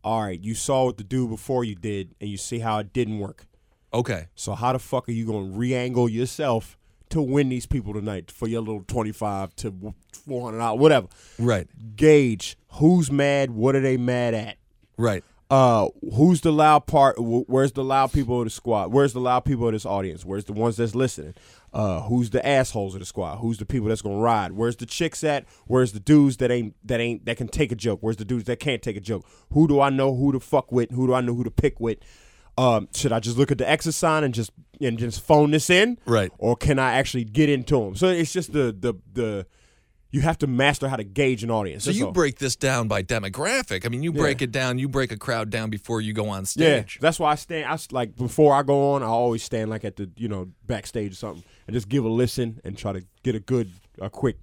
All 0.03 0.23
right, 0.23 0.37
you 0.41 0.53
saw 0.53 0.85
what 0.85 0.97
the 0.97 1.03
dude 1.05 1.29
before 1.29 1.63
you 1.63 1.75
did, 1.75 2.13
and 2.19 2.29
you 2.29 2.35
see 2.35 2.59
how 2.59 2.79
it 2.79 2.91
didn't 2.91 3.19
work. 3.19 3.45
Okay, 3.93 4.27
So 4.35 4.53
how 4.53 4.73
the 4.73 4.79
fuck 4.79 5.07
are 5.07 5.13
you 5.13 5.25
gonna 5.25 5.49
re-angle 5.57 6.09
yourself 6.09 6.77
to 7.09 7.21
win 7.21 7.47
these 7.49 7.65
people 7.65 7.93
tonight 7.93 8.29
for 8.29 8.47
your 8.49 8.59
little 8.61 8.83
twenty-five 8.85 9.55
to 9.57 9.93
four 10.11 10.43
hundred 10.45 10.57
dollars, 10.59 10.79
whatever? 10.81 11.07
right, 11.39 11.67
Gauge 11.95 12.57
who's 12.73 13.09
mad. 13.09 13.51
What 13.51 13.75
are 13.77 13.81
they 13.81 13.95
mad 13.97 14.33
at? 14.33 14.57
right, 14.97 15.23
Uh, 15.49 15.89
who's 16.13 16.41
the 16.41 16.51
loud 16.51 16.85
part? 16.85 17.15
Where's 17.17 17.71
the 17.71 17.83
loud 17.83 18.13
people 18.13 18.39
of 18.39 18.45
the 18.45 18.51
squad? 18.51 18.91
Where's 18.91 19.13
the 19.13 19.19
loud 19.19 19.45
people 19.45 19.65
of 19.67 19.73
this 19.73 19.85
audience? 19.85 20.23
Where's 20.23 20.45
the 20.45 20.53
ones 20.53 20.77
that's 20.77 20.93
listening? 20.93 21.33
Uh, 21.73 22.01
who's 22.01 22.29
the 22.29 22.45
assholes 22.47 22.93
of 22.93 22.99
the 22.99 23.05
squad? 23.05 23.37
Who's 23.37 23.57
the 23.57 23.65
people 23.65 23.89
that's 23.89 24.01
gonna 24.03 24.17
ride? 24.17 24.51
Where's 24.51 24.75
the 24.75 24.85
chicks 24.85 25.23
at? 25.23 25.45
Where's 25.65 25.91
the 25.91 25.99
dudes 25.99 26.37
that 26.37 26.51
ain't 26.51 26.75
that 26.85 26.99
ain't 26.99 27.25
that 27.25 27.37
can 27.37 27.47
take 27.47 27.71
a 27.71 27.75
joke? 27.75 27.99
Where's 28.01 28.17
the 28.17 28.25
dudes 28.25 28.45
that 28.45 28.59
can't 28.59 28.81
take 28.81 28.97
a 28.97 29.01
joke? 29.01 29.25
Who 29.51 29.67
do 29.67 29.79
I 29.81 29.89
know 29.89 30.15
who 30.15 30.31
to 30.31 30.39
fuck 30.39 30.71
with? 30.71 30.91
Who 30.91 31.07
do 31.07 31.13
I 31.15 31.21
know 31.21 31.33
who 31.33 31.43
to 31.43 31.51
pick 31.51 31.79
with? 31.79 31.97
Um, 32.57 32.89
should 32.93 33.11
I 33.11 33.19
just 33.19 33.37
look 33.37 33.51
at 33.51 33.57
the 33.57 33.67
exit 33.67 33.93
sign 33.93 34.23
and 34.23 34.33
just 34.33 34.51
and 34.81 34.99
just 34.99 35.21
phone 35.21 35.51
this 35.51 35.69
in? 35.69 35.97
Right. 36.05 36.31
Or 36.37 36.55
can 36.55 36.77
I 36.77 36.93
actually 36.93 37.23
get 37.23 37.49
into 37.49 37.79
them? 37.79 37.95
So 37.95 38.07
it's 38.07 38.33
just 38.33 38.53
the 38.53 38.75
the 38.77 38.93
the 39.13 39.47
you 40.11 40.21
have 40.21 40.37
to 40.39 40.47
master 40.47 40.87
how 40.89 40.95
to 40.95 41.03
gauge 41.03 41.43
an 41.43 41.51
audience. 41.51 41.83
So 41.83 41.89
That's 41.89 41.99
you 41.99 42.07
all. 42.07 42.11
break 42.11 42.39
this 42.39 42.55
down 42.55 42.87
by 42.87 43.03
demographic. 43.03 43.85
I 43.85 43.89
mean, 43.89 44.01
you 44.01 44.11
break 44.11 44.41
Yeah. 44.41 44.45
it 44.45 44.51
down. 44.51 44.79
You 44.79 44.89
break 44.89 45.11
a 45.11 45.17
crowd 45.17 45.49
down 45.51 45.69
before 45.69 46.01
you 46.01 46.13
go 46.13 46.29
on 46.29 46.45
stage. 46.45 46.95
Yeah, 46.95 47.01
that's 47.01 47.19
why 47.19 47.31
I 47.31 47.35
stand. 47.35 47.65
I 47.71 47.77
like 47.91 48.15
before 48.15 48.53
I 48.55 48.63
go 48.63 48.93
on, 48.93 49.03
I 49.03 49.07
always 49.07 49.43
stand 49.43 49.69
like 49.69 49.85
at 49.85 49.97
the 49.97 50.09
you 50.17 50.27
know 50.27 50.49
backstage 50.65 51.11
or 51.11 51.15
something 51.15 51.43
and 51.67 51.73
just 51.75 51.89
give 51.89 52.05
a 52.05 52.09
listen 52.09 52.59
and 52.63 52.77
try 52.77 52.91
to 52.93 53.03
get 53.23 53.35
a 53.35 53.39
good, 53.39 53.71
a 54.01 54.09
quick. 54.09 54.37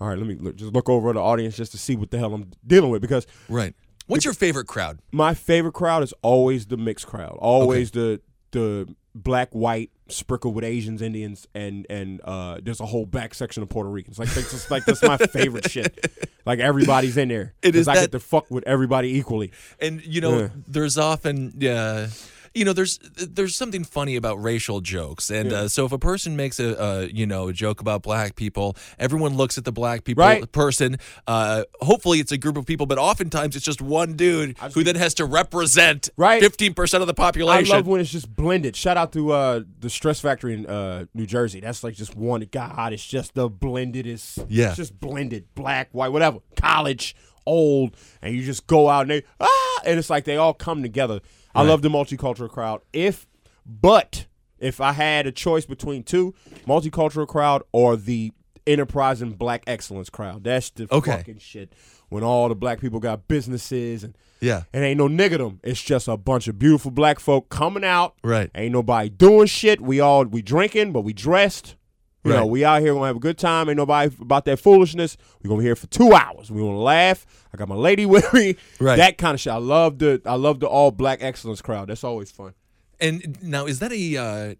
All 0.00 0.08
right, 0.08 0.18
let 0.18 0.26
me 0.26 0.34
look, 0.34 0.56
just 0.56 0.72
look 0.72 0.88
over 0.88 1.10
at 1.10 1.14
the 1.14 1.20
audience 1.22 1.56
just 1.56 1.70
to 1.72 1.78
see 1.78 1.94
what 1.94 2.10
the 2.10 2.18
hell 2.18 2.34
I'm 2.34 2.50
dealing 2.66 2.90
with 2.90 3.00
because 3.02 3.24
Right. 3.48 3.74
What's 4.08 4.24
your 4.24 4.34
favorite 4.34 4.66
crowd? 4.66 4.98
my 5.12 5.32
favorite 5.32 5.74
crowd 5.74 6.02
is 6.02 6.12
always 6.22 6.66
the 6.66 6.76
mixed 6.76 7.06
crowd, 7.06 7.36
always 7.40 7.92
the 7.92 8.20
the 8.50 8.92
black, 9.14 9.50
white, 9.52 9.90
sprinkled 10.08 10.54
with 10.54 10.64
Asians, 10.64 11.02
Indians, 11.02 11.46
and 11.54 11.86
and 11.90 12.20
uh, 12.24 12.58
there's 12.62 12.80
a 12.80 12.86
whole 12.86 13.06
back 13.06 13.34
section 13.34 13.62
of 13.62 13.68
Puerto 13.68 13.90
Ricans. 13.90 14.18
Like 14.18 14.28
that's 14.30 14.50
just 14.50 14.70
like 14.70 14.84
that's 14.84 15.02
my 15.02 15.16
favorite 15.18 15.70
shit. 15.70 16.06
Like 16.44 16.58
everybody's 16.58 17.16
in 17.16 17.28
there. 17.28 17.54
It 17.62 17.76
is. 17.76 17.86
I 17.86 17.94
that- 17.94 18.00
get 18.00 18.12
to 18.12 18.18
fuck 18.18 18.50
with 18.50 18.64
everybody 18.66 19.16
equally. 19.16 19.52
And 19.80 20.04
you 20.04 20.20
know, 20.20 20.38
Yeah. 20.40 20.48
there's 20.66 20.98
often 20.98 21.64
uh, 21.64 22.08
you 22.54 22.64
know, 22.64 22.72
there's 22.72 22.98
there's 23.16 23.54
something 23.54 23.84
funny 23.84 24.16
about 24.16 24.42
racial 24.42 24.80
jokes, 24.80 25.30
and 25.30 25.52
uh, 25.52 25.68
so 25.68 25.86
if 25.86 25.92
a 25.92 25.98
person 25.98 26.36
makes 26.36 26.60
a, 26.60 26.74
a 26.82 27.06
you 27.06 27.26
know 27.26 27.48
a 27.48 27.52
joke 27.52 27.80
about 27.80 28.02
black 28.02 28.36
people, 28.36 28.76
everyone 28.98 29.36
looks 29.36 29.56
at 29.58 29.64
the 29.64 29.72
black 29.72 30.04
people 30.04 30.22
Right. 30.22 30.50
person. 30.52 30.98
Uh, 31.26 31.64
hopefully, 31.80 32.20
it's 32.20 32.32
a 32.32 32.38
group 32.38 32.56
of 32.56 32.66
people, 32.66 32.86
but 32.86 32.98
oftentimes 32.98 33.56
it's 33.56 33.64
just 33.64 33.80
one 33.80 34.14
dude 34.14 34.58
who 34.74 34.84
then 34.84 34.96
has 34.96 35.14
to 35.14 35.24
represent 35.24 36.08
Right. 36.16 36.42
fifteen 36.42 36.74
percent 36.74 37.00
of 37.00 37.06
the 37.06 37.14
population. 37.14 37.72
I 37.72 37.76
love 37.78 37.86
when 37.86 38.00
it's 38.00 38.10
just 38.10 38.34
blended. 38.34 38.76
Shout 38.76 38.96
out 38.96 39.12
to 39.12 39.32
uh, 39.32 39.60
the 39.80 39.88
Stress 39.90 40.20
Factory 40.20 40.54
in 40.54 40.66
uh, 40.66 41.06
New 41.14 41.26
Jersey. 41.26 41.60
That's 41.60 41.82
like 41.82 41.94
just 41.94 42.14
one. 42.16 42.46
God, 42.50 42.92
it's 42.92 43.06
just 43.06 43.34
the 43.34 43.48
blendedest. 43.48 44.40
Yeah. 44.48 44.68
it's 44.68 44.76
just 44.76 44.98
blended, 45.00 45.46
black, 45.54 45.88
white, 45.92 46.10
whatever, 46.12 46.38
college, 46.56 47.14
old, 47.46 47.96
and 48.20 48.34
you 48.34 48.42
just 48.42 48.66
go 48.66 48.88
out 48.88 49.02
and 49.02 49.10
they 49.10 49.22
ah, 49.40 49.80
and 49.84 49.98
it's 49.98 50.10
like 50.10 50.24
they 50.24 50.36
all 50.36 50.54
come 50.54 50.82
together. 50.82 51.20
I 51.54 51.62
Right. 51.62 51.68
love 51.68 51.82
the 51.82 51.88
multicultural 51.90 52.48
crowd. 52.48 52.80
If, 52.92 53.26
but 53.66 54.26
if 54.58 54.80
I 54.80 54.92
had 54.92 55.26
a 55.26 55.32
choice 55.32 55.66
between 55.66 56.02
two, 56.02 56.34
multicultural 56.66 57.26
crowd 57.26 57.62
or 57.72 57.96
the 57.96 58.32
enterprising 58.66 59.32
black 59.32 59.64
excellence 59.66 60.08
crowd, 60.08 60.44
that's 60.44 60.70
the 60.70 60.86
Okay. 60.90 61.12
fucking 61.16 61.38
shit. 61.38 61.72
When 62.08 62.22
all 62.22 62.48
the 62.48 62.54
black 62.54 62.80
people 62.80 63.00
got 63.00 63.26
businesses 63.26 64.04
and 64.04 64.16
yeah, 64.40 64.64
it 64.72 64.78
ain't 64.80 64.98
no 64.98 65.08
nigga 65.08 65.38
them. 65.38 65.60
It's 65.62 65.80
just 65.82 66.08
a 66.08 66.16
bunch 66.16 66.46
of 66.48 66.58
beautiful 66.58 66.90
black 66.90 67.18
folk 67.20 67.48
coming 67.48 67.84
out. 67.84 68.14
Right. 68.22 68.50
Ain't 68.54 68.72
nobody 68.72 69.08
doing 69.08 69.46
shit. 69.46 69.80
We 69.80 70.00
all 70.00 70.24
we 70.24 70.42
drinking, 70.42 70.92
but 70.92 71.02
we 71.02 71.12
dressed. 71.12 71.76
You 72.24 72.30
know, 72.30 72.46
we 72.46 72.64
out 72.64 72.80
here 72.82 72.92
we're 72.94 73.00
gonna 73.00 73.06
have 73.08 73.16
a 73.16 73.20
good 73.20 73.36
time. 73.38 73.68
Ain't 73.68 73.76
nobody 73.78 74.14
about 74.20 74.44
that 74.44 74.60
foolishness. 74.60 75.16
We 75.42 75.48
gonna 75.48 75.58
be 75.58 75.64
here 75.64 75.74
for 75.74 75.88
two 75.88 76.12
hours. 76.12 76.52
We 76.52 76.60
gonna 76.60 76.78
laugh. 76.78 77.26
I 77.52 77.56
got 77.56 77.68
my 77.68 77.74
lady 77.74 78.06
with 78.14 78.32
me. 78.32 78.56
Right. 78.78 78.96
That 78.96 79.18
kind 79.18 79.34
of 79.34 79.40
shit. 79.40 79.52
I 79.52 79.56
love 79.56 79.98
the 79.98 80.22
I 80.24 80.34
love 80.36 80.60
the 80.60 80.66
all 80.68 80.92
black 80.92 81.20
excellence 81.22 81.60
crowd. 81.60 81.88
That's 81.88 82.04
always 82.04 82.30
fun. 82.30 82.54
and 83.00 83.42
now 83.42 83.66
is 83.66 83.80
that 83.80 83.92
a 83.92 84.16
uh, 84.16 84.54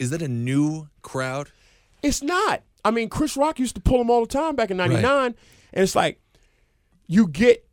is 0.00 0.10
that 0.10 0.22
a 0.22 0.28
new 0.28 0.88
crowd? 1.02 1.50
It's 2.02 2.20
not. 2.22 2.62
I 2.84 2.90
mean, 2.90 3.08
Chris 3.08 3.36
Rock 3.36 3.58
used 3.60 3.76
to 3.76 3.80
pull 3.80 3.98
them 3.98 4.10
all 4.10 4.22
the 4.22 4.26
time 4.26 4.56
back 4.56 4.70
in 4.72 4.76
'99, 4.76 5.26
and 5.26 5.34
it's 5.72 5.94
like 5.94 6.20
you 7.06 7.28
get 7.28 7.64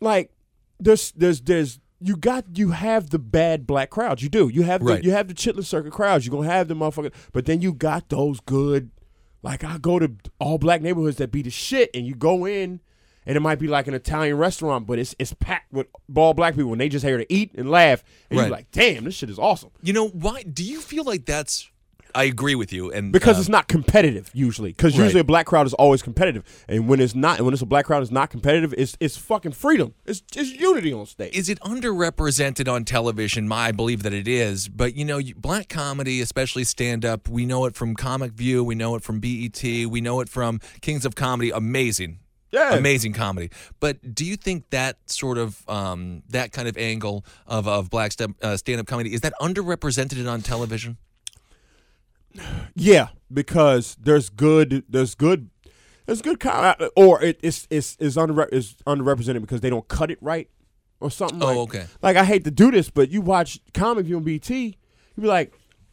like 0.00 0.30
there's 0.78 1.10
there's 1.12 1.40
there's 1.40 1.80
you 2.04 2.16
got 2.16 2.44
you 2.54 2.70
have 2.70 3.10
the 3.10 3.18
bad 3.18 3.66
black 3.66 3.90
crowds. 3.90 4.22
You 4.22 4.28
do. 4.28 4.48
You 4.48 4.62
have 4.62 4.80
the, 4.84 4.86
Right. 4.92 5.04
you 5.04 5.10
have 5.12 5.28
the 5.28 5.34
chitlin 5.34 5.64
circuit 5.64 5.92
crowds. 5.92 6.26
You're 6.26 6.34
gonna 6.36 6.50
have 6.52 6.68
the 6.68 6.74
motherfucker. 6.74 7.12
but 7.32 7.46
then 7.46 7.60
you 7.60 7.72
got 7.72 8.08
those 8.10 8.40
good. 8.40 8.90
Like 9.42 9.62
I 9.64 9.78
go 9.78 9.98
to 9.98 10.12
all 10.38 10.58
black 10.58 10.80
neighborhoods 10.82 11.16
that 11.18 11.30
be 11.30 11.42
the 11.42 11.50
shit, 11.50 11.90
and 11.94 12.06
you 12.06 12.14
go 12.14 12.46
in. 12.46 12.80
And 13.26 13.38
it 13.38 13.40
might 13.40 13.58
be 13.58 13.68
like 13.68 13.86
an 13.86 13.94
Italian 13.94 14.36
restaurant, 14.36 14.86
but 14.86 14.98
it's 14.98 15.14
it's 15.18 15.32
packed 15.32 15.72
with 15.72 15.86
all 16.14 16.34
black 16.34 16.54
people, 16.56 16.72
and 16.72 16.80
they 16.80 16.90
just 16.90 17.04
here 17.04 17.16
to 17.16 17.32
eat 17.32 17.52
and 17.54 17.70
laugh. 17.70 18.04
And 18.28 18.38
Right. 18.38 18.44
you're 18.46 18.52
like, 18.52 18.70
"Damn, 18.70 19.04
this 19.04 19.14
shit 19.14 19.30
is 19.30 19.38
awesome." 19.38 19.70
You 19.82 19.94
know 19.94 20.08
why? 20.08 20.42
Do 20.42 20.62
you 20.62 20.80
feel 20.82 21.04
like 21.04 21.24
that's? 21.24 21.70
I 22.14 22.24
agree 22.24 22.54
with 22.54 22.72
you, 22.72 22.90
and 22.92 23.12
because 23.12 23.36
uh, 23.36 23.40
it's 23.40 23.48
not 23.48 23.66
competitive 23.68 24.30
usually. 24.32 24.70
Because 24.70 24.96
Right. 24.96 25.04
usually 25.04 25.20
a 25.20 25.24
black 25.24 25.46
crowd 25.46 25.66
is 25.66 25.74
always 25.74 26.02
competitive, 26.02 26.44
and 26.68 26.88
when 26.88 27.00
it's 27.00 27.14
not, 27.14 27.38
and 27.38 27.44
when 27.46 27.52
it's 27.52 27.62
a 27.62 27.66
black 27.66 27.86
crowd 27.86 28.02
is 28.02 28.10
not 28.10 28.30
competitive, 28.30 28.72
it's 28.78 28.96
it's 29.00 29.16
fucking 29.16 29.52
freedom. 29.52 29.94
It's 30.06 30.22
it's 30.36 30.50
unity 30.52 30.92
on 30.92 31.06
stage. 31.06 31.34
is 31.34 31.48
it 31.48 31.58
underrepresented 31.60 32.72
on 32.72 32.84
television? 32.84 33.48
My, 33.48 33.66
I 33.68 33.72
believe 33.72 34.02
that 34.04 34.12
it 34.14 34.28
is, 34.28 34.68
but 34.68 34.94
you 34.94 35.04
know, 35.04 35.18
you- 35.18 35.34
black 35.34 35.68
comedy, 35.68 36.20
especially 36.20 36.64
stand 36.64 37.04
up, 37.04 37.28
we 37.28 37.46
know 37.46 37.64
it 37.66 37.74
from 37.74 37.94
Comic 37.94 38.32
View, 38.32 38.62
we 38.62 38.74
know 38.74 38.94
it 38.94 39.02
from 39.02 39.20
BET, 39.20 39.62
we 39.64 40.00
know 40.00 40.20
it 40.20 40.28
from 40.28 40.60
Kings 40.80 41.04
of 41.04 41.14
Comedy. 41.14 41.50
Amazing, 41.50 42.18
Yeah. 42.52 42.74
amazing 42.74 43.12
comedy. 43.14 43.50
But 43.80 44.14
do 44.14 44.24
you 44.24 44.36
think 44.36 44.70
that 44.70 44.98
sort 45.06 45.38
of 45.38 45.68
um, 45.68 46.22
that 46.28 46.52
kind 46.52 46.68
of 46.68 46.76
angle 46.76 47.24
of 47.46 47.66
of 47.66 47.90
black 47.90 48.12
stand 48.12 48.34
uh, 48.42 48.56
up 48.80 48.86
comedy 48.86 49.12
is 49.14 49.20
that 49.22 49.32
underrepresented 49.40 50.30
on 50.30 50.42
television? 50.42 50.98
Yeah, 52.74 53.08
because 53.32 53.96
there's 54.00 54.28
good, 54.30 54.84
there's 54.88 55.14
good, 55.14 55.50
there's 56.06 56.22
good, 56.22 56.42
or 56.96 57.22
it, 57.22 57.38
it's 57.42 57.66
it's 57.70 57.96
is 57.96 58.18
under 58.18 58.44
is 58.46 58.76
underrepresented 58.86 59.40
because 59.40 59.60
they 59.60 59.70
don't 59.70 59.86
cut 59.88 60.10
it 60.10 60.18
right 60.20 60.48
or 61.00 61.10
something. 61.10 61.42
Oh, 61.42 61.46
like, 61.46 61.56
okay. 61.56 61.86
Like 62.02 62.16
I 62.16 62.24
hate 62.24 62.44
to 62.44 62.50
do 62.50 62.70
this, 62.70 62.90
but 62.90 63.10
you 63.10 63.20
watch 63.20 63.60
Comic 63.72 64.06
View 64.06 64.16
on 64.16 64.24
BET, 64.24 64.48
you'd 64.50 64.74
be 65.20 65.26
like, 65.26 65.52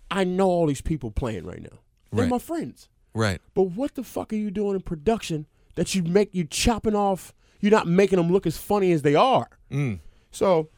I 0.10 0.24
know 0.24 0.48
all 0.48 0.66
these 0.68 0.82
people 0.82 1.12
playing 1.12 1.46
right 1.46 1.62
now. 1.62 1.80
They're 2.12 2.24
Right. 2.24 2.30
my 2.30 2.40
friends. 2.40 2.90
Right. 3.14 3.42
But 3.54 3.64
what 3.64 3.96
the 3.96 4.04
fuck 4.04 4.34
are 4.34 4.38
you 4.38 4.52
doing 4.52 4.76
in 4.76 4.82
production 4.82 5.46
that 5.76 5.96
you 5.96 6.04
make 6.04 6.34
you 6.34 6.44
chopping 6.46 6.96
off? 6.96 7.34
You're 7.62 7.72
not 7.72 7.88
making 7.88 8.18
them 8.18 8.32
look 8.32 8.48
as 8.48 8.58
funny 8.58 8.92
as 8.92 9.02
they 9.04 9.16
are. 9.16 9.48
Mm. 9.72 10.00
So, 10.32 10.70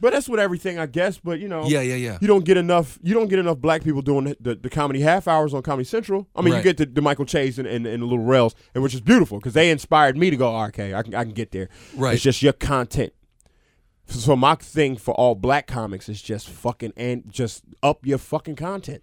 but 0.00 0.12
that's 0.12 0.28
with 0.28 0.40
everything, 0.40 0.78
I 0.78 0.86
guess. 0.86 1.18
But 1.18 1.40
you 1.40 1.48
know, 1.48 1.64
Yeah, 1.66 1.80
yeah, 1.80 1.94
yeah. 1.94 2.18
You 2.20 2.28
don't 2.28 2.44
get 2.44 2.56
enough. 2.56 2.98
You 3.02 3.14
don't 3.14 3.28
get 3.28 3.38
enough 3.38 3.58
black 3.58 3.82
people 3.84 4.02
doing 4.02 4.24
the, 4.24 4.36
the, 4.40 4.54
the 4.54 4.70
comedy 4.70 5.00
half 5.00 5.26
hours 5.28 5.54
on 5.54 5.62
Comedy 5.62 5.84
Central. 5.84 6.26
I 6.36 6.42
mean, 6.42 6.52
Right. 6.54 6.58
you 6.58 6.64
get 6.64 6.76
the, 6.76 6.86
the 6.86 7.02
Michael 7.02 7.24
Chase 7.24 7.58
and, 7.58 7.66
and, 7.66 7.86
and 7.86 8.02
the 8.02 8.06
Lil 8.06 8.18
Rels, 8.18 8.54
and 8.74 8.82
which 8.82 8.94
is 8.94 9.00
beautiful 9.00 9.38
because 9.38 9.54
they 9.54 9.70
inspired 9.70 10.16
me 10.16 10.30
to 10.30 10.36
go. 10.36 10.56
Okay, 10.64 10.94
I 10.94 11.02
can 11.02 11.14
I 11.14 11.24
can 11.24 11.32
get 11.32 11.52
there. 11.52 11.68
Right. 11.96 12.14
It's 12.14 12.22
just 12.22 12.42
your 12.42 12.52
content. 12.52 13.12
So 14.08 14.36
my 14.36 14.54
thing 14.54 14.96
for 14.96 15.14
all 15.14 15.34
black 15.34 15.66
comics 15.66 16.08
is 16.08 16.22
just 16.22 16.48
fucking 16.48 16.92
and 16.96 17.24
just 17.28 17.64
up 17.82 18.06
your 18.06 18.18
fucking 18.18 18.54
content. 18.56 19.02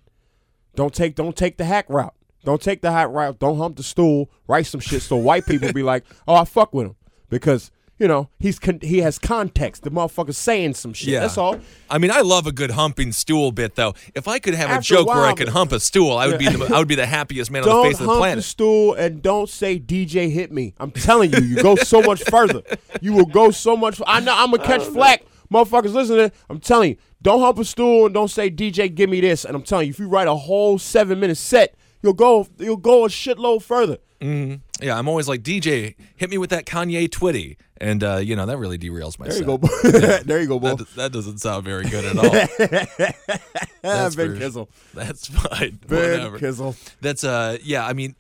Don't 0.75 0.93
take 0.93 1.15
don't 1.15 1.36
take 1.36 1.58
the 1.58 1.65
hack 1.65 1.86
route. 1.89 2.13
Don't 2.45 2.62
take 2.62 2.82
the 2.82 2.91
hack 2.91 3.10
route. 3.10 3.39
Don't 3.39 3.58
hump 3.58 3.77
the 3.77 3.84
stool. 3.84 4.29
Write 4.47 4.65
some 4.65 4.79
shit 4.79 5.01
so 5.01 5.15
white 5.17 5.45
people 5.45 5.71
be 5.73 5.84
like, 5.84 6.03
oh, 6.27 6.36
I 6.36 6.45
fuck 6.45 6.73
with 6.73 6.88
them 6.88 6.95
because 7.29 7.69
you 7.99 8.08
know 8.08 8.29
he's 8.39 8.60
con- 8.60 8.79
he 8.82 8.99
has 8.99 9.19
context. 9.19 9.84
The 9.84 9.91
motherfucker's 9.91 10.38
saying 10.38 10.73
some 10.73 10.93
shit. 10.93 11.10
Yeah. 11.10 11.21
That's 11.21 11.38
all. 11.38 11.60
I 11.89 11.97
mean, 11.97 12.12
I 12.12 12.21
love 12.21 12.47
a 12.47 12.51
good 12.51 12.71
humping 12.71 13.12
stool 13.12 13.51
bit, 13.51 13.75
though. 13.75 13.93
If 14.15 14.27
I 14.27 14.39
could 14.39 14.56
have 14.56 14.69
a 14.69 14.73
After 14.73 14.95
a 14.95 14.97
joke 14.97 15.08
where 15.08 15.25
I 15.25 15.34
could 15.34 15.49
hump 15.49 15.71
a 15.71 15.79
stool, 15.79 16.17
I 16.17 16.27
would 16.27 16.39
be 16.39 16.47
the, 16.47 16.73
I 16.73 16.79
would 16.79 16.88
be 16.88 16.95
the 16.95 17.06
happiest 17.06 17.51
man 17.51 17.63
on 17.63 17.69
the 17.69 17.89
face 17.89 17.99
of 17.99 18.08
the 18.08 18.13
hump 18.13 18.36
the 18.36 18.41
stool 18.41 18.93
and 18.95 19.21
don't 19.21 19.49
say 19.49 19.79
DJ 19.79 20.32
hit 20.32 20.51
me. 20.51 20.73
I'm 20.79 20.91
telling 20.91 21.32
you, 21.34 21.39
you 21.41 21.62
go 21.62 21.75
so 21.75 22.01
much 22.01 22.23
further. 22.23 22.62
You 23.01 23.13
will 23.13 23.25
go 23.25 23.51
so 23.51 23.77
much. 23.77 24.01
I 24.08 24.19
know 24.19 24.34
I'm 24.36 24.51
gonna 24.51 24.63
catch 24.63 24.84
flack, 24.84 25.23
motherfuckers. 25.51 25.93
Listening, 25.93 26.32
I'm 26.49 26.60
telling 26.60 26.91
you, 26.91 26.97
don't 27.21 27.39
hump 27.41 27.60
a 27.60 27.65
stool 27.65 28.06
and 28.06 28.13
don't 28.13 28.29
say 28.29 28.49
DJ 28.49 28.93
give 28.93 29.10
me 29.10 29.21
this. 29.21 29.45
And 29.45 29.56
I'm 29.56 29.63
telling 29.63 29.88
you, 29.88 29.91
if 29.91 29.99
you 29.99 30.08
write 30.08 30.27
a 30.27 30.36
whole 30.36 30.77
seven 30.79 31.19
minute 31.19 31.38
set, 31.38 31.75
you'll 32.01 32.13
go 32.13 32.47
you'll 32.58 32.77
go 32.77 33.06
a 33.06 33.08
shitload 33.08 33.62
further. 33.62 33.97
Mm-hmm. 34.19 34.56
Yeah, 34.84 34.98
I'm 34.98 35.08
always 35.08 35.28
like 35.28 35.41
DJ, 35.43 35.96
hit 36.15 36.30
me 36.30 36.38
with 36.38 36.50
that 36.50 36.65
Kanye 36.65 37.08
Twitty, 37.08 37.56
and 37.78 38.04
uh, 38.04 38.17
you 38.17 38.36
know 38.36 38.46
that 38.46 38.58
really 38.58 38.78
derails 38.78 39.17
my 39.17 39.28
There 39.28 39.34
you 39.36 39.39
set. 39.39 39.48
go, 39.48 39.58
boy. 39.58 39.67
there 40.26 40.41
you 40.41 40.48
go, 40.48 40.60
boy. 40.60 40.76
That, 40.76 40.96
that 40.96 41.12
doesn't 41.13 41.38
sound 41.39 41.63
very 41.65 41.86
good 41.86 42.06
at 42.06 42.17
all. 42.17 42.30
That's 43.82 44.15
Ben 44.15 44.34
for- 44.34 44.39
Kizzle. 44.39 44.69
That's 44.93 45.28
fine. 45.28 45.80
Ben 45.88 46.12
Whatever. 46.19 46.39
Kizzle. 46.39 46.76
That's 47.02 47.24
uh 47.24 47.58
yeah. 47.63 47.86
I 47.86 47.93
mean, 47.93 48.15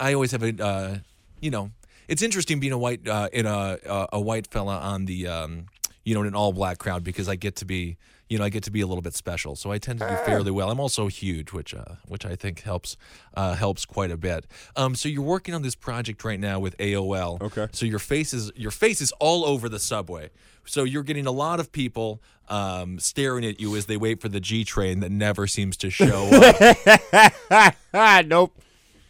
I 0.00 0.14
always 0.14 0.32
have 0.32 0.42
a 0.42 0.62
uh, 0.62 0.96
you 1.40 1.50
know, 1.50 1.70
it's 2.08 2.22
interesting 2.22 2.60
being 2.60 2.72
a 2.72 2.78
white 2.78 3.06
uh, 3.08 3.28
in 3.32 3.46
a 3.46 3.78
a, 3.86 4.08
a 4.14 4.20
white 4.20 4.46
fella 4.50 4.78
on 4.78 5.06
the 5.06 5.26
um 5.28 5.66
you 6.04 6.14
know 6.14 6.20
in 6.22 6.26
an 6.28 6.34
all 6.34 6.52
black 6.52 6.78
crowd 6.78 7.04
because 7.04 7.28
I 7.28 7.36
get 7.36 7.56
to 7.56 7.64
be 7.64 7.96
you 8.32 8.38
know 8.38 8.44
I 8.44 8.48
get 8.48 8.62
to 8.62 8.70
be 8.70 8.80
a 8.80 8.86
little 8.86 9.02
bit 9.02 9.14
special. 9.14 9.56
So 9.56 9.70
I 9.70 9.76
tend 9.76 9.98
to 9.98 10.08
do 10.08 10.16
fairly 10.24 10.50
well. 10.50 10.70
I'm 10.70 10.80
also 10.80 11.06
huge, 11.08 11.52
which 11.52 11.74
uh, 11.74 11.96
which 12.08 12.24
I 12.24 12.34
think 12.34 12.62
helps 12.62 12.96
uh, 13.34 13.54
helps 13.54 13.84
quite 13.84 14.10
a 14.10 14.16
bit. 14.16 14.46
Um, 14.74 14.94
so 14.94 15.10
you're 15.10 15.22
working 15.22 15.54
on 15.54 15.60
this 15.60 15.74
project 15.74 16.24
right 16.24 16.40
now 16.40 16.58
with 16.58 16.74
AOL. 16.78 17.42
Okay. 17.42 17.68
So 17.72 17.84
your 17.84 17.98
face 17.98 18.32
is 18.32 18.50
your 18.56 18.70
face 18.70 19.02
is 19.02 19.12
all 19.20 19.44
over 19.44 19.68
the 19.68 19.78
subway. 19.78 20.30
So 20.64 20.84
you're 20.84 21.02
getting 21.02 21.26
a 21.26 21.30
lot 21.30 21.60
of 21.60 21.72
people 21.72 22.22
um, 22.48 22.98
staring 22.98 23.44
at 23.44 23.60
you 23.60 23.76
as 23.76 23.84
they 23.84 23.98
wait 23.98 24.22
for 24.22 24.30
the 24.30 24.40
G 24.40 24.64
train 24.64 25.00
that 25.00 25.12
never 25.12 25.46
seems 25.46 25.76
to 25.78 25.90
show 25.90 26.30
up. 26.32 27.74
ah, 27.92 28.22
nope. 28.26 28.58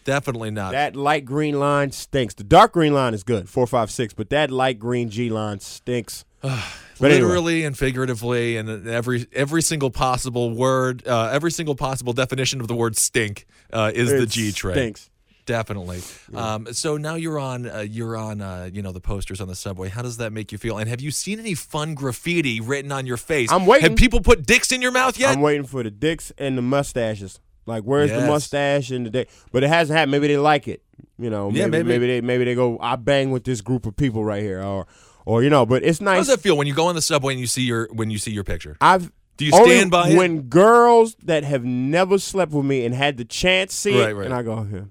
Definitely 0.05 0.51
not. 0.51 0.73
That 0.73 0.97
light 0.97 1.25
green 1.25 1.61
line 1.61 1.93
stinks. 1.93 2.35
The 2.35 2.43
dark 2.43 2.73
green 2.73 2.93
line 2.93 3.15
is 3.15 3.23
good, 3.23 3.49
four, 3.49 3.69
five, 3.69 3.89
six, 3.89 4.13
but 4.13 4.31
that 4.31 4.51
light 4.51 4.81
green 4.81 5.11
G 5.11 5.31
line 5.31 5.61
stinks. 5.61 6.25
But 7.01 7.11
anyway. 7.11 7.27
literally 7.29 7.65
and 7.65 7.77
figuratively 7.77 8.57
and 8.57 8.87
every 8.89 9.27
every 9.33 9.63
single 9.63 9.91
possible 9.91 10.51
word 10.51 11.07
uh, 11.07 11.31
every 11.33 11.51
single 11.51 11.75
possible 11.75 12.13
definition 12.13 12.61
of 12.61 12.69
the 12.69 12.75
word 12.75 12.97
stink 12.97 13.47
uh, 13.73 13.91
is 13.95 14.11
the 14.11 14.27
g 14.27 14.53
train 14.53 14.75
Stinks. 14.75 15.11
definitely 15.47 16.01
um, 16.35 16.73
so 16.73 16.97
now 16.97 17.15
you're 17.17 17.39
on 17.39 17.69
uh, 17.69 17.79
you're 17.81 18.17
on 18.17 18.41
uh, 18.41 18.69
you 18.73 18.83
know 18.83 18.93
the 18.93 19.01
posters 19.01 19.41
on 19.41 19.49
the 19.49 19.55
subway 19.55 19.89
how 19.89 20.03
does 20.03 20.19
that 20.19 20.33
make 20.33 20.53
you 20.53 20.59
feel 20.59 20.79
and 20.79 20.89
have 20.89 21.01
you 21.01 21.11
seen 21.11 21.41
any 21.41 21.55
fun 21.55 21.95
graffiti 21.95 22.61
written 22.61 22.93
on 22.93 23.07
your 23.07 23.17
face 23.17 23.51
I'm 23.51 23.67
waiting. 23.67 23.91
have 23.91 23.97
people 23.99 24.21
put 24.21 24.47
dicks 24.47 24.71
in 24.71 24.81
your 24.83 24.93
mouth 24.93 25.19
yet 25.19 25.35
I'm 25.35 25.41
waiting 25.43 25.65
for 25.67 25.83
the 25.83 25.91
dicks 25.91 26.33
and 26.39 26.57
the 26.57 26.63
mustaches. 26.63 27.41
Like, 27.65 27.85
where's 27.85 28.11
the 28.11 28.27
mustache 28.27 28.91
and 28.91 29.07
the 29.07 29.11
dick? 29.11 29.31
But 29.53 29.63
it 29.63 29.69
hasn't 29.69 29.97
happened. 29.97 30.11
Maybe 30.11 30.27
they 30.27 30.37
like 30.37 30.67
it. 30.67 30.83
You 31.17 31.31
know, 31.31 31.49
Yeah, 31.49 31.67
maybe, 31.69 31.85
maybe. 31.85 31.89
maybe 31.89 32.07
they 32.09 32.21
maybe 32.21 32.45
they 32.45 32.55
go. 32.57 32.77
I 32.81 32.97
bang 32.97 33.31
with 33.31 33.45
this 33.45 33.61
group 33.61 33.87
of 33.87 33.95
people 33.95 34.25
right 34.25 34.43
here, 34.43 34.61
or 34.61 34.89
or 35.27 35.43
you 35.43 35.51
know. 35.51 35.65
But 35.67 35.83
it's 35.85 36.01
nice. 36.01 36.13
how 36.15 36.21
does 36.21 36.29
that 36.29 36.41
feel 36.41 36.57
when 36.57 36.67
you 36.67 36.75
go 36.75 36.87
on 36.87 36.95
the 36.95 37.03
subway 37.03 37.33
and 37.35 37.41
you 37.41 37.47
see 37.47 37.63
your 37.63 37.89
when 37.93 38.11
you 38.11 38.19
see 38.19 38.31
your 38.33 38.45
picture 38.45 38.77
I've 38.81 39.11
Do 39.37 39.45
you 39.47 39.53
stand 39.53 39.91
by 39.91 40.11
it? 40.11 40.17
when 40.17 40.43
girls 40.43 41.17
that 41.25 41.45
have 41.45 41.65
never 41.65 42.19
slept 42.19 42.53
with 42.53 42.65
me 42.65 42.85
and 42.85 42.95
had 42.95 43.17
the 43.17 43.25
chance 43.25 43.75
see 43.75 43.99
it, 43.99 44.15
right. 44.15 44.25
and 44.27 44.35
I 44.35 44.43
go, 44.43 44.63
here, 44.65 44.89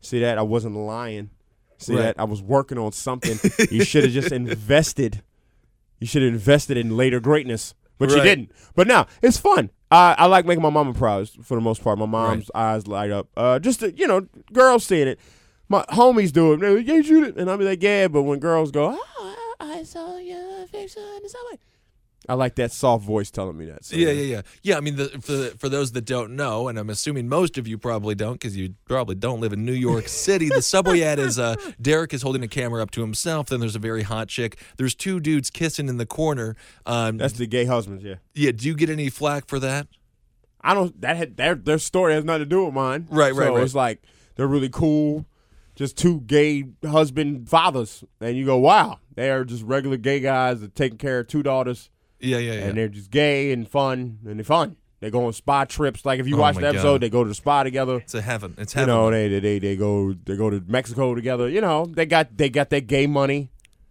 see 0.00 0.20
that 0.20 0.38
I 0.38 0.42
wasn't 0.42 0.76
lying. 0.76 1.30
See 1.78 1.94
Right. 1.94 2.02
that 2.02 2.20
I 2.20 2.24
was 2.24 2.40
working 2.40 2.78
on 2.78 2.92
something. 2.92 3.38
you 3.70 3.84
should 3.84 4.04
have 4.04 4.12
just 4.12 4.30
invested. 4.42 5.22
You 6.00 6.06
should 6.06 6.22
have 6.22 6.32
invested 6.32 6.76
in 6.76 6.96
later 6.96 7.18
greatness, 7.20 7.74
but 7.98 8.10
you 8.10 8.16
Right. 8.16 8.22
didn't. 8.24 8.52
But 8.76 8.86
now 8.86 9.06
it's 9.20 9.36
fun. 9.38 9.70
I, 9.90 10.14
I 10.16 10.26
like 10.26 10.46
making 10.46 10.62
my 10.62 10.70
mama 10.70 10.94
proud 10.94 11.28
for 11.42 11.54
the 11.56 11.60
most 11.60 11.82
part. 11.84 11.98
My 11.98 12.06
mom's 12.06 12.50
eyes 12.54 12.86
light 12.86 13.10
up. 13.10 13.28
Uh, 13.36 13.58
just 13.58 13.80
to, 13.80 13.92
you 13.92 14.06
know, 14.06 14.26
girls 14.52 14.84
seeing 14.84 15.06
it. 15.08 15.18
My 15.68 15.84
homies 15.90 16.32
do 16.32 16.52
it. 16.52 16.60
They're 16.60 16.76
like, 16.76 16.86
yeah, 16.86 17.00
shoot 17.02 17.24
it, 17.28 17.36
and 17.36 17.50
I'll 17.50 17.58
be 17.58 17.64
like, 17.64 17.82
yeah. 17.82 18.06
But 18.08 18.22
when 18.22 18.38
girls 18.38 18.70
go, 18.70 18.96
oh, 18.98 19.36
I 19.82 19.84
saw 19.84 20.16
your 20.16 20.64
face 20.68 20.96
on 20.96 21.22
the 21.24 21.28
subway. 21.28 21.58
I 22.28 22.34
like 22.34 22.54
that 22.54 22.70
soft 22.70 23.04
voice 23.04 23.32
telling 23.32 23.58
me 23.58 23.64
that. 23.64 23.84
So, 23.84 23.96
Yeah, 23.96 24.12
yeah, 24.12 24.22
yeah, 24.22 24.42
yeah. 24.62 24.76
I 24.76 24.80
mean, 24.80 24.94
the, 24.94 25.08
for 25.08 25.58
for 25.58 25.68
those 25.68 25.90
that 25.90 26.04
don't 26.04 26.36
know, 26.36 26.68
and 26.68 26.78
I'm 26.78 26.88
assuming 26.88 27.28
most 27.28 27.58
of 27.58 27.66
you 27.66 27.78
probably 27.78 28.14
don't, 28.14 28.34
because 28.34 28.56
you 28.56 28.74
probably 28.84 29.16
don't 29.16 29.40
live 29.40 29.52
in 29.52 29.64
New 29.64 29.72
York 29.72 30.06
City. 30.26 30.48
The 30.48 30.62
subway 30.62 31.02
ad 31.02 31.18
is 31.18 31.36
uh, 31.36 31.56
Derek 31.80 32.14
is 32.14 32.22
holding 32.22 32.44
a 32.44 32.48
camera 32.48 32.80
up 32.80 32.92
to 32.92 33.00
himself. 33.00 33.48
Then 33.48 33.58
there's 33.58 33.74
a 33.74 33.80
very 33.80 34.04
hot 34.04 34.28
chick. 34.28 34.56
There's 34.76 34.94
two 34.94 35.18
dudes 35.18 35.50
kissing 35.50 35.88
in 35.88 35.96
the 35.96 36.06
corner. 36.06 36.54
Um, 36.86 37.18
That's 37.18 37.32
the 37.32 37.48
gay 37.48 37.64
husbands. 37.64 38.04
Yeah. 38.04 38.16
yeah. 38.34 38.52
Do 38.52 38.68
you 38.68 38.76
get 38.76 38.88
any 38.88 39.10
flack 39.10 39.48
for 39.48 39.58
that? 39.58 39.88
I 40.60 40.74
don't. 40.74 41.00
That 41.00 41.16
had 41.16 41.36
their 41.36 41.56
their 41.56 41.78
story 41.78 42.12
has 42.12 42.22
nothing 42.22 42.42
to 42.42 42.46
do 42.46 42.66
with 42.66 42.74
mine. 42.74 43.08
Right, 43.10 43.34
right, 43.34 43.48
so 43.48 43.54
right. 43.56 43.64
It's 43.64 43.74
like 43.74 44.00
they're 44.36 44.46
really 44.46 44.68
cool, 44.68 45.26
just 45.74 45.96
two 45.96 46.20
gay 46.22 46.64
husband 46.84 47.48
fathers, 47.48 48.04
and 48.20 48.36
you 48.36 48.44
go, 48.46 48.58
wow, 48.58 48.98
they 49.14 49.30
are 49.30 49.44
just 49.44 49.62
regular 49.64 49.96
gay 49.96 50.20
guys 50.20 50.60
that 50.60 50.74
taking 50.74 50.98
care 50.98 51.20
of 51.20 51.28
two 51.28 51.42
daughters, 51.42 51.90
Yeah, 52.20 52.38
yeah, 52.38 52.52
yeah. 52.52 52.60
and 52.66 52.76
they're 52.78 52.88
just 52.88 53.10
gay 53.10 53.52
and 53.52 53.68
fun, 53.68 54.18
and 54.26 54.38
they're 54.38 54.44
fun. 54.44 54.76
They 55.00 55.10
go 55.10 55.24
on 55.26 55.32
spa 55.32 55.64
trips. 55.64 56.04
Like 56.06 56.20
if 56.20 56.28
you 56.28 56.36
Oh 56.36 56.40
watch 56.40 56.56
the 56.56 56.68
episode, 56.68 56.92
God. 56.94 57.00
they 57.00 57.08
go 57.10 57.24
to 57.24 57.28
the 57.28 57.34
spa 57.34 57.64
together. 57.64 57.96
it's 57.96 58.14
a 58.14 58.22
heaven. 58.22 58.54
It's 58.56 58.72
heaven. 58.72 58.88
You 58.88 59.00
know, 59.00 59.10
they, 59.10 59.26
they 59.28 59.40
they 59.40 59.58
they 59.58 59.76
go 59.76 60.12
they 60.12 60.36
go 60.36 60.48
to 60.48 60.62
Mexico 60.68 61.14
together. 61.16 61.48
You 61.48 61.60
know, 61.60 61.86
they 61.86 62.06
got 62.06 62.36
they 62.36 62.48
got 62.48 62.70
that 62.70 62.86
gay 62.86 63.08
money. 63.08 63.50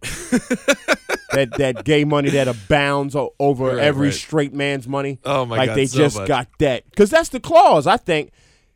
that 1.32 1.50
that 1.58 1.84
gay 1.84 2.04
money 2.04 2.30
that 2.30 2.48
abounds 2.48 3.14
o- 3.16 3.34
over 3.38 3.66
Right, 3.66 3.78
every 3.78 4.08
right. 4.08 4.14
straight 4.14 4.52
man's 4.52 4.86
money. 4.88 5.18
Oh, 5.24 5.44
my 5.44 5.56
God. 5.56 5.60
like 5.60 5.68
God, 5.70 5.76
they 5.76 5.86
so 5.86 5.98
just 5.98 6.16
much. 6.16 6.28
got 6.28 6.48
that 6.58 6.84
because 6.90 7.10
that's 7.10 7.28
the 7.30 7.40
clause. 7.40 7.86
I 7.86 7.96
think 7.96 8.32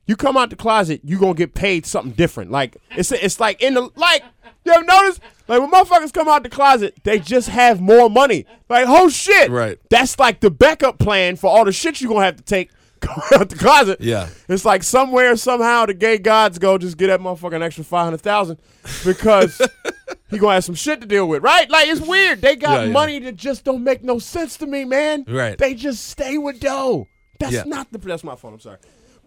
you 0.07 0.17
come 0.17 0.37
out 0.37 0.51
the 0.51 0.57
closet, 0.57 1.01
you 1.05 1.19
gonna 1.19 1.35
get 1.35 1.55
paid 1.55 1.87
something 1.87 2.13
different. 2.13 2.51
Like 2.51 2.77
it's 2.91 3.13
it's 3.13 3.41
like 3.41 3.61
in 3.63 3.75
the 3.75 3.91
like 3.97 4.23
you 4.65 4.73
ever 4.73 4.85
notice 4.85 5.21
like 5.49 5.61
when 5.61 5.71
motherfuckers 5.71 6.13
come 6.13 6.29
out 6.29 6.43
the 6.43 6.49
closet, 6.49 6.95
they 7.05 7.19
just 7.19 7.49
have 7.49 7.81
more 7.81 8.09
money. 8.11 8.47
Like 8.69 8.87
oh 8.89 9.09
shit, 9.09 9.51
Right. 9.51 9.79
That's 9.91 10.19
like 10.19 10.41
the 10.41 10.51
backup 10.51 10.99
plan 10.99 11.37
for 11.37 11.49
all 11.49 11.65
the 11.65 11.73
shit 11.73 12.01
you 12.01 12.09
gonna 12.09 12.25
have 12.25 12.37
to 12.37 12.43
take. 12.43 12.71
Out 13.35 13.51
the 13.51 13.57
closet. 13.57 14.01
Yeah. 14.01 14.31
It's 14.49 14.65
like 14.65 14.83
somewhere, 14.83 15.37
somehow, 15.37 15.85
the 15.85 15.93
gay 15.93 16.17
gods 16.17 16.59
go 16.59 16.79
just 16.79 16.97
get 16.97 17.09
that 17.09 17.21
motherfucker 17.21 17.55
an 17.57 17.63
extra 17.63 17.85
five 17.85 18.05
hundred 18.05 18.23
thousand 18.23 18.59
because 19.05 19.61
he 20.31 20.39
gonna 20.39 20.55
have 20.55 20.65
some 20.65 20.75
shit 20.75 21.03
to 21.03 21.07
deal 21.07 21.29
with, 21.29 21.43
right? 21.43 21.69
Like 21.71 21.89
it's 21.89 22.01
weird. 22.01 22.41
They 22.41 22.57
got 22.57 22.81
Yeah, 22.81 22.85
yeah. 22.87 22.93
money 22.93 23.19
that 23.21 23.37
just 23.37 23.65
don't 23.65 23.85
make 23.85 24.03
no 24.03 24.19
sense 24.19 24.57
to 24.57 24.67
me, 24.67 24.87
man. 24.87 25.25
Right. 25.29 25.59
They 25.59 25.75
just 25.75 26.07
stay 26.09 26.39
with 26.39 26.59
dough. 26.59 27.07
That's 27.39 27.53
Yeah. 27.53 27.65
not 27.67 27.93
the. 27.93 27.99
That's 27.99 28.25
my 28.25 28.35
phone. 28.35 28.55
I'm 28.55 28.61
sorry, 28.61 28.79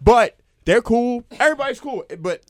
but 0.02 0.36
they're 0.70 0.82
cool. 0.82 1.24
Everybody's 1.38 1.80
cool, 1.80 2.04
but. 2.18 2.42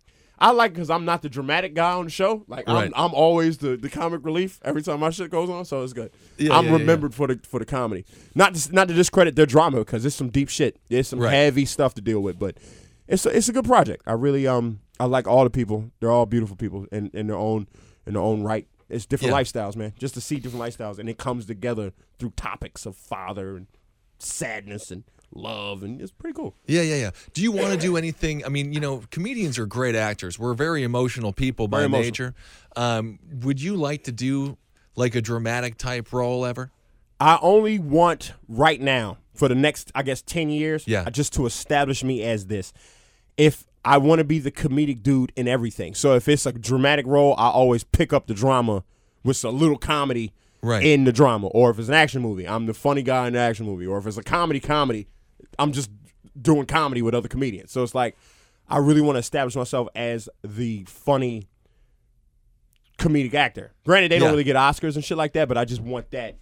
I 0.42 0.52
like 0.52 0.72
because 0.72 0.88
I'm 0.88 1.04
not 1.04 1.20
the 1.20 1.28
dramatic 1.28 1.74
guy 1.74 1.92
on 1.92 2.06
the 2.06 2.10
show. 2.10 2.44
Like 2.48 2.66
Right. 2.66 2.90
I'm, 2.96 3.08
I'm 3.10 3.12
always 3.12 3.58
the, 3.58 3.76
the 3.76 3.90
comic 3.90 4.24
relief 4.24 4.58
every 4.64 4.80
time 4.80 5.00
my 5.00 5.10
shit 5.10 5.30
goes 5.30 5.50
on, 5.50 5.66
so 5.66 5.82
it's 5.82 5.92
good. 5.92 6.10
Yeah, 6.38 6.56
I'm 6.56 6.64
yeah, 6.64 6.70
yeah, 6.70 6.76
remembered 6.78 7.12
for 7.14 7.26
the 7.26 7.38
for 7.46 7.58
the 7.60 7.66
comedy, 7.66 8.06
not 8.34 8.54
to, 8.54 8.72
not 8.72 8.88
to 8.88 8.94
discredit 8.94 9.36
their 9.36 9.44
drama 9.44 9.80
because 9.80 10.02
it's 10.06 10.16
some 10.16 10.30
deep 10.30 10.48
shit. 10.48 10.78
There's 10.88 11.08
some 11.08 11.18
Right. 11.18 11.30
heavy 11.34 11.66
stuff 11.66 11.92
to 11.92 12.00
deal 12.00 12.20
with, 12.20 12.38
but 12.38 12.56
it's 13.06 13.26
a, 13.26 13.36
it's 13.36 13.50
a 13.50 13.52
good 13.52 13.66
project. 13.66 14.02
I 14.06 14.12
really 14.12 14.46
um 14.46 14.80
I 14.98 15.04
like 15.04 15.26
all 15.28 15.44
the 15.44 15.50
people. 15.50 15.90
They're 16.00 16.10
all 16.10 16.24
beautiful 16.24 16.56
people 16.56 16.86
in, 16.90 17.10
in 17.12 17.26
their 17.26 17.36
own 17.36 17.66
in 18.06 18.14
their 18.14 18.22
own 18.22 18.42
right. 18.42 18.66
It's 18.88 19.04
different 19.04 19.34
Yeah. 19.34 19.40
lifestyles, 19.42 19.76
man. 19.76 19.92
Just 19.98 20.14
to 20.14 20.22
see 20.22 20.36
different 20.36 20.64
lifestyles, 20.64 20.98
and 20.98 21.06
it 21.10 21.18
comes 21.18 21.44
together 21.44 21.92
through 22.18 22.30
topics 22.36 22.86
of 22.86 22.96
father 22.96 23.58
and 23.58 23.66
sadness 24.18 24.90
and 24.90 25.04
love, 25.32 25.82
and 25.82 26.00
it's 26.00 26.10
pretty 26.12 26.34
cool. 26.34 26.54
Yeah, 26.66 26.82
yeah, 26.82 26.96
yeah. 26.96 27.10
Do 27.34 27.42
you 27.42 27.52
want 27.52 27.72
to 27.72 27.76
do 27.78 27.96
anything? 27.96 28.44
I 28.44 28.48
mean, 28.48 28.72
you 28.72 28.80
know, 28.80 29.02
comedians 29.10 29.58
are 29.58 29.66
great 29.66 29.94
actors. 29.94 30.38
We're 30.38 30.54
very 30.54 30.82
emotional 30.82 31.32
people 31.32 31.68
by 31.68 31.84
emotional. 31.84 32.02
nature. 32.04 32.34
Um, 32.76 33.18
would 33.42 33.60
you 33.62 33.76
like 33.76 34.04
to 34.04 34.12
do 34.12 34.56
like 34.96 35.14
a 35.14 35.20
dramatic 35.20 35.76
type 35.76 36.12
role 36.12 36.44
ever? 36.44 36.70
I 37.18 37.38
only 37.42 37.78
want 37.78 38.32
right 38.48 38.80
now 38.80 39.18
for 39.34 39.48
the 39.48 39.54
next, 39.54 39.92
I 39.94 40.02
guess, 40.02 40.22
ten 40.22 40.48
years. 40.50 40.86
Yeah. 40.86 41.08
Just 41.10 41.32
to 41.34 41.46
establish 41.46 42.02
me 42.02 42.22
as 42.22 42.46
this. 42.46 42.72
If 43.36 43.64
I 43.84 43.98
want 43.98 44.18
to 44.18 44.24
be 44.24 44.38
the 44.38 44.50
comedic 44.50 45.02
dude 45.02 45.32
in 45.36 45.48
everything, 45.48 45.94
so 45.94 46.14
if 46.14 46.28
it's 46.28 46.44
a 46.46 46.52
dramatic 46.52 47.06
role, 47.06 47.34
I 47.38 47.48
always 47.48 47.84
pick 47.84 48.12
up 48.12 48.26
the 48.26 48.34
drama 48.34 48.84
with 49.24 49.42
a 49.44 49.50
little 49.50 49.78
comedy 49.78 50.32
Right. 50.62 50.84
in 50.84 51.04
the 51.04 51.12
drama. 51.12 51.46
Or 51.46 51.70
if 51.70 51.78
it's 51.78 51.88
an 51.88 51.94
action 51.94 52.20
movie, 52.20 52.46
I'm 52.46 52.66
the 52.66 52.74
funny 52.74 53.02
guy 53.02 53.26
in 53.26 53.32
the 53.32 53.38
action 53.38 53.64
movie. 53.64 53.86
Or 53.86 53.96
if 53.96 54.06
it's 54.06 54.18
a 54.18 54.22
comedy 54.22 54.60
comedy, 54.60 55.06
I'm 55.60 55.72
just 55.72 55.90
doing 56.40 56.66
comedy 56.66 57.02
with 57.02 57.14
other 57.14 57.28
comedians. 57.28 57.70
So 57.72 57.82
it's 57.82 57.94
like 57.94 58.16
I 58.68 58.78
really 58.78 59.00
want 59.00 59.16
to 59.16 59.20
establish 59.20 59.56
myself 59.56 59.88
as 59.96 60.28
the 60.44 60.84
funny 60.88 61.48
comedic 62.98 63.34
actor. 63.34 63.72
Granted, 63.84 64.10
they 64.10 64.16
Yeah. 64.16 64.20
don't 64.20 64.30
really 64.32 64.44
get 64.44 64.56
Oscars 64.56 64.94
and 64.94 65.04
shit 65.04 65.16
like 65.16 65.32
that, 65.32 65.48
but 65.48 65.56
I 65.58 65.64
just 65.64 65.80
want 65.80 66.10
that. 66.10 66.36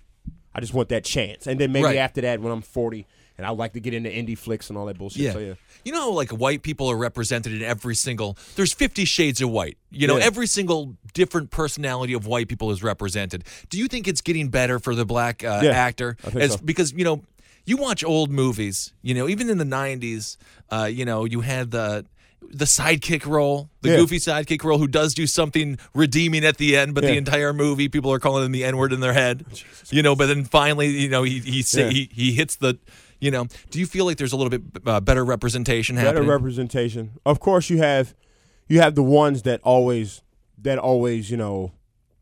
I 0.55 0.61
just 0.61 0.75
want 0.75 0.89
that 0.89 1.05
chance, 1.05 1.47
and 1.47 1.61
then 1.61 1.71
maybe 1.73 1.85
Right. 1.85 1.97
after 1.97 2.21
that, 2.23 2.41
when 2.41 2.53
I'm 2.53 2.63
40, 2.63 3.07
and 3.37 3.47
I 3.47 3.51
like 3.51 3.75
to 3.75 3.81
get 3.81 3.95
into 3.95 4.11
indie 4.11 4.37
flicks 4.37 4.69
and 4.69 4.77
all 4.77 4.87
that 4.87 4.99
bullshit. 4.99 5.23
Yeah. 5.23 5.33
So 5.33 5.39
yeah, 5.39 5.55
You 5.85 5.93
know 5.93 6.11
like 6.11 6.31
white 6.31 6.63
people 6.63 6.89
are 6.91 6.97
represented 6.97 7.53
in 7.55 7.63
every 7.63 7.95
single 7.95 8.37
there's 8.57 8.73
50 8.75 9.05
shades 9.05 9.41
of 9.41 9.51
white. 9.51 9.79
You 9.93 10.09
know, 10.09 10.17
Yeah. 10.19 10.25
every 10.25 10.49
single 10.49 10.97
different 11.15 11.51
personality 11.51 12.13
of 12.15 12.27
white 12.27 12.49
people 12.49 12.73
is 12.73 12.83
represented. 12.83 13.45
Do 13.71 13.79
you 13.79 13.87
think 13.87 14.09
it's 14.09 14.21
getting 14.21 14.49
better 14.49 14.81
for 14.81 14.95
the 14.97 15.05
black 15.07 15.45
uh, 15.45 15.61
Yeah, 15.63 15.71
actor 15.71 16.17
as 16.35 16.53
so. 16.53 16.59
because 16.65 16.93
you 16.93 17.05
know, 17.05 17.23
you 17.69 17.77
watch 17.77 18.03
old 18.05 18.31
movies, 18.31 18.93
you 19.03 19.15
know, 19.15 19.29
even 19.29 19.51
in 19.51 19.59
the 19.59 19.65
90s, 19.65 20.37
uh, 20.71 20.85
you 20.91 21.05
know, 21.05 21.25
you 21.25 21.41
had 21.43 21.71
the 21.71 22.05
the 22.51 22.65
sidekick 22.65 23.27
role, 23.27 23.69
the 23.83 23.91
Yeah. 23.91 23.97
goofy 23.97 24.17
sidekick 24.19 24.63
role 24.65 24.79
who 24.79 24.87
does 24.87 25.13
do 25.13 25.27
something 25.27 25.77
redeeming 25.93 26.45
at 26.45 26.57
the 26.57 26.77
end, 26.77 26.95
but 26.95 27.03
the 27.05 27.17
entire 27.17 27.53
movie 27.53 27.89
people 27.89 28.11
are 28.13 28.19
calling 28.21 28.47
him 28.47 28.53
the 28.53 28.65
N-word 28.65 28.93
in 28.93 29.01
their 29.01 29.13
head. 29.13 29.45
you 29.91 30.03
know, 30.03 30.15
but 30.17 30.27
then 30.27 30.45
finally, 30.45 30.87
you 30.89 31.09
know, 31.11 31.25
he 31.25 31.41
he 31.41 31.63
Yeah. 31.77 31.91
he, 31.91 32.09
he 32.13 32.33
hits 32.33 32.57
the 32.57 32.79
you 33.21 33.31
know, 33.33 33.47
do 33.71 33.81
you 33.81 33.87
feel 33.87 34.05
like 34.07 34.17
there's 34.17 34.33
a 34.33 34.37
little 34.37 34.51
bit 34.57 34.63
uh, 34.87 35.01
better 35.01 35.25
representation 35.25 35.97
better 35.97 36.07
happening? 36.09 36.29
representation. 36.31 37.11
Of 37.27 37.41
course, 37.41 37.69
you 37.69 37.79
have 37.79 38.15
you 38.69 38.81
have 38.81 38.95
the 38.95 39.03
ones 39.03 39.43
that 39.43 39.61
always 39.63 40.23
that 40.63 40.79
always 40.79 41.31
you 41.31 41.37
know 41.37 41.73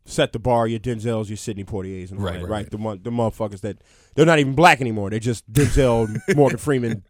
set 0.05 0.33
the 0.33 0.39
bar. 0.39 0.67
Your 0.67 0.79
Denzels, 0.79 1.29
your 1.29 1.37
Sidney 1.37 1.63
Poitiers, 1.63 2.11
and 2.11 2.19
Right, 2.21 2.33
right, 2.35 2.41
right, 2.41 2.49
right. 2.49 2.71
The 2.71 2.77
the 3.09 3.11
motherfuckers 3.11 3.61
that 3.61 3.77
they're 4.17 4.25
not 4.25 4.39
even 4.39 4.55
black 4.55 4.81
anymore. 4.81 5.09
They're 5.11 5.19
just 5.19 5.49
Denzel, 5.49 6.19
Morgan 6.35 6.57
Freeman. 6.57 7.03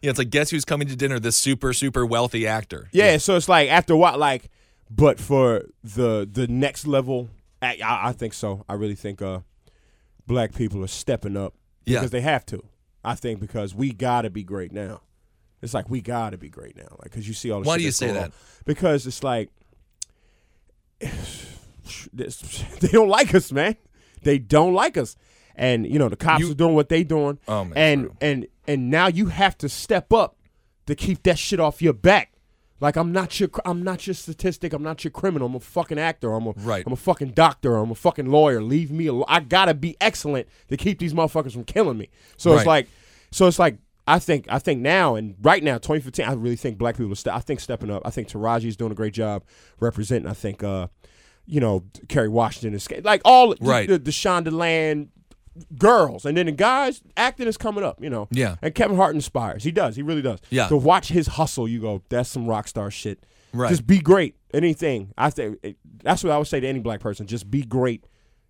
Yeah, 0.00 0.10
it's 0.10 0.18
like 0.18 0.30
guess 0.30 0.50
who's 0.50 0.64
coming 0.64 0.88
to 0.88 0.96
dinner? 0.96 1.20
This 1.20 1.36
super 1.36 1.72
super 1.72 2.04
wealthy 2.04 2.46
actor. 2.46 2.88
Yeah, 2.92 3.18
so 3.18 3.36
it's 3.36 3.48
like 3.48 3.68
after 3.70 3.94
what 3.94 4.18
like, 4.18 4.50
but 4.90 5.20
for 5.20 5.66
the 5.84 6.26
the 6.30 6.48
next 6.48 6.86
level, 6.86 7.28
I, 7.60 7.78
I 7.82 8.12
think 8.12 8.32
so. 8.34 8.64
I 8.68 8.74
really 8.74 8.94
think 8.94 9.20
uh, 9.20 9.40
black 10.26 10.54
people 10.54 10.82
are 10.82 10.88
stepping 10.88 11.36
up 11.36 11.54
Yeah. 11.84 11.98
because 11.98 12.10
they 12.10 12.22
have 12.22 12.46
to. 12.46 12.62
I 13.04 13.14
think 13.14 13.38
because 13.40 13.74
we 13.74 13.92
gotta 13.92 14.30
be 14.30 14.42
great 14.42 14.72
now. 14.72 15.02
It's 15.62 15.74
like 15.74 15.90
we 15.90 16.00
gotta 16.00 16.38
be 16.38 16.48
great 16.48 16.74
now, 16.76 16.96
like 17.00 17.10
because 17.10 17.28
you 17.28 17.34
see 17.34 17.50
all 17.50 17.60
the. 17.60 17.66
Why 17.68 17.76
do 17.76 17.84
you 17.84 17.92
say 17.92 18.12
that? 18.12 18.24
on. 18.24 18.32
Because 18.64 19.06
it's 19.06 19.22
like 19.22 19.50
this- 22.12 22.64
they 22.80 22.88
don't 22.88 23.08
like 23.08 23.34
us, 23.34 23.52
man. 23.52 23.76
They 24.22 24.38
don't 24.38 24.74
like 24.74 24.96
us, 24.96 25.16
and 25.60 25.86
you 25.86 25.98
know 25.98 26.08
the 26.08 26.16
cops 26.16 26.40
You- 26.42 26.50
are 26.50 26.54
doing 26.54 26.74
what 26.74 26.88
they 26.88 27.04
doing, 27.04 27.38
Oh, 27.46 27.64
man, 27.64 27.72
and 27.76 28.00
true. 28.02 28.16
and 28.20 28.46
and 28.66 28.90
now 28.90 29.06
you 29.06 29.26
have 29.26 29.56
to 29.58 29.68
step 29.68 30.12
up 30.12 30.36
to 30.86 30.94
keep 30.96 31.22
that 31.24 31.38
shit 31.38 31.60
off 31.60 31.80
your 31.82 31.92
back. 31.92 32.32
Like 32.80 32.96
I'm 32.96 33.12
not 33.12 33.38
your 33.38 33.50
I'm 33.66 33.82
not 33.84 34.06
your 34.06 34.14
statistic. 34.14 34.72
I'm 34.72 34.82
not 34.82 35.04
your 35.04 35.10
criminal. 35.10 35.46
I'm 35.48 35.54
a 35.54 35.60
fucking 35.60 35.98
actor. 35.98 36.32
I'm 36.32 36.46
a 36.46 36.52
Right. 36.56 36.82
I'm 36.86 36.92
a 36.94 36.96
fucking 36.96 37.32
doctor. 37.32 37.76
I'm 37.76 37.90
a 37.90 37.94
fucking 37.94 38.26
lawyer. 38.30 38.62
Leave 38.62 38.90
me 38.90 39.06
alone. 39.06 39.26
I 39.28 39.40
gotta 39.40 39.74
be 39.74 39.96
excellent 40.00 40.48
to 40.68 40.76
keep 40.78 40.98
these 40.98 41.12
motherfuckers 41.12 41.52
from 41.52 41.64
killing 41.64 41.98
me. 41.98 42.08
So 42.38 42.50
Right. 42.52 42.56
it's 42.58 42.66
like, 42.66 42.88
so 43.30 43.46
it's 43.46 43.58
like 43.58 43.76
I 44.06 44.18
think 44.18 44.46
I 44.48 44.58
think 44.58 44.80
now 44.80 45.14
and 45.14 45.34
right 45.42 45.62
now 45.62 45.76
2015. 45.76 46.24
I 46.24 46.32
really 46.32 46.56
think 46.56 46.78
black 46.78 46.96
people 46.96 47.12
are. 47.12 47.16
Ste- 47.16 47.28
I 47.28 47.40
think 47.40 47.60
stepping 47.60 47.90
up. 47.90 48.00
I 48.06 48.10
think 48.10 48.28
Taraji's 48.28 48.76
doing 48.78 48.92
a 48.92 48.94
great 48.94 49.12
job 49.12 49.44
representing. 49.78 50.26
I 50.26 50.32
think 50.32 50.64
uh, 50.64 50.86
you 51.46 51.60
know 51.60 51.84
Kerry 52.08 52.28
Washington 52.30 52.72
is 52.74 52.88
like 53.04 53.20
all 53.26 53.54
Right. 53.60 53.86
the, 53.88 53.98
the 53.98 54.10
Shondaland 54.10 55.08
girls, 55.76 56.24
and 56.24 56.36
then 56.36 56.46
the 56.46 56.52
guys 56.52 57.02
acting 57.16 57.46
is 57.46 57.56
coming 57.56 57.84
up. 57.84 58.02
You 58.02 58.10
know, 58.10 58.28
Yeah. 58.30 58.56
And 58.62 58.74
Kevin 58.74 58.96
Hart 58.96 59.14
inspires. 59.14 59.64
He 59.64 59.70
does. 59.70 59.96
He 59.96 60.02
really 60.02 60.22
does. 60.22 60.38
Yeah. 60.50 60.68
To 60.68 60.76
watch 60.76 61.08
his 61.08 61.26
hustle, 61.26 61.68
you 61.68 61.80
go, 61.80 62.02
that's 62.08 62.28
some 62.28 62.46
rock 62.46 62.68
star 62.68 62.90
shit. 62.90 63.24
Right. 63.52 63.68
Just 63.68 63.86
be 63.86 63.98
great. 63.98 64.36
Anything. 64.54 65.12
I 65.18 65.30
say 65.30 65.54
that's 66.02 66.22
what 66.24 66.32
I 66.32 66.38
would 66.38 66.46
say 66.46 66.60
to 66.60 66.66
any 66.66 66.78
black 66.80 67.00
person. 67.00 67.26
Just 67.26 67.50
be 67.50 67.62
great. 67.62 68.06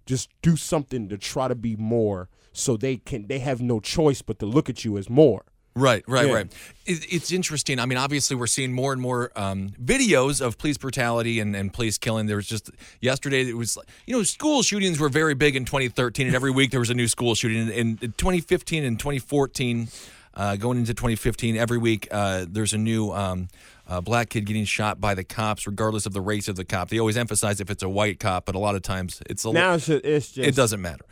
Just 0.06 0.30
do 0.42 0.56
something 0.56 1.08
to 1.08 1.16
try 1.18 1.46
to 1.48 1.54
be 1.54 1.76
more, 1.76 2.28
so 2.52 2.76
they 2.76 2.96
can. 2.96 3.26
They 3.28 3.38
have 3.38 3.60
no 3.60 3.80
choice 3.80 4.22
but 4.22 4.38
to 4.40 4.46
look 4.46 4.68
at 4.68 4.84
you 4.84 4.98
as 4.98 5.08
more. 5.08 5.44
Right, 5.74 6.02
right, 6.08 6.26
Yeah. 6.26 6.34
right. 6.34 6.52
It, 6.84 7.12
it's 7.12 7.30
interesting. 7.30 7.78
I 7.78 7.86
mean, 7.86 7.98
obviously, 7.98 8.36
we're 8.36 8.48
seeing 8.48 8.72
more 8.72 8.92
and 8.92 9.00
more 9.00 9.30
um, 9.36 9.70
videos 9.82 10.40
of 10.44 10.58
police 10.58 10.76
brutality 10.76 11.38
and, 11.38 11.54
and 11.54 11.72
police 11.72 11.96
killing. 11.96 12.26
There 12.26 12.36
was 12.36 12.46
just 12.46 12.70
yesterday. 13.00 13.48
It 13.48 13.56
was 13.56 13.78
you 14.06 14.16
know 14.16 14.22
school 14.24 14.62
shootings 14.62 14.98
were 14.98 15.08
very 15.08 15.34
big 15.34 15.54
in 15.54 15.64
2013, 15.64 16.26
and 16.26 16.34
every 16.34 16.50
week 16.50 16.70
there 16.72 16.80
was 16.80 16.90
a 16.90 16.94
new 16.94 17.06
school 17.08 17.34
shooting. 17.34 17.68
In, 17.68 17.98
in 18.02 18.12
2015 18.12 18.84
and 18.84 18.98
2014, 18.98 19.88
uh, 20.34 20.56
going 20.56 20.78
into 20.78 20.92
2015, 20.92 21.56
every 21.56 21.78
week 21.78 22.08
uh, 22.10 22.46
there's 22.48 22.72
a 22.72 22.78
new. 22.78 23.12
Um, 23.12 23.48
uh, 23.88 24.00
black 24.00 24.28
kid 24.28 24.46
getting 24.46 24.64
shot 24.64 25.00
by 25.00 25.16
the 25.16 25.24
cops, 25.24 25.66
regardless 25.66 26.06
of 26.06 26.12
the 26.12 26.20
race 26.20 26.46
of 26.46 26.54
the 26.54 26.64
cop. 26.64 26.90
They 26.90 27.00
always 27.00 27.16
emphasize 27.16 27.60
if 27.60 27.70
it's 27.70 27.82
a 27.82 27.88
white 27.88 28.20
cop, 28.20 28.44
but 28.44 28.54
a 28.54 28.58
lot 28.60 28.76
of 28.76 28.82
times 28.82 29.20
it's 29.28 29.44
a. 29.44 29.50
Now 29.50 29.74
it's 29.74 29.88
it's 29.88 30.30
just 30.30 30.48
it 30.48 30.54
doesn't 30.54 30.80
matter. 30.80 31.04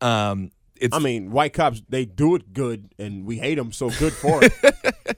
Um, 0.00 0.50
it's 0.76 0.94
I 0.94 0.98
mean, 0.98 1.30
white 1.30 1.52
cops 1.52 1.82
they 1.88 2.04
do 2.04 2.34
it 2.34 2.52
good, 2.52 2.90
and 2.98 3.24
we 3.24 3.38
hate 3.38 3.54
them 3.54 3.70
so 3.70 3.90
good 3.90 4.12
for 4.12 4.42
it. 4.42 4.52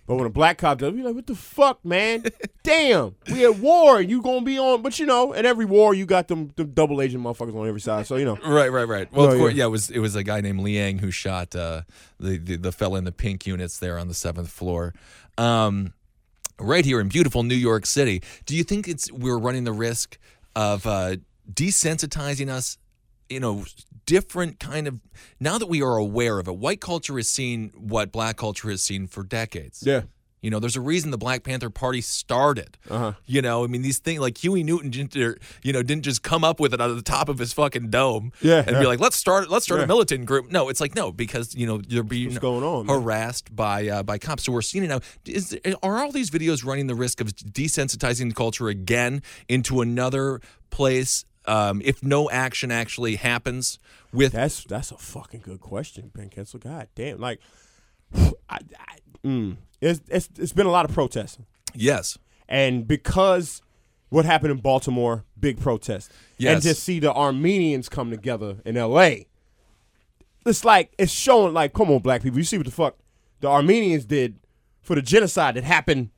but 0.07 0.15
when 0.15 0.27
a 0.27 0.31
black 0.31 0.59
cop 0.59 0.79
does, 0.79 0.93
we 0.93 1.03
like, 1.03 1.15
what 1.15 1.27
the 1.27 1.35
fuck, 1.35 1.83
man? 1.85 2.25
Damn, 2.63 3.15
we 3.33 3.45
at 3.45 3.59
war, 3.59 3.99
and 3.99 4.11
you 4.11 4.21
gonna 4.21 4.43
be 4.43 4.59
on. 4.59 4.83
But 4.83 4.99
you 4.99 5.07
know, 5.07 5.33
in 5.33 5.47
every 5.47 5.65
war, 5.65 5.95
you 5.95 6.05
got 6.05 6.29
them, 6.29 6.53
them 6.57 6.73
double 6.73 7.01
agent 7.01 7.25
motherfuckers 7.25 7.55
on 7.55 7.67
every 7.67 7.81
side. 7.81 8.07
So 8.07 8.17
you 8.17 8.27
know, 8.27 8.37
Right, 8.45 8.71
right, 8.71 8.87
right. 8.87 9.11
Well, 9.13 9.33
of 9.33 9.39
course, 9.39 9.55
yeah. 9.55 9.61
yeah. 9.61 9.67
It 9.67 9.71
was 9.71 9.91
it 9.91 9.99
was 9.99 10.15
a 10.15 10.23
guy 10.23 10.41
named 10.43 10.61
Liang 10.61 10.99
who 10.99 11.11
shot 11.11 11.57
uh, 11.57 11.83
the, 12.21 12.37
the 12.37 12.57
the 12.57 12.73
fella 12.73 12.99
in 12.99 13.05
the 13.05 13.13
pink 13.13 13.47
units 13.47 13.79
there 13.79 13.99
on 13.99 14.09
the 14.09 14.15
seventh 14.15 14.51
floor, 14.51 14.93
um, 15.39 15.95
right 16.59 16.85
here 16.85 17.01
in 17.01 17.09
beautiful 17.09 17.43
New 17.43 17.55
York 17.55 17.87
City. 17.87 18.23
Do 18.45 18.55
you 18.55 18.63
think 18.63 18.89
it's 18.89 19.11
we're 19.11 19.39
running 19.39 19.65
the 19.65 19.73
risk 19.73 20.19
of 20.55 20.87
uh, 20.87 21.17
desensitizing 21.51 22.49
us? 22.49 22.79
You 23.29 23.41
know, 23.41 23.65
different 24.07 24.59
kind 24.61 24.87
of 24.87 25.01
now 25.41 25.59
that 25.59 25.67
we 25.67 25.83
are 25.83 25.97
aware 25.97 26.39
of 26.39 26.49
it. 26.49 26.57
White 26.57 26.81
culture 26.81 27.17
has 27.17 27.29
seen 27.29 27.73
what 27.77 28.13
black 28.13 28.37
culture 28.37 28.71
has 28.71 28.83
seen 28.83 29.07
for 29.07 29.23
decades. 29.25 29.83
yeah, 29.85 30.03
You 30.43 30.51
know, 30.51 30.61
there's 30.61 30.77
a 30.77 30.81
reason 30.81 31.11
the 31.11 31.19
Black 31.19 31.43
Panther 31.43 31.71
Party 31.71 32.01
started. 32.01 32.79
Uh-huh. 32.89 33.15
You 33.27 33.43
know, 33.43 33.65
I 33.65 33.67
mean, 33.67 33.83
these 33.83 33.99
things 33.99 34.21
like 34.21 34.39
Huey 34.39 34.63
Newton, 34.63 34.91
didn't, 34.91 35.17
er, 35.17 35.39
you 35.63 35.73
know, 35.73 35.83
didn't 35.83 36.05
just 36.05 36.23
come 36.23 36.45
up 36.45 36.61
with 36.61 36.73
it 36.73 36.81
out 36.81 36.91
of 36.91 36.97
the 36.97 37.03
top 37.03 37.29
of 37.29 37.39
his 37.39 37.53
fucking 37.53 37.91
dome. 37.91 38.33
Yeah, 38.41 38.59
and 38.59 38.71
yeah. 38.71 38.81
be 38.81 38.87
like, 38.87 39.01
let's 39.01 39.17
start, 39.17 39.51
let's 39.51 39.65
start 39.65 39.81
a 39.81 39.87
militant 39.89 40.27
group. 40.27 40.53
No, 40.53 40.69
it's 40.69 40.81
like 40.81 40.95
no, 40.95 41.11
because 41.11 41.55
you 41.57 41.67
know 41.67 41.81
you're 41.89 42.05
being 42.05 42.29
What's 42.29 42.39
going 42.39 42.63
on, 42.63 42.87
man? 42.87 43.01
harassed 43.01 43.55
by 43.57 43.89
uh, 43.89 44.03
by 44.05 44.19
cops. 44.19 44.45
So 44.45 44.53
we're 44.53 44.63
seeing 44.63 44.85
it 44.85 44.89
now. 44.89 45.01
Is 45.25 45.59
are 45.83 45.99
all 45.99 46.13
these 46.13 46.31
videos 46.31 46.65
running 46.65 46.87
the 46.87 46.95
risk 46.95 47.21
of 47.21 47.29
desensitizing 47.35 48.29
the 48.29 48.35
culture 48.35 48.69
again 48.69 49.23
into 49.49 49.81
another 49.81 50.41
place? 50.71 51.25
Um, 51.47 51.81
if 51.85 52.03
no 52.03 52.29
action 52.31 52.71
actually 52.73 53.17
happens 53.17 53.79
with 54.13 54.33
that's 54.33 54.65
that's 54.65 54.91
a 54.91 54.99
fucking 54.99 55.41
good 55.41 55.61
question, 55.61 56.11
Ben 56.15 56.29
Kensel. 56.29 56.61
God 56.61 56.89
damn, 56.95 57.19
like, 57.21 57.41
I, 58.15 58.31
I, 58.49 58.97
mm, 59.25 59.57
it's 59.81 60.01
it's 60.09 60.29
it's 60.39 60.53
been 60.53 60.67
a 60.67 60.71
lot 60.71 60.85
of 60.85 60.93
protesting. 60.93 61.47
yes, 61.75 62.19
And 62.49 62.87
because 62.89 63.63
what 64.09 64.25
happened 64.25 64.53
in 64.53 64.59
Baltimore, 64.59 65.25
big 65.39 65.61
protest. 65.61 66.13
Yes. 66.39 66.55
And 66.55 66.63
to 66.63 66.75
see 66.75 67.01
the 67.01 67.13
Armenians 67.13 67.89
come 67.89 68.11
together 68.11 68.59
in 68.65 68.77
LA. 68.77 69.11
It's 70.45 70.65
like 70.65 70.93
it's 70.97 71.13
showing 71.13 71.55
like, 71.55 71.73
come 71.73 71.91
on, 71.91 71.99
black 72.01 72.23
people. 72.23 72.39
You 72.39 72.45
see 72.45 72.57
what 72.57 72.67
the 72.67 72.73
fuck 72.73 72.97
the 73.41 73.49
Armenians 73.49 74.05
did 74.05 74.39
for 74.81 74.95
the 74.95 75.03
genocide 75.03 75.57
that 75.57 75.65
happened, 75.65 76.11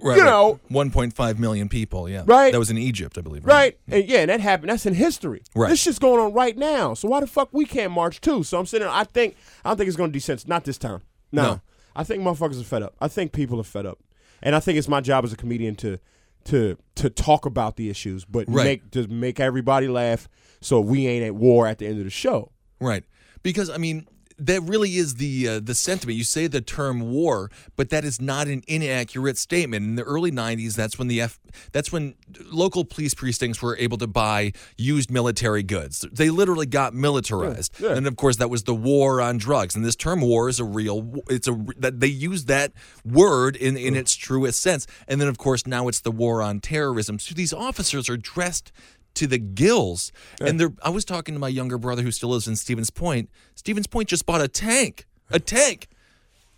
right, 0.00 0.16
You 0.16 0.22
right. 0.22 0.28
know. 0.30 0.60
1.5 0.70 1.38
million 1.38 1.68
people. 1.68 2.08
Yeah, 2.08 2.22
Right. 2.26 2.52
That 2.52 2.58
was 2.58 2.70
in 2.70 2.78
Egypt, 2.78 3.16
I 3.18 3.20
believe. 3.20 3.44
right? 3.44 3.78
And 3.88 4.04
yeah, 4.08 4.20
and 4.20 4.30
that 4.30 4.40
happened. 4.40 4.70
That's 4.70 4.86
in 4.86 4.94
history. 4.94 5.42
Right. 5.54 5.70
This 5.70 5.80
shit's 5.80 5.98
going 5.98 6.20
on 6.20 6.32
right 6.32 6.56
now. 6.56 6.94
So 6.94 7.08
why 7.08 7.20
the 7.20 7.26
fuck 7.26 7.48
we 7.52 7.64
can't 7.64 7.92
march 7.92 8.20
too? 8.20 8.42
So 8.42 8.58
I'm 8.58 8.66
sitting 8.66 8.86
there, 8.86 8.94
I 8.94 9.04
think 9.04 9.36
I 9.64 9.70
don't 9.70 9.76
think 9.76 9.88
it's 9.88 9.96
gonna 9.96 10.12
descend. 10.12 10.46
Not 10.48 10.64
this 10.64 10.78
time. 10.78 11.02
No. 11.32 11.42
No. 11.42 11.60
I 11.96 12.02
think 12.04 12.22
motherfuckers 12.22 12.60
are 12.60 12.64
fed 12.64 12.82
up. 12.82 12.94
I 13.00 13.08
think 13.08 13.32
people 13.32 13.60
are 13.60 13.64
fed 13.64 13.86
up. 13.86 13.98
And 14.42 14.54
I 14.54 14.60
think 14.60 14.78
it's 14.78 14.88
my 14.88 15.00
job 15.00 15.24
as 15.24 15.32
a 15.32 15.36
comedian 15.36 15.74
to 15.76 15.98
to 16.46 16.76
to 16.96 17.08
talk 17.08 17.46
about 17.46 17.76
the 17.76 17.88
issues, 17.88 18.24
but 18.24 18.44
Right. 18.48 18.64
make 18.64 18.90
to 18.90 19.06
make 19.08 19.40
everybody 19.40 19.88
laugh 19.88 20.28
so 20.60 20.80
we 20.80 21.06
ain't 21.06 21.24
at 21.24 21.34
war 21.34 21.66
at 21.66 21.78
the 21.78 21.86
end 21.86 21.98
of 21.98 22.04
the 22.04 22.10
show. 22.10 22.50
Right. 22.80 23.04
Because 23.42 23.70
I 23.70 23.78
mean, 23.78 24.06
that 24.38 24.62
really 24.62 24.96
is 24.96 25.14
the 25.16 25.48
uh, 25.48 25.60
the 25.60 25.74
sentiment. 25.74 26.18
You 26.18 26.24
say 26.24 26.46
the 26.46 26.60
term 26.60 27.00
war, 27.00 27.50
but 27.76 27.90
that 27.90 28.04
is 28.04 28.20
not 28.20 28.46
an 28.48 28.62
inaccurate 28.66 29.38
statement. 29.38 29.84
In 29.84 29.94
the 29.96 30.02
early 30.02 30.30
'90s, 30.32 30.74
that's 30.74 30.98
when 30.98 31.08
the 31.08 31.20
F, 31.20 31.38
that's 31.72 31.92
when 31.92 32.14
local 32.50 32.84
police 32.84 33.14
precincts 33.14 33.62
were 33.62 33.76
able 33.78 33.98
to 33.98 34.06
buy 34.06 34.52
used 34.76 35.10
military 35.10 35.62
goods. 35.62 36.04
They 36.12 36.30
literally 36.30 36.66
got 36.66 36.94
militarized, 36.94 37.74
Yeah, 37.78 37.90
yeah. 37.90 37.96
and 37.96 38.06
of 38.06 38.16
course, 38.16 38.36
that 38.36 38.50
was 38.50 38.64
the 38.64 38.74
war 38.74 39.20
on 39.20 39.38
drugs. 39.38 39.76
And 39.76 39.84
this 39.84 39.96
term 39.96 40.20
"war" 40.20 40.48
is 40.48 40.58
a 40.58 40.64
real. 40.64 41.22
It's 41.28 41.46
a 41.48 41.56
that 41.78 42.00
they 42.00 42.08
use 42.08 42.46
that 42.46 42.72
word 43.04 43.56
in 43.56 43.76
in 43.76 43.94
its 43.94 44.14
truest 44.14 44.60
sense. 44.60 44.86
And 45.06 45.20
then, 45.20 45.28
of 45.28 45.38
course, 45.38 45.66
now 45.66 45.88
it's 45.88 46.00
the 46.00 46.10
war 46.12 46.42
on 46.42 46.60
terrorism. 46.60 47.18
So 47.18 47.34
these 47.34 47.52
officers 47.52 48.08
are 48.08 48.16
dressed 48.16 48.72
to 49.14 49.26
the 49.26 49.38
gills. 49.38 50.12
And 50.40 50.58
they're 50.60 50.72
I 50.82 50.90
was 50.90 51.04
talking 51.04 51.34
to 51.34 51.38
my 51.38 51.48
younger 51.48 51.78
brother 51.78 52.02
who 52.02 52.10
still 52.10 52.30
lives 52.30 52.48
in 52.48 52.56
Stevens 52.56 52.90
Point. 52.90 53.30
Stevens 53.54 53.86
Point 53.86 54.08
just 54.08 54.26
bought 54.26 54.40
a 54.40 54.48
tank. 54.48 55.06
A 55.30 55.40
tank. 55.40 55.88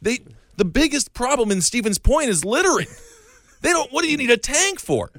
They 0.01 0.21
the 0.57 0.65
biggest 0.65 1.15
problem 1.15 1.51
in 1.51 1.61
Stevens 1.61 1.99
Point 1.99 2.29
is 2.29 2.45
littering. 2.45 2.89
They 3.63 3.71
don't 3.73 3.91
what 3.93 4.05
do 4.05 4.11
you 4.11 4.17
need 4.17 4.31
a 4.31 4.37
tank 4.37 4.79
for? 4.79 5.11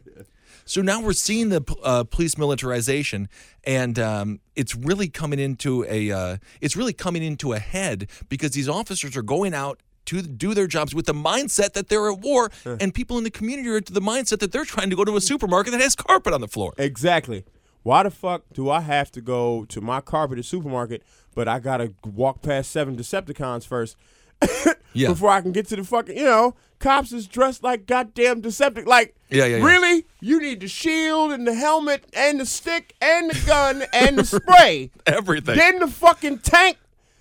So 0.65 0.81
now 0.81 1.01
we're 1.01 1.13
seeing 1.13 1.49
the 1.49 1.63
uh, 1.81 2.03
police 2.03 2.37
militarization, 2.37 3.29
and 3.63 3.97
um, 3.97 4.41
it's 4.55 4.75
really 4.75 5.07
coming 5.07 5.39
into 5.39 5.85
a 5.85 6.11
uh, 6.11 6.37
it's 6.59 6.75
really 6.75 6.93
coming 6.93 7.23
into 7.23 7.53
a 7.53 7.59
head 7.59 8.09
because 8.27 8.51
these 8.51 8.67
officers 8.67 9.15
are 9.15 9.21
going 9.21 9.53
out 9.53 9.81
to 10.07 10.21
do 10.21 10.53
their 10.53 10.67
jobs 10.67 10.93
with 10.93 11.05
the 11.05 11.13
mindset 11.13 11.73
that 11.73 11.87
they're 11.89 12.11
at 12.11 12.19
war, 12.19 12.51
uh. 12.65 12.77
and 12.81 12.93
people 12.93 13.17
in 13.17 13.23
the 13.23 13.29
community 13.31 13.69
are 13.69 13.79
to 13.81 13.93
the 13.93 14.01
mindset 14.01 14.39
that 14.39 14.51
they're 14.51 14.65
trying 14.65 14.89
to 14.89 14.95
go 14.95 15.05
to 15.05 15.15
a 15.15 15.21
supermarket 15.21 15.71
that 15.71 15.81
has 15.81 15.95
carpet 15.95 16.33
on 16.33 16.41
the 16.41 16.47
floor. 16.47 16.73
Exactly. 16.77 17.45
Why 17.83 18.03
the 18.03 18.11
fuck 18.11 18.43
do 18.53 18.69
I 18.69 18.81
have 18.81 19.11
to 19.11 19.21
go 19.21 19.63
to 19.65 19.79
my 19.79 20.01
carpeted 20.01 20.43
supermarket, 20.45 21.03
but 21.35 21.47
I 21.47 21.59
gotta 21.59 21.93
walk 22.03 22.41
past 22.41 22.71
seven 22.71 22.97
Decepticons 22.97 23.65
first 23.65 23.95
Yeah. 24.93 25.07
before 25.09 25.29
I 25.29 25.41
can 25.41 25.51
get 25.53 25.67
to 25.69 25.75
the 25.77 25.83
fucking? 25.85 26.17
You 26.17 26.25
know, 26.25 26.55
cops 26.79 27.13
is 27.13 27.27
dressed 27.27 27.63
like 27.63 27.85
goddamn 27.85 28.41
Deceptic. 28.41 28.87
Like, 28.87 29.15
Yeah, 29.29 29.45
yeah, 29.45 29.57
yeah. 29.57 29.65
really? 29.65 30.05
You 30.19 30.41
need 30.41 30.59
the 30.59 30.67
shield 30.67 31.31
and 31.31 31.47
the 31.47 31.53
helmet 31.53 32.03
and 32.13 32.39
the 32.41 32.45
stick 32.45 32.93
and 33.01 33.29
the 33.29 33.45
gun 33.45 33.83
and 33.93 34.17
the 34.17 34.25
spray. 34.25 34.91
Everything, 35.05 35.55
Then 35.57 35.79
the 35.79 35.87
fucking 35.87 36.39
tank. 36.39 36.77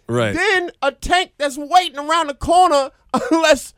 Right? 0.09 0.35
Then 0.35 0.71
a 0.83 0.93
tank 0.93 1.33
that's 1.39 1.57
waiting 1.59 1.99
around 1.99 2.29
the 2.29 2.35
corner, 2.35 2.91
unless, 3.31 3.75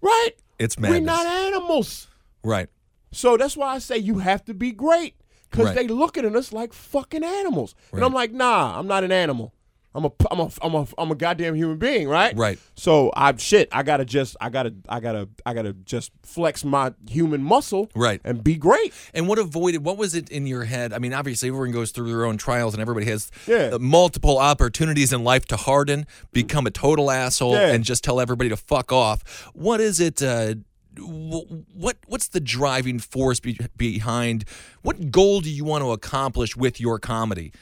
right? 0.00 0.30
It's 0.58 0.78
madness. 0.78 1.00
We're 1.00 1.04
not 1.06 1.26
animals. 1.26 2.08
right. 2.42 2.68
So 3.12 3.36
that's 3.36 3.56
why 3.56 3.68
I 3.74 3.78
say 3.78 3.96
you 3.96 4.18
have 4.18 4.44
to 4.44 4.52
be 4.54 4.72
great 4.72 5.14
because 5.50 5.66
Right. 5.66 5.76
they 5.76 5.86
looking 5.88 6.24
at 6.26 6.36
us 6.36 6.52
like 6.52 6.72
fucking 6.74 7.24
animals, 7.24 7.74
and 7.92 8.04
I'm 8.04 8.12
like, 8.12 8.32
nah, 8.32 8.78
I'm 8.78 8.86
not 8.86 9.04
an 9.04 9.12
animal. 9.12 9.54
I'm 9.96 10.04
a, 10.04 10.12
I'm 10.30 10.40
a, 10.40 10.50
I'm 10.62 10.74
a, 10.74 10.86
I'm 10.98 11.10
a 11.10 11.14
goddamn 11.14 11.54
human 11.54 11.78
being, 11.78 12.06
right? 12.08 12.36
Right. 12.36 12.58
So 12.74 13.10
I 13.16 13.34
shit. 13.36 13.68
I 13.72 13.82
gotta 13.82 14.04
just, 14.04 14.36
I 14.40 14.50
gotta, 14.50 14.74
I 14.88 15.00
gotta, 15.00 15.28
I 15.46 15.54
gotta 15.54 15.72
just 15.72 16.12
flex 16.22 16.64
my 16.64 16.92
human 17.08 17.42
muscle, 17.42 17.90
Right. 17.94 18.20
and 18.22 18.44
be 18.44 18.56
great. 18.56 18.92
And 19.14 19.26
what 19.26 19.38
avoided? 19.38 19.84
What 19.84 19.96
was 19.96 20.14
it 20.14 20.28
in 20.28 20.46
your 20.46 20.64
head? 20.64 20.92
I 20.92 20.98
mean, 20.98 21.14
obviously, 21.14 21.48
everyone 21.48 21.70
goes 21.72 21.90
through 21.92 22.08
their 22.08 22.26
own 22.26 22.36
trials, 22.36 22.74
and 22.74 22.80
everybody 22.82 23.06
has 23.06 23.30
Yeah. 23.46 23.70
uh, 23.72 23.78
multiple 23.78 24.38
opportunities 24.38 25.12
in 25.12 25.24
life 25.24 25.46
to 25.46 25.56
harden, 25.56 26.06
become 26.32 26.66
a 26.66 26.70
total 26.70 27.10
asshole, 27.10 27.54
Yeah. 27.54 27.72
and 27.72 27.82
just 27.82 28.04
tell 28.04 28.20
everybody 28.20 28.50
to 28.50 28.56
fuck 28.56 28.92
off. 28.92 29.48
What 29.54 29.80
is 29.80 29.98
it? 29.98 30.22
Uh, 30.22 30.56
what 30.98 31.96
What's 32.06 32.28
the 32.28 32.40
driving 32.40 32.98
force 32.98 33.40
be- 33.40 33.58
behind? 33.76 34.44
What 34.82 35.10
goal 35.10 35.40
do 35.40 35.50
you 35.50 35.64
want 35.64 35.82
to 35.84 35.92
accomplish 35.92 36.56
with 36.56 36.80
your 36.80 36.98
comedy? 36.98 37.52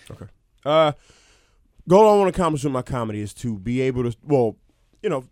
Uh, 0.65 0.93
goal 1.89 2.09
I 2.09 2.17
want 2.19 2.35
to 2.35 2.41
accomplish 2.41 2.65
with 2.65 2.73
my 2.73 2.83
comedy 2.83 3.21
is 3.21 3.35
to 3.35 3.59
be 3.59 3.81
able 3.83 4.03
to, 4.11 4.17
well, 4.23 4.57
you 5.03 5.11
know, 5.11 5.25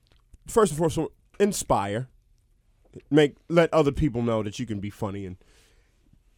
first 0.47 0.73
and 0.73 0.79
foremost, 0.79 1.13
inspire, 1.41 2.09
make 3.11 3.37
let 3.49 3.73
other 3.73 3.93
people 3.93 4.23
know 4.23 4.43
that 4.43 4.59
you 4.59 4.67
can 4.67 4.81
be 4.81 4.91
funny 4.91 5.27
and. 5.27 5.37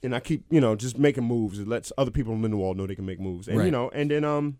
And 0.03 0.14
I 0.14 0.20
keep, 0.20 0.44
you 0.50 0.61
know, 0.61 0.77
just 0.77 0.98
making 0.98 1.24
moves. 1.24 1.59
It 1.59 1.66
lets 1.66 1.90
other 1.96 2.11
people 2.11 2.35
in 2.35 2.42
the 2.42 2.59
wall 2.59 2.74
know 2.74 2.87
they 2.87 2.94
can 2.94 3.07
make 3.07 3.18
moves, 3.18 3.48
and 3.48 3.57
Right. 3.57 3.64
you 3.64 3.70
know, 3.70 3.88
and 3.88 4.11
then 4.11 4.22
um, 4.22 4.59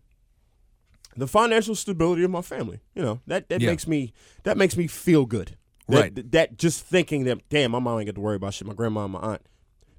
the 1.15 1.27
financial 1.27 1.75
stability 1.75 2.23
of 2.23 2.31
my 2.31 2.41
family. 2.41 2.79
You 2.95 3.03
know, 3.03 3.21
that 3.27 3.47
that 3.49 3.61
Yeah. 3.61 3.69
makes 3.69 3.85
me 3.85 4.11
that 4.41 4.57
makes 4.57 4.75
me 4.75 4.87
feel 4.87 5.27
good. 5.27 5.55
That, 5.87 5.95
Right. 6.01 6.31
That, 6.31 6.57
just 6.57 6.83
thinking 6.83 7.25
that, 7.25 7.47
damn, 7.49 7.69
my 7.69 7.77
mom 7.79 7.99
ain't 7.99 8.07
got 8.07 8.15
to 8.15 8.21
worry 8.21 8.37
about 8.37 8.55
shit. 8.55 8.67
My 8.67 8.73
grandma, 8.73 9.03
and 9.03 9.13
my 9.13 9.19
aunt, 9.19 9.41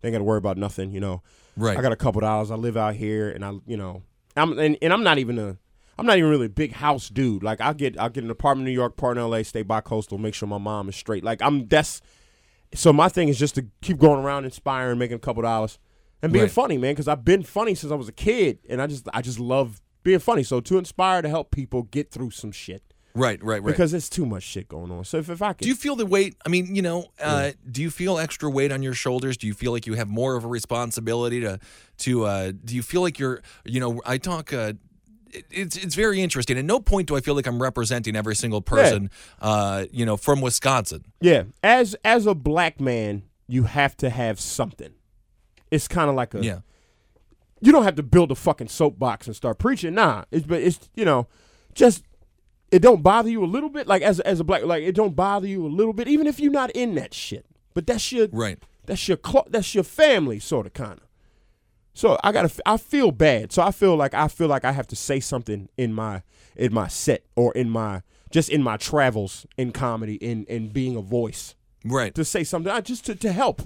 they 0.00 0.08
ain't 0.08 0.14
got 0.14 0.18
to 0.18 0.24
worry 0.24 0.38
about 0.38 0.56
nothing. 0.56 0.90
You 0.90 0.98
know, 0.98 1.22
Right. 1.56 1.78
I 1.78 1.80
got 1.80 1.92
a 1.92 1.96
couple 1.96 2.22
dollars. 2.22 2.50
I 2.50 2.56
live 2.56 2.76
out 2.76 2.96
here, 2.96 3.30
and 3.30 3.44
I, 3.44 3.52
you 3.68 3.76
know, 3.76 4.02
I'm 4.36 4.58
and, 4.58 4.76
and 4.82 4.92
I'm 4.92 5.02
not 5.02 5.18
even 5.18 5.38
a, 5.38 5.56
I'm 5.98 6.06
not 6.06 6.18
even 6.18 6.28
really 6.30 6.46
a 6.46 6.50
big 6.50 6.72
house 6.72 7.08
dude. 7.08 7.42
Like 7.42 7.60
I 7.60 7.72
get, 7.72 7.98
I 7.98 8.08
get 8.08 8.24
an 8.24 8.30
apartment 8.30 8.68
in 8.68 8.72
New 8.72 8.78
York, 8.78 8.96
part 8.96 9.16
in 9.16 9.22
L.A., 9.22 9.42
stay 9.44 9.62
by 9.62 9.80
coastal, 9.80 10.18
make 10.18 10.34
sure 10.34 10.48
my 10.48 10.58
mom 10.58 10.88
is 10.88 10.96
straight. 10.96 11.24
Like 11.24 11.40
I'm 11.42 11.66
that's, 11.68 12.00
so 12.74 12.92
my 12.92 13.08
thing 13.08 13.28
is 13.28 13.38
just 13.38 13.54
to 13.54 13.66
keep 13.80 13.98
going 13.98 14.22
around, 14.22 14.44
inspiring, 14.44 14.98
making 14.98 15.16
a 15.16 15.20
couple 15.20 15.42
dollars, 15.42 15.78
and 16.22 16.32
being 16.32 16.44
Right. 16.44 16.52
funny, 16.52 16.76
man. 16.78 16.92
Because 16.92 17.08
I've 17.08 17.24
been 17.24 17.42
funny 17.42 17.74
since 17.74 17.92
I 17.92 17.96
was 17.96 18.08
a 18.08 18.12
kid, 18.12 18.58
and 18.68 18.82
I 18.82 18.86
just, 18.86 19.08
I 19.14 19.22
just 19.22 19.38
love 19.40 19.80
being 20.02 20.18
funny. 20.18 20.42
So 20.42 20.60
to 20.60 20.78
inspire 20.78 21.22
to 21.22 21.28
help 21.28 21.50
people 21.50 21.84
get 21.84 22.10
through 22.10 22.30
some 22.30 22.52
shit 22.52 22.82
right, 23.16 23.42
right, 23.42 23.62
right. 23.62 23.64
because 23.64 23.90
there's 23.90 24.08
too 24.08 24.26
much 24.26 24.42
shit 24.42 24.68
going 24.68 24.90
on. 24.90 25.04
So 25.04 25.18
if, 25.18 25.30
if 25.30 25.42
I 25.42 25.52
could, 25.52 25.62
do 25.62 25.68
you 25.68 25.74
feel 25.74 25.96
the 25.96 26.06
weight? 26.06 26.36
I 26.44 26.48
mean, 26.48 26.74
you 26.74 26.82
know, 26.82 27.06
uh, 27.20 27.52
do 27.70 27.82
you 27.82 27.90
feel 27.90 28.18
extra 28.18 28.50
weight 28.50 28.72
on 28.72 28.82
your 28.82 28.94
shoulders? 28.94 29.36
Do 29.36 29.46
you 29.46 29.54
feel 29.54 29.72
like 29.72 29.86
you 29.86 29.94
have 29.94 30.08
more 30.08 30.36
of 30.36 30.44
a 30.44 30.48
responsibility 30.48 31.40
to 31.40 31.58
to? 31.98 32.24
Uh, 32.24 32.52
do 32.64 32.74
you 32.74 32.82
feel 32.82 33.00
like 33.00 33.18
you're? 33.18 33.42
You 33.64 33.80
know, 33.80 34.02
I 34.04 34.18
talk. 34.18 34.52
Uh, 34.52 34.74
it's 35.50 35.76
it's 35.76 35.94
very 35.94 36.20
interesting. 36.20 36.58
At 36.58 36.64
no 36.64 36.80
point 36.80 37.08
do 37.08 37.16
I 37.16 37.20
feel 37.20 37.34
like 37.34 37.46
I'm 37.46 37.60
representing 37.60 38.16
every 38.16 38.36
single 38.36 38.62
person, 38.62 39.10
uh, 39.40 39.86
you 39.90 40.06
know, 40.06 40.16
from 40.16 40.40
Wisconsin. 40.40 41.04
Yeah, 41.20 41.44
as 41.62 41.96
as 42.04 42.26
a 42.26 42.34
black 42.34 42.80
man, 42.80 43.22
you 43.46 43.64
have 43.64 43.96
to 43.98 44.10
have 44.10 44.40
something. 44.40 44.92
It's 45.70 45.88
kind 45.88 46.08
of 46.08 46.14
like 46.14 46.34
a 46.34 46.42
Yeah, 46.42 46.60
you 47.60 47.72
don't 47.72 47.84
have 47.84 47.96
to 47.96 48.02
build 48.02 48.30
a 48.30 48.34
fucking 48.34 48.68
soapbox 48.68 49.26
and 49.26 49.34
start 49.36 49.58
preaching. 49.58 49.94
Nah, 49.94 50.24
it's 50.30 50.46
but 50.46 50.62
it's 50.62 50.88
you 50.94 51.04
know, 51.04 51.26
just 51.74 52.04
it 52.76 52.82
don't 52.82 53.02
bother 53.02 53.30
you 53.30 53.42
a 53.42 53.46
little 53.46 53.70
bit. 53.70 53.86
Like 53.86 54.02
as 54.02 54.20
as 54.20 54.38
a 54.40 54.44
black, 54.44 54.62
like 54.64 54.82
it 54.82 54.94
don't 54.94 55.16
bother 55.16 55.46
you 55.48 55.66
a 55.66 55.68
little 55.68 55.92
bit, 55.94 56.08
even 56.08 56.26
if 56.26 56.38
you're 56.38 56.52
not 56.52 56.70
in 56.72 56.94
that 56.96 57.14
shit. 57.14 57.46
But 57.74 57.86
that's 57.86 58.12
your 58.12 58.28
right. 58.32 58.58
that's 58.84 59.08
your 59.08 59.16
clo- 59.16 59.46
that's 59.48 59.74
your 59.74 59.84
family, 59.84 60.38
sort 60.38 60.66
of 60.66 60.74
kind 60.74 60.92
of. 60.98 61.06
So 61.94 62.18
I 62.22 62.30
gotta, 62.32 62.46
f- 62.46 62.60
I 62.66 62.76
feel 62.76 63.10
bad. 63.10 63.52
So 63.52 63.62
I 63.62 63.70
feel 63.70 63.96
like 63.96 64.12
I 64.12 64.28
feel 64.28 64.48
like 64.48 64.66
I 64.66 64.72
have 64.72 64.86
to 64.88 64.96
say 64.96 65.20
something 65.20 65.68
in 65.78 65.94
my 65.94 66.22
in 66.54 66.74
my 66.74 66.88
set 66.88 67.24
or 67.34 67.52
in 67.54 67.70
my 67.70 68.02
just 68.30 68.50
in 68.50 68.62
my 68.62 68.76
travels 68.76 69.46
in 69.56 69.72
comedy 69.72 70.16
in 70.16 70.44
in 70.44 70.68
being 70.68 70.96
a 70.96 71.00
voice 71.02 71.54
Right. 71.84 72.14
to 72.14 72.24
say 72.24 72.44
something 72.44 72.70
uh, 72.72 72.80
just 72.82 73.06
to, 73.06 73.14
to 73.14 73.32
help. 73.32 73.62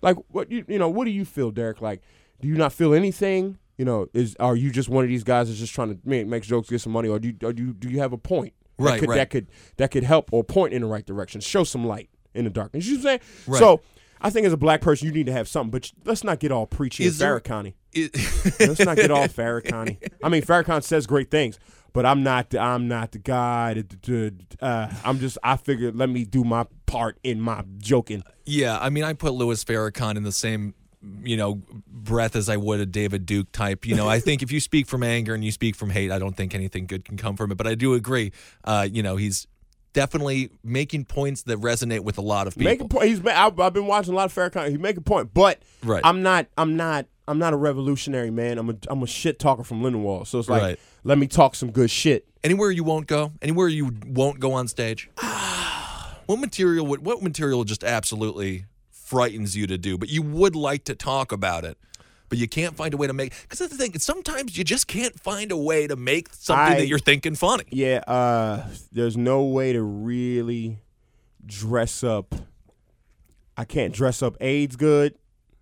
Like 0.00 0.16
what 0.28 0.50
you 0.50 0.64
you 0.68 0.78
know, 0.78 0.88
what 0.88 1.04
do 1.04 1.10
you 1.10 1.24
feel, 1.26 1.50
Derek? 1.50 1.82
Like, 1.82 2.00
do 2.40 2.48
you 2.48 2.54
not 2.54 2.72
feel 2.72 2.94
anything? 2.94 3.58
You 3.78 3.84
know, 3.84 4.06
is 4.14 4.36
are 4.40 4.56
you 4.56 4.70
just 4.70 4.88
one 4.88 5.04
of 5.04 5.08
these 5.10 5.24
guys 5.24 5.48
that's 5.48 5.58
just 5.60 5.74
trying 5.74 5.90
to 5.94 5.98
make, 6.08 6.26
make 6.26 6.42
jokes, 6.44 6.70
get 6.70 6.80
some 6.80 6.92
money, 6.92 7.08
or 7.08 7.18
do 7.18 7.28
you, 7.28 7.36
or 7.42 7.52
do 7.52 7.62
you 7.64 7.72
do 7.74 7.88
you 7.90 7.98
have 7.98 8.12
a 8.12 8.18
point 8.18 8.54
that 8.78 8.82
Right, 8.84 9.00
could, 9.00 9.08
right. 9.10 9.16
that 9.16 9.30
could 9.30 9.46
that 9.76 9.90
could 9.90 10.02
help 10.04 10.30
or 10.32 10.42
point 10.44 10.72
in 10.72 10.82
the 10.82 10.88
right 10.88 11.04
direction, 11.04 11.40
show 11.40 11.62
some 11.64 11.86
light 11.86 12.08
in 12.34 12.44
the 12.44 12.50
darkness? 12.50 12.86
You 12.86 12.98
know 12.98 13.02
what 13.04 13.12
I'm 13.12 13.20
saying? 13.20 13.20
Right. 13.46 13.58
So 13.58 13.80
I 14.20 14.30
think 14.30 14.46
as 14.46 14.52
a 14.54 14.56
black 14.56 14.80
person, 14.80 15.06
you 15.08 15.12
need 15.12 15.26
to 15.26 15.32
have 15.32 15.46
something, 15.46 15.70
but 15.70 15.92
let's 16.06 16.24
not 16.24 16.38
get 16.40 16.50
all 16.52 16.66
preachy 16.66 17.04
Is 17.04 17.20
in 17.20 17.26
there- 17.26 17.38
Farrakhan. 17.40 17.74
It- 17.92 18.14
Let's 18.60 18.80
not 18.80 18.96
get 18.96 19.10
all 19.10 19.24
Farrakhan. 19.28 19.96
I 20.22 20.28
mean, 20.30 20.42
Farrakhan 20.42 20.82
says 20.82 21.06
great 21.06 21.30
things, 21.30 21.58
but 21.92 22.04
I'm 22.06 22.22
not. 22.22 22.54
I'm 22.54 22.88
not 22.88 23.12
the 23.12 23.18
guy. 23.18 23.82
Uh, 24.60 24.88
I'm 25.04 25.18
just. 25.18 25.38
I 25.42 25.56
figured 25.56 25.96
let 25.96 26.08
me 26.08 26.24
do 26.24 26.44
my 26.44 26.66
part 26.86 27.18
in 27.22 27.40
my 27.40 27.62
joking. 27.78 28.22
Yeah, 28.46 28.78
I 28.78 28.90
mean, 28.90 29.04
I 29.04 29.12
put 29.12 29.32
Louis 29.34 29.62
Farrakhan 29.64 30.16
in 30.16 30.22
the 30.22 30.32
same, 30.32 30.74
you 31.22 31.36
know, 31.36 31.62
breath 31.88 32.36
as 32.36 32.48
I 32.48 32.56
would 32.56 32.80
a 32.80 32.86
David 32.86 33.26
Duke 33.26 33.52
type. 33.52 33.86
You 33.86 33.94
know, 33.94 34.08
I 34.08 34.20
think 34.20 34.42
if 34.42 34.50
you 34.52 34.60
speak 34.60 34.86
from 34.86 35.02
anger 35.02 35.34
and 35.34 35.44
you 35.44 35.52
speak 35.52 35.76
from 35.76 35.90
hate, 35.90 36.10
I 36.10 36.18
don't 36.18 36.36
think 36.36 36.54
anything 36.54 36.86
good 36.86 37.04
can 37.04 37.16
come 37.16 37.36
from 37.36 37.52
it. 37.52 37.56
But 37.56 37.66
I 37.66 37.74
do 37.74 37.94
agree. 37.94 38.32
Uh, 38.64 38.86
you 38.90 39.02
know, 39.02 39.16
he's 39.16 39.46
definitely 39.92 40.50
making 40.62 41.06
points 41.06 41.42
that 41.44 41.58
resonate 41.58 42.00
with 42.00 42.18
a 42.18 42.22
lot 42.22 42.46
of 42.46 42.54
people. 42.54 42.70
Make 42.70 42.80
a 42.80 42.88
point. 42.88 43.08
He's. 43.08 43.26
I've, 43.26 43.58
I've 43.58 43.72
been 43.72 43.86
watching 43.86 44.12
a 44.12 44.16
lot 44.16 44.26
of 44.26 44.34
Farrakhan. 44.34 44.70
He 44.70 44.76
make 44.76 44.96
a 44.96 45.00
point, 45.00 45.32
but 45.32 45.60
Right. 45.82 46.02
I'm 46.04 46.22
not. 46.22 46.46
I'm 46.56 46.76
not. 46.76 47.06
I'm 47.28 47.38
not 47.38 47.52
a 47.52 47.56
revolutionary 47.56 48.30
man. 48.30 48.58
I'm 48.58 48.70
a. 48.70 48.76
I'm 48.88 49.02
a 49.02 49.06
shit 49.06 49.38
talker 49.38 49.64
from 49.64 49.82
Lindenwald. 49.82 50.26
So 50.26 50.38
it's 50.38 50.48
like, 50.48 50.62
Right. 50.62 50.80
let 51.04 51.18
me 51.18 51.26
talk 51.26 51.54
some 51.54 51.70
good 51.72 51.90
shit. 51.90 52.26
Anywhere 52.44 52.70
you 52.70 52.84
won't 52.84 53.06
go, 53.06 53.32
anywhere 53.42 53.68
you 53.68 53.92
won't 54.06 54.38
go 54.38 54.52
on 54.52 54.68
stage. 54.68 55.10
what 56.26 56.38
material 56.38 56.86
would 56.86 57.04
what 57.04 57.22
material 57.22 57.64
just 57.64 57.82
absolutely 57.82 58.66
frightens 59.06 59.56
you 59.56 59.66
to 59.68 59.78
do, 59.78 59.96
but 59.96 60.08
you 60.08 60.22
would 60.22 60.56
like 60.56 60.84
to 60.84 60.94
talk 60.94 61.30
about 61.32 61.64
it, 61.64 61.78
but 62.28 62.38
you 62.38 62.48
can't 62.48 62.74
find 62.76 62.92
a 62.92 62.96
way 62.96 63.06
to 63.06 63.12
make 63.12 63.32
because 63.42 63.60
that's 63.60 63.70
the 63.72 63.78
thing. 63.78 63.96
Sometimes 63.98 64.58
you 64.58 64.64
just 64.64 64.86
can't 64.88 65.18
find 65.20 65.52
a 65.52 65.56
way 65.56 65.86
to 65.86 65.94
make 65.96 66.28
something 66.34 66.74
I- 66.74 66.78
that 66.80 66.86
you're 66.88 66.98
thinking 66.98 67.34
funny. 67.36 67.64
Yeah. 67.70 67.98
Uh. 68.06 68.66
There's 68.92 69.16
no 69.16 69.44
way 69.44 69.72
to 69.72 69.82
really 69.82 70.80
dress 71.44 72.02
up. 72.02 72.34
I 73.56 73.64
can't 73.64 73.94
dress 73.94 74.22
up 74.22 74.36
AIDS 74.40 74.76
good. 74.76 75.14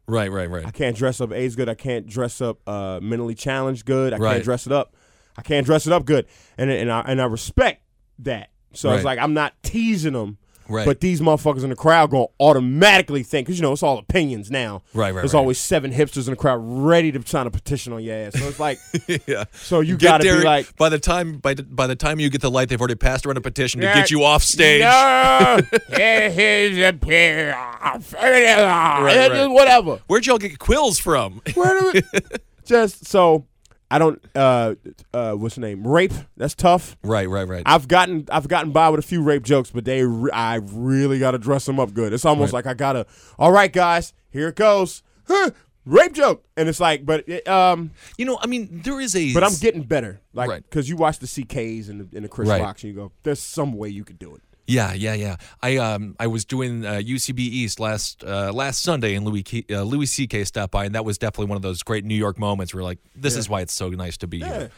Right, 0.07 0.31
right, 0.31 0.51
right. 0.51 0.67
I 0.67 0.71
can't 0.71 0.97
dress 0.97 1.21
up 1.21 1.33
AIDS 1.33 1.57
good. 1.57 1.69
I 1.69 1.75
can't 1.75 2.07
dress 2.07 2.41
up 2.41 2.59
uh, 2.69 2.99
mentally 3.03 3.35
challenged 3.35 3.87
good. 3.87 4.13
I 4.13 4.17
Right. 4.19 4.33
can't 4.35 4.45
dress 4.45 4.67
it 4.67 4.73
up. 4.73 4.95
I 5.37 5.43
can't 5.43 5.65
dress 5.67 5.87
it 5.87 5.93
up 5.93 6.05
good, 6.05 6.27
and 6.59 6.71
and 6.71 6.91
I 6.93 7.01
and 7.07 7.21
I 7.21 7.25
respect 7.25 7.83
that. 8.21 8.51
So 8.73 8.93
it's 8.93 9.05
like 9.05 9.19
I'm 9.19 9.35
not 9.35 9.53
teasing 9.63 10.13
them. 10.13 10.39
Right. 10.69 10.87
But 10.87 11.01
these 11.01 11.21
motherfuckers 11.21 11.63
in 11.65 11.71
the 11.71 11.77
crowd 11.77 12.11
gonna 12.11 12.27
automatically 12.41 13.23
think, 13.23 13.47
because 13.47 13.59
you 13.59 13.63
know 13.63 13.73
it's 13.73 13.83
all 13.83 13.99
opinions 13.99 14.51
now. 14.51 14.83
Right, 14.95 15.13
right, 15.15 15.21
There's 15.21 15.35
right. 15.35 15.41
always 15.41 15.59
seven 15.59 15.93
hipsters 15.93 16.27
in 16.27 16.33
the 16.33 16.37
crowd 16.37 16.61
ready 16.63 17.13
to 17.13 17.27
sign 17.27 17.47
a 17.47 17.51
petition 17.51 17.93
on 17.93 18.03
your 18.03 18.15
ass. 18.17 18.39
So 18.39 18.47
it's 18.49 18.61
like, 18.61 18.79
yeah. 19.27 19.45
so 19.53 19.81
you 19.81 19.97
gotta 19.97 20.25
there, 20.25 20.39
be 20.39 20.45
like, 20.45 20.75
by 20.77 20.89
the 20.89 20.99
time 20.99 21.39
by 21.39 21.55
the, 21.55 21.63
by 21.63 21.87
the 21.87 21.97
time 21.97 22.21
you 22.21 22.31
get 22.31 22.41
the 22.41 22.51
light, 22.51 22.69
they've 22.69 22.81
already 22.81 22.95
passed 22.95 23.27
around 23.27 23.37
a 23.37 23.41
petition 23.41 23.81
to 23.81 23.87
get 23.87 24.11
you 24.11 24.23
off 24.25 24.43
stage. 24.43 24.81
No, 24.83 25.59
here- 25.97 26.31
here's 26.31 26.79
a 26.79 26.93
pair. 26.97 27.55
right. 27.55 29.47
Whatever. 29.49 30.01
Where'd 30.07 30.27
y'all 30.27 30.39
get 30.39 30.59
quills 30.59 30.99
from? 30.99 31.41
Where 31.55 31.81
do 31.81 31.93
we- 31.95 32.21
Just 32.65 33.07
so 33.07 33.47
I 33.95 33.99
don't. 33.99 34.21
Uh, 34.35 34.75
uh, 35.13 35.35
what's 35.35 35.55
the 35.55 35.61
name? 35.61 35.87
Rape. 35.87 36.13
That's 36.37 36.55
tough. 36.57 36.97
right, 37.05 37.29
right, 37.29 37.47
right. 37.47 37.63
I've 37.65 37.87
gotten 37.87 38.27
I've 38.33 38.49
gotten 38.49 38.73
by 38.73 38.89
with 38.91 38.99
a 38.99 39.07
few 39.07 39.23
rape 39.23 39.45
jokes, 39.45 39.71
but 39.71 39.85
they 39.85 40.03
re- 40.03 40.33
I 40.33 40.57
really 40.57 41.21
got 41.21 41.31
to 41.31 41.39
dress 41.39 41.65
them 41.65 41.79
up 41.79 41.95
good. 41.95 42.13
It's 42.13 42.25
almost 42.25 42.53
Right. 42.53 42.65
like 42.65 42.67
I 42.67 42.75
gotta. 42.75 43.07
All 43.39 43.53
right, 43.53 43.73
guys, 43.73 44.13
here 44.31 44.49
it 44.49 44.57
goes. 44.57 45.05
Huh, 45.29 45.51
rape 45.85 46.13
joke, 46.13 46.45
and 46.57 46.69
it's 46.69 46.81
like, 46.81 47.07
but 47.07 47.29
it, 47.29 47.47
um, 47.47 47.93
you 48.19 48.25
know, 48.25 48.37
I 48.43 48.47
mean, 48.49 48.81
there 48.85 49.01
is 49.01 49.15
a. 49.15 49.33
but 49.33 49.45
I'm 49.45 49.55
getting 49.61 49.83
better, 49.85 50.21
like 50.33 50.51
Right. 50.51 50.63
because 50.69 50.89
you 50.89 50.97
watch 50.97 51.21
the 51.21 51.27
CKs 51.27 51.89
and 51.89 52.01
the, 52.11 52.17
and 52.17 52.25
the 52.25 52.29
Chris 52.29 52.49
Right. 52.49 52.61
Rocks, 52.63 52.83
and 52.83 52.93
you 52.93 52.99
go, 52.99 53.13
there's 53.23 53.39
some 53.41 53.75
way 53.75 53.91
you 53.91 54.03
could 54.05 54.19
do 54.19 54.35
it. 54.35 54.43
Yeah, 54.67 54.95
yeah, 54.95 55.13
yeah. 55.15 55.37
I 55.63 55.77
um 55.77 56.17
I 56.19 56.27
was 56.27 56.45
doing 56.45 56.87
uh, 56.87 56.93
UCB 56.95 57.39
East 57.39 57.81
last 57.81 58.25
uh, 58.25 58.51
last 58.53 58.83
Sunday, 58.83 59.15
and 59.15 59.27
Louis 59.27 59.43
K- 59.43 59.65
uh, 59.71 59.83
Louis 59.83 60.07
C.K. 60.07 60.45
stopped 60.45 60.73
by, 60.73 60.87
and 60.87 60.95
that 60.95 61.05
was 61.05 61.19
definitely 61.19 61.47
one 61.47 61.57
of 61.57 61.63
those 61.63 61.83
great 61.83 62.05
New 62.05 62.15
York 62.15 62.39
moments 62.39 62.73
where 62.75 62.83
like 62.83 62.99
this 63.15 63.37
is 63.37 63.49
why 63.49 63.61
it's 63.61 63.75
so 63.75 63.91
nice 63.91 64.17
to 64.19 64.27
be 64.27 64.39
here, 64.41 64.71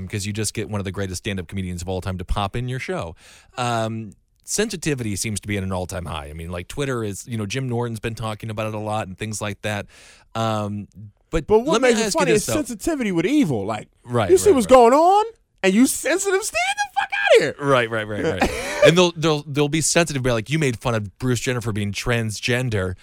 because 0.00 0.26
you 0.26 0.32
just 0.32 0.54
get 0.54 0.68
one 0.68 0.80
of 0.80 0.84
the 0.84 0.90
greatest 0.92 1.18
stand 1.18 1.38
up 1.38 1.46
comedians 1.46 1.82
of 1.82 1.88
all 1.88 2.00
time 2.00 2.18
to 2.18 2.24
pop 2.24 2.56
in 2.56 2.68
your 2.68 2.80
show. 2.80 3.14
Um, 3.56 4.10
sensitivity 4.42 5.14
seems 5.14 5.38
to 5.40 5.46
be 5.48 5.56
at 5.56 5.62
an 5.62 5.72
all 5.72 5.86
time 5.86 6.06
high. 6.06 6.26
I 6.28 6.32
mean, 6.32 6.50
like 6.50 6.66
Twitter 6.68 7.04
is, 7.04 7.26
you 7.28 7.36
know, 7.38 7.46
Jim 7.46 7.68
Norton's 7.68 8.00
been 8.00 8.14
talking 8.16 8.50
about 8.50 8.66
it 8.68 8.74
a 8.74 8.78
lot 8.80 9.06
and 9.06 9.16
things 9.16 9.40
like 9.40 9.62
that. 9.62 9.86
Um, 10.34 10.88
but 11.30 11.46
But 11.46 11.60
what 11.60 11.80
let 11.80 11.82
me 11.82 11.94
makes 11.94 12.08
it 12.08 12.18
funny 12.18 12.32
this 12.32 12.42
is 12.42 12.46
though. 12.46 12.54
sensitivity 12.54 13.12
with 13.12 13.26
evil. 13.26 13.66
Like, 13.66 13.88
Right, 14.04 14.30
you 14.30 14.38
see 14.38 14.48
right, 14.50 14.54
what's 14.56 14.64
right. 14.66 14.70
going 14.70 14.94
on, 14.94 15.24
and 15.62 15.74
you 15.74 15.86
sensitive, 15.86 16.42
stand 16.42 16.76
the 16.76 17.00
fuck 17.00 17.08
out 17.12 17.36
of 17.36 17.58
here. 17.58 17.66
Right, 17.66 17.90
right, 17.90 18.06
right, 18.06 18.24
right. 18.24 18.50
and 18.86 18.96
they'll 18.96 19.12
they'll 19.12 19.42
they'll 19.42 19.68
be 19.68 19.80
sensitive, 19.80 20.22
be 20.22 20.30
like, 20.32 20.50
"You 20.50 20.58
made 20.58 20.78
fun 20.78 20.94
of 20.94 21.18
Bruce 21.18 21.40
Jenner 21.40 21.60
for 21.60 21.72
being 21.72 21.92
transgender. 21.92 22.94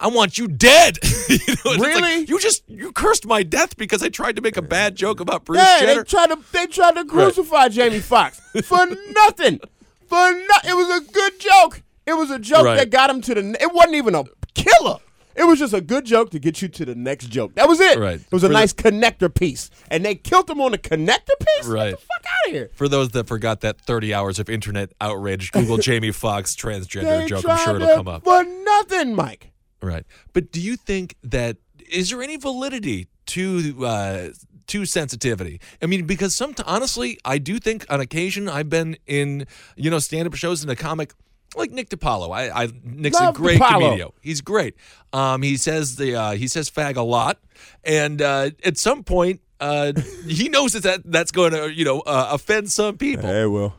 I 0.00 0.06
want 0.08 0.38
you 0.38 0.48
dead." 0.48 0.98
you 1.28 1.36
know, 1.38 1.54
it's 1.54 1.64
like, 1.64 1.78
Really? 1.80 2.24
you 2.26 2.38
just 2.40 2.62
you 2.68 2.92
cursed 2.92 3.26
my 3.26 3.42
death 3.42 3.76
because 3.76 4.02
I 4.02 4.08
tried 4.08 4.36
to 4.36 4.42
make 4.42 4.56
a 4.56 4.62
bad 4.62 4.94
joke 4.96 5.20
about 5.20 5.44
Bruce 5.44 5.58
Yeah, 5.58 5.86
they 5.94 6.02
tried 6.04 6.28
to 6.28 6.38
they 6.52 6.66
tried 6.66 6.94
to 6.94 7.04
crucify 7.04 7.68
Jamie 7.68 8.00
Foxx 8.00 8.40
for 8.64 8.86
nothing. 9.10 9.60
For 10.06 10.16
no, 10.32 10.54
it 10.64 10.74
was 10.74 11.02
a 11.02 11.12
good 11.12 11.38
joke. 11.40 11.82
It 12.06 12.14
was 12.14 12.30
a 12.30 12.38
joke 12.38 12.64
Right. 12.64 12.76
that 12.78 12.90
got 12.90 13.10
him 13.10 13.20
to 13.20 13.34
the. 13.34 13.56
It 13.60 13.74
wasn't 13.74 13.96
even 13.96 14.14
a 14.14 14.24
killer. 14.54 14.98
It 15.38 15.44
was 15.46 15.58
just 15.60 15.72
a 15.72 15.80
good 15.80 16.04
joke 16.04 16.30
to 16.30 16.38
get 16.38 16.60
you 16.60 16.68
to 16.68 16.84
the 16.84 16.94
next 16.94 17.26
joke. 17.26 17.54
That 17.54 17.68
was 17.68 17.80
it. 17.80 17.98
Right. 17.98 18.20
It 18.20 18.32
was 18.32 18.42
a 18.42 18.46
For 18.46 18.52
the- 18.52 18.54
nice 18.58 18.72
connector 18.72 19.32
piece, 19.32 19.70
and 19.90 20.04
they 20.04 20.14
killed 20.16 20.50
him 20.50 20.60
on 20.60 20.72
the 20.72 20.78
connector 20.78 21.38
piece. 21.40 21.66
Right. 21.66 21.90
Get 21.90 22.00
the 22.00 22.06
fuck 22.06 22.24
out 22.26 22.46
of 22.48 22.52
here. 22.52 22.70
for 22.74 22.88
those 22.88 23.10
that 23.10 23.28
forgot 23.28 23.60
that 23.60 23.80
30 23.80 24.12
hours 24.12 24.38
of 24.38 24.50
internet 24.50 24.92
outrage, 25.00 25.52
Google 25.52 25.76
Jamie 25.88 26.10
Foxx 26.12 26.56
transgender 26.56 27.20
They 27.22 27.26
joke. 27.26 27.48
I'm 27.48 27.56
sure 27.58 27.64
tried 27.64 27.76
it'll 27.76 27.88
to- 27.88 27.94
come 27.94 28.08
up. 28.08 28.24
for 28.24 28.42
nothing, 28.44 29.14
Mike. 29.14 29.52
Right. 29.80 30.04
But 30.32 30.50
do 30.50 30.60
you 30.60 30.76
think 30.76 31.14
that 31.22 31.56
is 31.88 32.10
there 32.10 32.22
any 32.22 32.36
validity 32.36 33.06
to 33.26 33.86
uh 33.86 34.28
to 34.66 34.84
sensitivity? 34.84 35.60
I 35.80 35.86
mean, 35.86 36.04
because 36.04 36.34
some 36.34 36.54
honestly, 36.66 37.18
I 37.24 37.38
do 37.38 37.58
think 37.60 37.86
on 37.88 38.00
occasion 38.00 38.48
I've 38.48 38.68
been 38.68 38.96
in, 39.06 39.46
you 39.76 39.88
know, 39.90 39.98
stand-up 40.00 40.34
shows 40.34 40.62
and 40.62 40.70
a 40.70 40.76
comic 40.76 41.12
like 41.56 41.70
Nick 41.70 41.88
DiPaolo. 41.88 42.34
I, 42.34 42.64
I 42.64 42.68
Nick's 42.84 43.18
Love 43.18 43.34
a 43.34 43.38
great 43.38 43.60
DiPaolo. 43.60 43.80
comedian. 43.80 44.08
He's 44.20 44.40
great. 44.40 44.74
Um 45.12 45.42
he 45.42 45.56
says 45.56 45.96
the 45.96 46.14
uh 46.14 46.32
he 46.32 46.48
says 46.48 46.70
fag 46.70 46.96
a 46.96 47.02
lot. 47.02 47.38
And 47.84 48.20
uh 48.20 48.50
at 48.64 48.76
some 48.78 49.02
point 49.04 49.40
uh 49.60 49.92
he 50.26 50.48
knows 50.48 50.72
that, 50.74 50.82
that 50.82 51.00
that's 51.04 51.30
going 51.32 51.52
to, 51.52 51.72
you 51.72 51.84
know, 51.84 52.00
uh, 52.00 52.28
offend 52.32 52.70
some 52.70 52.96
people 52.96 53.28
Hey, 53.28 53.46
well, 53.46 53.74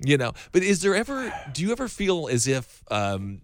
you 0.00 0.18
know 0.18 0.32
but 0.52 0.62
is 0.62 0.82
there 0.82 0.94
ever 0.94 1.32
do 1.52 1.62
you 1.62 1.72
ever 1.72 1.88
feel 1.88 2.28
as 2.30 2.46
if 2.46 2.82
um 2.90 3.40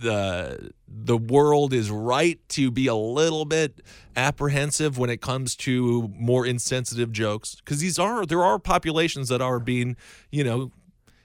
the 0.00 0.72
the 0.88 1.16
world 1.16 1.72
is 1.72 1.90
right 1.90 2.40
to 2.48 2.72
be 2.72 2.88
a 2.88 2.94
little 2.94 3.44
bit 3.44 3.80
apprehensive 4.16 4.98
when 4.98 5.10
it 5.10 5.20
comes 5.20 5.54
to 5.54 6.10
more 6.16 6.44
insensitive 6.44 7.12
jokes 7.12 7.54
because 7.56 7.78
these 7.78 7.98
are 8.00 8.26
there 8.26 8.42
are 8.42 8.58
populations 8.58 9.28
that 9.28 9.40
are 9.40 9.60
being 9.60 9.96
you 10.30 10.42
know 10.42 10.72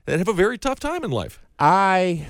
that 0.05 0.19
have 0.19 0.27
a 0.27 0.33
very 0.33 0.59
tough 0.59 0.79
time 0.79 1.03
in 1.03 1.09
life 1.09 1.41
I 1.59 2.27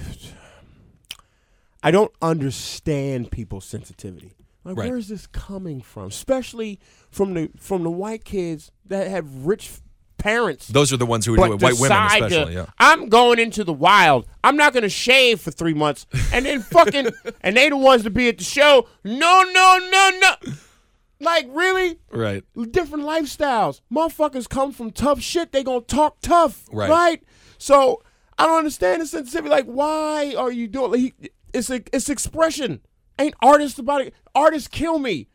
I 1.84 1.91
don't 1.91 2.11
understand 2.21 3.32
people's 3.32 3.65
sensitivity. 3.65 4.34
Like, 4.63 4.78
Right. 4.78 4.89
where 4.89 4.97
is 4.97 5.07
this 5.07 5.28
coming 5.28 5.82
from? 5.82 6.07
Especially 6.07 6.80
from 7.09 7.34
the 7.34 7.49
from 7.57 7.84
the 7.84 7.89
white 7.91 8.25
kids 8.25 8.71
that 8.86 9.07
have 9.07 9.45
rich 9.45 9.71
parents. 10.17 10.67
those 10.69 10.91
are 10.91 10.97
the 10.97 11.05
ones 11.05 11.25
who 11.25 11.36
are 11.36 11.38
but 11.38 11.47
doing 11.47 11.59
white 11.59 11.80
women 11.80 11.97
especially 12.07 12.45
to, 12.45 12.51
yeah 12.51 12.65
I'm 12.80 13.07
going 13.07 13.38
into 13.39 13.63
the 13.63 13.71
wild. 13.71 14.25
I'm 14.43 14.57
not 14.57 14.73
gonna 14.73 14.89
shave 14.89 15.39
for 15.39 15.51
three 15.51 15.75
months, 15.75 16.07
and 16.34 16.45
then 16.45 16.61
fucking, 16.61 17.09
and 17.41 17.55
they 17.55 17.69
the 17.69 17.78
ones 17.78 18.03
to 18.03 18.09
be 18.09 18.28
at 18.28 18.39
the 18.39 18.43
show. 18.43 18.88
No, 19.03 19.43
no, 19.53 19.80
no, 19.91 20.11
no. 20.19 20.51
Like 21.19 21.47
really, 21.51 21.99
right 22.11 22.43
different 22.71 23.05
lifestyles. 23.05 23.82
Motherfuckers 23.91 24.49
come 24.49 24.71
from 24.71 24.91
tough 24.91 25.21
shit. 25.21 25.51
They 25.51 25.63
gonna 25.63 25.82
talk 25.82 26.17
tough, 26.21 26.65
Right. 26.71 26.89
right? 26.89 27.23
So 27.59 28.01
I 28.38 28.45
don't 28.45 28.59
understand 28.59 29.01
the 29.01 29.07
sensitivity. 29.07 29.49
Like, 29.49 29.65
why 29.65 30.33
are 30.38 30.51
you 30.51 30.67
doing? 30.67 30.91
Like, 30.91 30.99
he- 30.99 31.29
it's 31.53 31.69
a, 31.69 31.81
it's 31.93 32.09
expression. 32.09 32.81
Ain't 33.19 33.33
artists 33.41 33.79
about 33.79 34.01
it? 34.01 34.13
Artists 34.35 34.67
kill 34.67 34.99
me. 34.99 35.27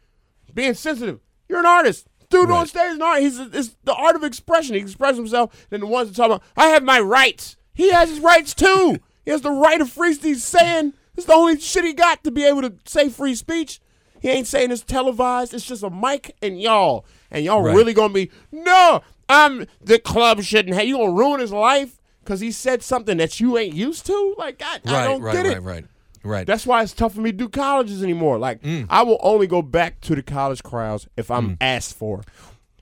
Being 0.54 0.74
sensitive. 0.74 1.20
You're 1.48 1.60
an 1.60 1.66
artist. 1.66 2.06
Dude 2.30 2.50
on 2.50 2.58
Right. 2.60 2.68
stage 2.68 2.90
is 2.90 2.94
an 2.96 3.02
art. 3.02 3.20
He's 3.20 3.38
it's 3.38 3.76
the 3.84 3.94
art 3.94 4.16
of 4.16 4.22
expression. 4.24 4.74
He 4.74 4.80
expresses 4.80 5.16
himself. 5.18 5.66
Then 5.70 5.80
the 5.80 5.86
ones 5.86 6.08
that 6.08 6.16
talk 6.16 6.26
about, 6.26 6.42
I 6.56 6.68
have 6.68 6.82
my 6.82 7.00
rights. 7.00 7.56
He 7.74 7.90
has 7.90 8.08
his 8.10 8.20
rights 8.20 8.54
too. 8.54 8.98
he 9.24 9.30
has 9.30 9.40
the 9.42 9.50
right 9.50 9.80
of 9.80 9.90
free 9.90 10.14
speech. 10.14 10.38
Saying 10.38 10.92
it's 11.16 11.26
the 11.26 11.32
only 11.34 11.58
shit 11.60 11.84
he 11.84 11.92
got 11.92 12.22
to 12.24 12.30
be 12.30 12.44
able 12.44 12.62
to 12.62 12.74
say 12.86 13.08
free 13.08 13.34
speech. 13.34 13.80
He 14.20 14.28
ain't 14.28 14.46
saying 14.46 14.70
it's 14.70 14.82
televised. 14.82 15.52
It's 15.54 15.66
just 15.66 15.82
a 15.82 15.90
mic 15.90 16.34
and 16.40 16.60
y'all. 16.60 17.04
And 17.30 17.44
y'all 17.44 17.62
Right. 17.62 17.74
really 17.74 17.92
gonna 17.94 18.12
be 18.14 18.30
no. 18.52 19.02
I'm 19.28 19.66
the 19.82 19.98
club 19.98 20.42
shouldn't 20.42 20.74
have. 20.74 20.84
You 20.86 20.98
gonna 20.98 21.12
ruin 21.12 21.40
his 21.40 21.52
life 21.52 21.98
because 22.24 22.40
he 22.40 22.50
said 22.52 22.82
something 22.82 23.16
that 23.18 23.40
you 23.40 23.58
ain't 23.58 23.74
used 23.74 24.06
to. 24.06 24.34
Like 24.38 24.58
God, 24.58 24.80
I 24.86 24.92
right 24.92 25.04
don't 25.04 25.20
right 25.22 25.32
get 25.34 25.46
right 25.46 25.56
it. 25.56 25.62
right 25.62 25.84
right 26.24 26.46
That's 26.46 26.66
why 26.66 26.82
it's 26.82 26.92
tough 26.92 27.14
for 27.14 27.20
me 27.20 27.32
to 27.32 27.36
do 27.36 27.48
colleges 27.48 28.02
anymore. 28.02 28.38
Like 28.38 28.62
Mm. 28.62 28.86
I 28.88 29.02
will 29.02 29.18
only 29.22 29.46
go 29.46 29.60
back 29.62 30.00
to 30.02 30.14
the 30.14 30.22
college 30.22 30.62
crowds 30.62 31.08
if 31.16 31.30
I'm 31.30 31.50
Mm. 31.50 31.56
asked 31.60 31.94
for. 31.94 32.22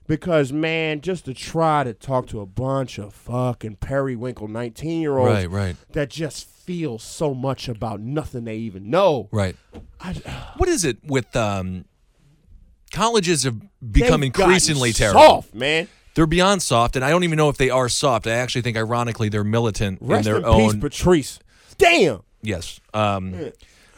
Because 0.07 0.53
man, 0.53 1.01
just 1.03 1.25
to 1.27 1.35
try 1.35 1.85
to 1.85 1.95
talk 1.95 2.27
to 2.29 2.41
a 2.41 2.47
bunch 2.47 2.99
of 2.99 3.15
fucking 3.15 3.77
periwinkle 3.77 4.49
nineteen 4.49 5.01
year 5.01 5.17
olds 5.19 5.31
right 5.31 5.51
right 5.51 5.77
that 5.93 6.11
just 6.11 6.47
feel 6.49 6.99
so 6.99 7.33
much 7.35 7.69
about 7.69 8.01
nothing 8.01 8.45
they 8.45 8.57
even 8.57 8.91
know. 8.91 9.29
right 9.33 9.57
I, 10.01 10.13
what 10.57 10.69
is 10.69 10.85
it 10.85 10.99
with 11.05 11.35
um 11.37 11.85
colleges 12.93 13.45
have 13.45 13.57
become 13.93 14.23
increasingly 14.23 14.93
terrible 14.93 15.21
soft, 15.21 15.55
man. 15.55 15.89
They're 16.15 16.27
beyond 16.27 16.63
soft, 16.63 16.97
and 16.97 17.05
I 17.05 17.11
don't 17.11 17.25
even 17.25 17.37
know 17.37 17.49
if 17.49 17.57
they 17.57 17.71
are 17.71 17.89
soft. 17.89 18.27
I 18.27 18.33
actually 18.33 18.63
think, 18.63 18.77
ironically, 18.77 19.29
they're 19.29 19.45
militant 19.45 19.99
Rest 20.01 20.27
in 20.27 20.37
in, 20.37 20.43
their 20.43 20.53
peace. 20.53 20.75
Patrice. 20.75 21.39
Damn. 21.79 22.23
yes. 22.43 22.81
Um, 22.93 23.53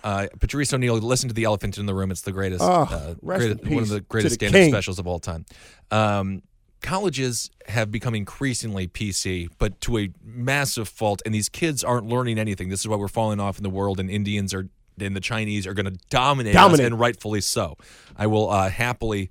uh, 0.04 0.26
Patrice 0.40 0.72
O'Neal, 0.72 0.96
listen 0.98 1.28
to 1.28 1.34
the 1.34 1.44
Elephant 1.44 1.78
in 1.78 1.86
the 1.86 1.94
Room. 1.94 2.10
It's 2.10 2.22
the 2.22 2.32
greatest, 2.32 2.62
Oh, 2.62 2.82
uh, 2.82 3.14
greatest 3.14 3.64
one 3.64 3.82
of 3.82 3.88
the 3.88 4.00
greatest 4.00 4.38
the 4.38 4.46
stand-up 4.46 4.60
king. 4.60 4.72
specials 4.72 4.98
of 4.98 5.06
all 5.06 5.18
time. 5.20 5.46
Um, 5.90 6.42
colleges 6.80 7.50
have 7.68 7.90
become 7.90 8.14
increasingly 8.14 8.88
PC, 8.88 9.48
but 9.58 9.80
to 9.82 9.98
a 9.98 10.10
massive 10.22 10.88
fault, 10.88 11.22
and 11.24 11.34
these 11.34 11.48
kids 11.48 11.82
aren't 11.84 12.06
learning 12.06 12.38
anything. 12.38 12.68
This 12.68 12.80
is 12.80 12.88
why 12.88 12.96
we're 12.96 13.08
falling 13.08 13.40
off 13.40 13.56
in 13.56 13.62
the 13.62 13.70
world, 13.70 14.00
and 14.00 14.10
Indians 14.10 14.52
are 14.52 14.68
and 15.00 15.16
the 15.16 15.20
Chinese 15.20 15.66
are 15.66 15.72
going 15.72 15.86
to 15.86 15.98
dominate, 16.10 16.54
us, 16.54 16.78
and 16.78 17.00
rightfully 17.00 17.40
so. 17.40 17.76
I 18.14 18.26
will 18.26 18.50
uh, 18.50 18.68
happily 18.68 19.30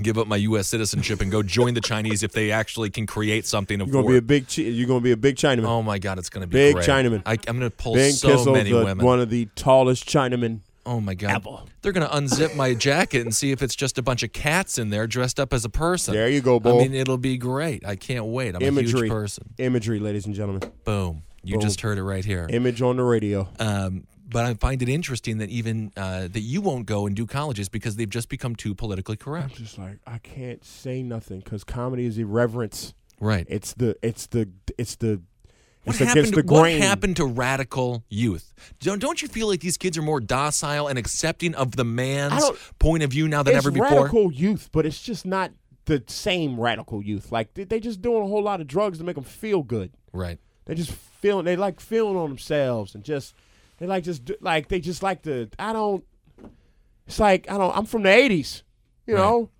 give 0.00 0.16
up 0.18 0.26
my 0.26 0.36
U.S. 0.36 0.68
citizenship 0.68 1.20
and 1.20 1.30
go 1.30 1.42
join 1.42 1.74
the 1.74 1.80
Chinese 1.80 2.22
if 2.22 2.32
they 2.32 2.50
actually 2.50 2.90
can 2.90 3.06
create 3.06 3.44
something 3.46 3.80
of 3.80 3.88
You're 3.88 3.92
gonna 3.94 4.02
war. 4.04 4.12
be 4.12 4.18
a 4.18 4.22
big. 4.22 4.46
Chi- 4.48 4.62
you're 4.62 4.88
gonna 4.88 5.00
be 5.00 5.12
a 5.12 5.16
big 5.16 5.36
Chinaman. 5.36 5.66
Oh 5.66 5.82
my 5.82 5.98
God, 5.98 6.18
it's 6.18 6.30
going 6.30 6.42
to 6.42 6.46
be 6.46 6.54
Big 6.54 6.74
great. 6.76 6.86
Chinaman. 6.86 7.22
I, 7.26 7.32
I'm 7.48 7.58
going 7.58 7.60
to 7.60 7.70
pull 7.70 7.94
ben 7.94 8.12
so 8.12 8.28
Kissel, 8.28 8.52
many 8.54 8.70
the- 8.70 8.84
women. 8.84 9.04
one 9.04 9.20
of 9.20 9.28
the 9.30 9.46
tallest 9.54 10.06
Chinamen. 10.08 10.60
oh 10.86 11.00
my 11.00 11.14
God, 11.14 11.30
ever. 11.46 11.58
they're 11.82 11.92
going 11.92 12.08
to 12.08 12.14
unzip 12.14 12.56
my 12.56 12.74
jacket 12.74 13.20
and 13.22 13.34
see 13.34 13.52
if 13.52 13.62
it's 13.62 13.74
just 13.76 13.98
a 13.98 14.02
bunch 14.02 14.22
of 14.22 14.32
cats 14.32 14.78
in 14.78 14.90
there 14.90 15.06
dressed 15.06 15.38
up 15.38 15.52
as 15.52 15.64
a 15.64 15.68
person. 15.70 16.14
There 16.14 16.28
you 16.28 16.40
go, 16.40 16.58
boy. 16.58 16.80
I 16.80 16.82
mean, 16.82 16.94
it'll 16.94 17.18
be 17.18 17.36
great. 17.36 17.86
I 17.86 17.94
can't 17.96 18.24
wait. 18.26 18.54
I'm 18.56 18.62
a 18.62 18.66
Imagery. 18.66 19.02
huge 19.02 19.10
person. 19.10 19.54
Imagery, 19.58 19.98
ladies 20.00 20.26
and 20.26 20.34
gentlemen. 20.34 20.70
Boom. 20.84 21.22
You 21.44 21.54
Boom. 21.56 21.62
just 21.62 21.80
heard 21.82 21.98
it 21.98 22.02
right 22.04 22.24
here. 22.24 22.46
Image 22.50 22.80
on 22.82 22.96
the 22.96 23.02
radio. 23.04 23.48
Um, 23.58 24.06
but 24.32 24.44
I 24.44 24.54
find 24.54 24.80
it 24.82 24.88
interesting 24.88 25.38
that 25.38 25.50
even 25.50 25.92
uh, 25.96 26.28
that 26.28 26.40
you 26.40 26.60
won't 26.60 26.86
go 26.86 27.06
and 27.06 27.14
do 27.14 27.26
colleges 27.26 27.68
because 27.68 27.96
they've 27.96 28.08
just 28.08 28.28
become 28.28 28.56
too 28.56 28.74
politically 28.74 29.16
correct. 29.16 29.50
I'm 29.50 29.56
just 29.56 29.78
like 29.78 29.98
I 30.06 30.18
can't 30.18 30.64
say 30.64 31.02
nothing 31.02 31.40
because 31.40 31.64
comedy 31.64 32.06
is 32.06 32.18
irreverence. 32.18 32.94
Right. 33.20 33.46
It's 33.48 33.74
the 33.74 33.96
it's 34.02 34.26
the 34.26 34.48
it's 34.78 34.96
the 34.96 35.22
What 35.84 35.96
it's 35.96 35.98
happened? 35.98 36.10
against 36.26 36.34
the 36.48 36.52
what 36.54 36.62
grain. 36.62 36.82
happened 36.82 37.16
to 37.16 37.24
radical 37.26 38.04
youth? 38.08 38.52
Don't, 38.80 38.98
don't 39.00 39.20
you 39.22 39.28
feel 39.28 39.48
like 39.48 39.60
these 39.60 39.76
kids 39.76 39.96
are 39.98 40.02
more 40.02 40.20
docile 40.20 40.88
and 40.88 40.98
accepting 40.98 41.54
of 41.54 41.76
the 41.76 41.84
man's 41.84 42.42
point 42.78 43.02
of 43.02 43.10
view 43.10 43.28
now 43.28 43.42
than 43.42 43.54
ever 43.54 43.70
before? 43.70 43.88
radical 43.88 44.32
youth, 44.32 44.70
but 44.72 44.86
it's 44.86 45.00
just 45.02 45.24
not 45.26 45.52
the 45.84 46.02
same 46.06 46.58
radical 46.60 47.02
youth. 47.02 47.32
Like 47.32 47.54
they, 47.54 47.64
they 47.64 47.80
just 47.80 48.00
doing 48.02 48.22
a 48.22 48.26
whole 48.26 48.42
lot 48.42 48.60
of 48.60 48.66
drugs 48.66 48.98
to 48.98 49.04
make 49.04 49.16
them 49.16 49.24
feel 49.24 49.62
good. 49.62 49.92
Right. 50.12 50.38
They 50.64 50.74
just 50.76 50.92
feeling 50.92 51.44
they 51.44 51.56
like 51.56 51.80
feeling 51.80 52.16
on 52.16 52.28
themselves 52.28 52.94
and 52.94 53.02
just 53.04 53.34
they 53.82 53.88
like 53.88 54.04
just 54.04 54.24
do- 54.24 54.36
like 54.40 54.68
they 54.68 54.78
just 54.78 55.02
like 55.02 55.22
to 55.22 55.48
I 55.58 55.72
don't 55.72 56.04
it's 57.06 57.18
like 57.18 57.50
I 57.50 57.58
don't 57.58 57.76
I'm 57.76 57.84
from 57.84 58.04
the 58.04 58.08
80s. 58.10 58.62
You 59.08 59.14
Right. 59.16 59.20
know. 59.20 59.50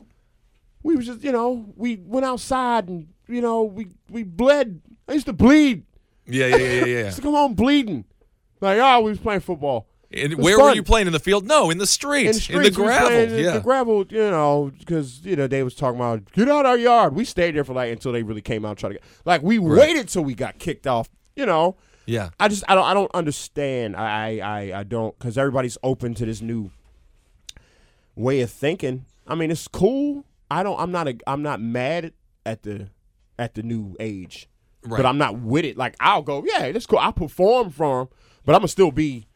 We 0.84 0.94
was 0.96 1.06
just, 1.06 1.22
you 1.22 1.32
know, 1.32 1.66
we 1.76 1.96
went 1.96 2.24
outside 2.24 2.88
and 2.88 3.08
you 3.28 3.40
know, 3.40 3.64
we 3.64 3.88
we 4.08 4.22
bled. 4.22 4.80
I 5.08 5.14
used 5.14 5.26
to 5.26 5.32
bleed. 5.32 5.82
Yeah, 6.26 6.46
yeah, 6.46 6.56
yeah, 6.56 6.64
yeah. 6.72 6.84
Yeah. 6.84 7.04
used 7.06 7.16
to 7.16 7.22
come 7.22 7.34
home 7.34 7.54
bleeding. 7.54 8.04
Like, 8.60 8.78
oh, 8.80 9.00
we 9.00 9.10
was 9.10 9.18
playing 9.18 9.40
football. 9.40 9.88
And 10.12 10.34
where 10.34 10.58
were 10.58 10.72
you 10.74 10.82
playing 10.84 11.06
in 11.08 11.12
the 11.12 11.18
field? 11.18 11.46
No, 11.46 11.70
in 11.70 11.78
the 11.78 11.86
street, 11.86 12.26
In 12.26 12.32
the, 12.32 12.34
streets, 12.34 12.76
we 12.76 12.84
was 12.84 12.92
gravel. 12.92 13.10
in 13.10 13.42
yeah, 13.44 13.52
the 13.52 13.60
gravel, 13.60 14.04
you 14.08 14.18
know, 14.30 14.70
because 14.78 15.24
you 15.24 15.34
know 15.34 15.46
they 15.48 15.62
was 15.64 15.74
talking 15.74 15.98
about 15.98 16.30
get 16.32 16.48
out 16.48 16.66
our 16.66 16.76
yard. 16.78 17.14
We 17.16 17.24
stayed 17.24 17.56
there 17.56 17.64
for 17.64 17.72
like 17.72 17.90
until 17.90 18.12
they 18.12 18.22
really 18.22 18.42
came 18.42 18.64
out 18.64 18.76
trying 18.78 18.92
to 18.92 18.98
get. 19.00 19.04
Like 19.24 19.42
we 19.42 19.58
waited 19.58 20.08
till 20.08 20.22
we 20.22 20.34
got 20.34 20.58
kicked 20.58 20.86
off. 20.86 21.08
You 21.34 21.46
know, 21.46 21.76
yeah. 22.06 22.30
I 22.40 22.48
just 22.48 22.64
I 22.68 22.74
don't 22.74 22.84
I 22.84 22.94
don't 22.94 23.10
understand. 23.14 23.96
I 23.96 24.38
I 24.38 24.80
I 24.80 24.82
don't 24.82 25.18
because 25.18 25.36
everybody's 25.38 25.78
open 25.82 26.14
to 26.14 26.26
this 26.26 26.40
new 26.40 26.70
way 28.14 28.40
of 28.40 28.50
thinking. 28.50 29.04
I 29.26 29.34
mean, 29.34 29.50
it's 29.50 29.68
cool. 29.68 30.24
I 30.50 30.62
don't. 30.62 30.78
I'm 30.80 30.90
not. 30.92 31.08
A, 31.08 31.16
I'm 31.26 31.42
not 31.42 31.60
mad 31.60 32.12
at 32.44 32.62
the 32.62 32.88
at 33.38 33.54
the 33.54 33.62
new 33.62 33.96
age, 34.00 34.48
Right. 34.84 34.98
but 34.98 35.06
I'm 35.06 35.18
not 35.18 35.38
with 35.38 35.64
it. 35.64 35.76
Like 35.76 35.96
I'll 36.00 36.22
go, 36.22 36.44
yeah, 36.46 36.70
that's 36.72 36.86
cool. 36.86 36.98
I 36.98 37.10
perform 37.12 37.70
for 37.70 38.02
him, 38.02 38.08
but 38.44 38.54
I'm 38.54 38.60
gonna 38.60 38.68
still 38.68 38.90
be 38.92 39.26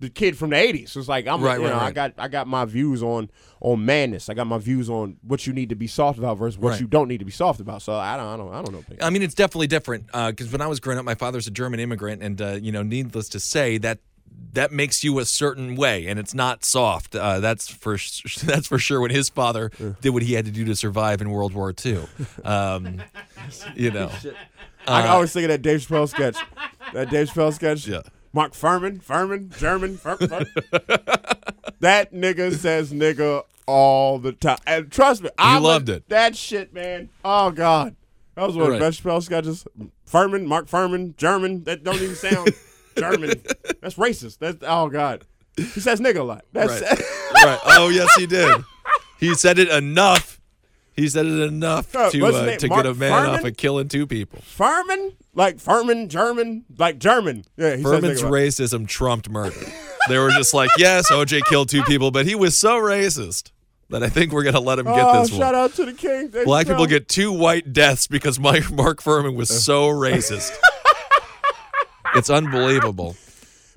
the 0.00 0.10
kid 0.10 0.36
from 0.36 0.50
the 0.50 0.56
'80s. 0.56 0.88
So 0.88 0.98
it's 1.00 1.08
like 1.08 1.26
I'm, 1.28 1.40
Right, 1.40 1.58
you 1.60 1.66
right, 1.66 1.72
know, 1.72 1.78
I 1.78 1.90
got 1.92 2.14
I 2.18 2.26
got 2.28 2.48
my 2.48 2.64
views 2.64 3.02
on 3.02 3.30
on 3.60 3.84
madness. 3.84 4.28
I 4.28 4.34
got 4.34 4.46
my 4.48 4.58
views 4.58 4.90
on 4.90 5.18
what 5.22 5.46
you 5.46 5.52
need 5.52 5.68
to 5.68 5.74
be 5.76 5.86
soft 5.86 6.18
about 6.18 6.38
versus 6.38 6.58
what 6.58 6.70
Right. 6.70 6.80
you 6.80 6.86
don't 6.88 7.06
need 7.08 7.18
to 7.18 7.24
be 7.24 7.30
soft 7.32 7.60
about. 7.60 7.82
So 7.82 7.94
I 7.94 8.16
don't 8.16 8.26
I 8.26 8.36
don't 8.36 8.52
I 8.52 8.62
don't 8.62 8.72
know. 8.72 8.84
I 9.06 9.10
mean, 9.10 9.22
it's 9.22 9.34
definitely 9.34 9.68
different 9.68 10.06
because 10.06 10.50
when 10.50 10.60
I 10.60 10.66
was 10.66 10.80
growing 10.80 10.98
up, 10.98 11.04
my 11.04 11.14
father's 11.14 11.46
a 11.46 11.50
German 11.52 11.78
immigrant, 11.80 12.22
and 12.22 12.40
uh, 12.42 12.58
you 12.60 12.72
know, 12.72 12.82
needless 12.82 13.28
to 13.30 13.40
say, 13.40 13.78
that 13.78 13.98
that 14.52 14.72
makes 14.72 15.04
you 15.04 15.18
a 15.18 15.24
certain 15.24 15.76
way, 15.76 16.06
and 16.06 16.18
it's 16.18 16.34
not 16.34 16.64
soft. 16.64 17.14
Uh, 17.14 17.38
that's 17.40 17.68
for 17.68 17.98
sh- 17.98 18.36
that's 18.42 18.66
for 18.66 18.78
sure. 18.78 19.00
When 19.00 19.10
his 19.10 19.28
father 19.28 19.70
did 20.00 20.10
what 20.10 20.22
he 20.22 20.32
had 20.32 20.44
to 20.46 20.50
do 20.50 20.64
to 20.64 20.74
survive 20.74 21.20
in 21.20 21.30
World 21.30 21.52
War 21.52 21.72
II, 21.84 22.04
um, 22.44 23.02
you 23.76 23.90
know, 23.90 24.10
I 24.88 25.08
always 25.08 25.32
think 25.32 25.44
of 25.44 25.48
that 25.50 25.62
Dave 25.62 25.80
Chappelle 25.80 26.08
sketch. 26.08 26.36
That 26.94 27.10
Dave 27.10 27.28
Chappelle 27.28 27.52
sketch. 27.52 27.86
Yeah. 27.86 28.00
Mark 28.32 28.52
Fuhrman, 28.52 29.02
Fuhrman, 29.02 29.56
German. 29.58 29.96
Fur, 29.96 30.16
Fur. 30.16 30.44
that 31.80 32.12
nigga 32.12 32.54
says 32.54 32.92
nigga 32.92 33.42
all 33.66 34.18
the 34.18 34.32
time. 34.32 34.58
And 34.66 34.90
trust 34.90 35.22
me, 35.22 35.30
I 35.38 35.58
loved 35.58 35.88
would- 35.88 35.98
it. 35.98 36.08
That 36.08 36.36
shit, 36.36 36.72
man. 36.72 37.08
Oh 37.24 37.50
God, 37.50 37.96
that 38.34 38.46
was 38.46 38.56
one 38.56 38.66
of 38.68 38.72
the 38.74 38.78
best 38.78 39.02
Chappelle 39.02 39.22
sketches. 39.22 39.64
Fuhrman, 40.10 40.46
Mark 40.46 40.66
Fuhrman, 40.68 41.16
German. 41.16 41.64
That 41.64 41.84
don't 41.84 41.96
even 41.96 42.14
sound 42.14 42.50
German. 42.96 43.42
That's 43.80 43.94
racist. 43.96 44.38
That's 44.38 44.58
oh 44.66 44.88
God. 44.88 45.24
He 45.56 45.64
says 45.64 46.00
nigga 46.00 46.20
a 46.20 46.22
lot. 46.24 46.44
That's 46.52 46.80
Right. 46.82 47.00
right? 47.44 47.58
Oh 47.64 47.88
yes, 47.88 48.14
he 48.16 48.26
did. 48.26 48.64
He 49.18 49.34
said 49.34 49.58
it 49.58 49.68
enough. 49.68 50.40
He 50.94 51.08
said 51.08 51.26
it 51.26 51.40
enough 51.40 51.94
Uh, 51.94 52.10
to 52.10 52.26
uh, 52.26 52.56
to 52.56 52.68
Mark 52.68 52.84
get 52.84 52.90
a 52.90 52.94
man 52.94 53.12
Fuhrman? 53.12 53.28
off 53.38 53.44
of 53.44 53.56
killing 53.56 53.88
two 53.88 54.06
people. 54.06 54.40
Fuhrman, 54.40 55.14
like 55.34 55.58
Fuhrman, 55.58 56.08
German, 56.08 56.64
like 56.78 56.98
German. 56.98 57.44
Yeah, 57.56 57.76
Fuhrman's 57.76 58.20
nigga 58.20 58.22
a 58.22 58.24
lot. 58.24 58.32
racism 58.32 58.86
trumped 58.88 59.28
murder. 59.30 59.60
they 60.08 60.18
were 60.18 60.30
just 60.30 60.52
like, 60.54 60.70
yes, 60.78 61.10
OJ 61.10 61.42
killed 61.48 61.68
two 61.68 61.82
people, 61.84 62.10
but 62.10 62.26
he 62.26 62.34
was 62.34 62.58
so 62.58 62.80
racist 62.80 63.52
that 63.90 64.02
I 64.02 64.08
think 64.08 64.32
we're 64.32 64.44
gonna 64.44 64.60
let 64.60 64.78
him 64.78 64.86
get 64.86 64.94
Oh, 64.98 65.20
this 65.22 65.30
shout 65.30 65.38
one. 65.40 65.54
out 65.56 65.74
to 65.74 65.84
the 65.84 65.92
king. 65.92 66.28
Black 66.44 66.66
people 66.66 66.86
get 66.86 67.08
two 67.08 67.32
white 67.32 67.72
deaths 67.72 68.06
because 68.06 68.38
Mike, 68.40 68.70
Mark 68.70 69.00
Furman 69.02 69.34
was 69.34 69.48
so 69.64 69.88
racist. 69.88 70.56
it's 72.14 72.30
unbelievable. 72.30 73.16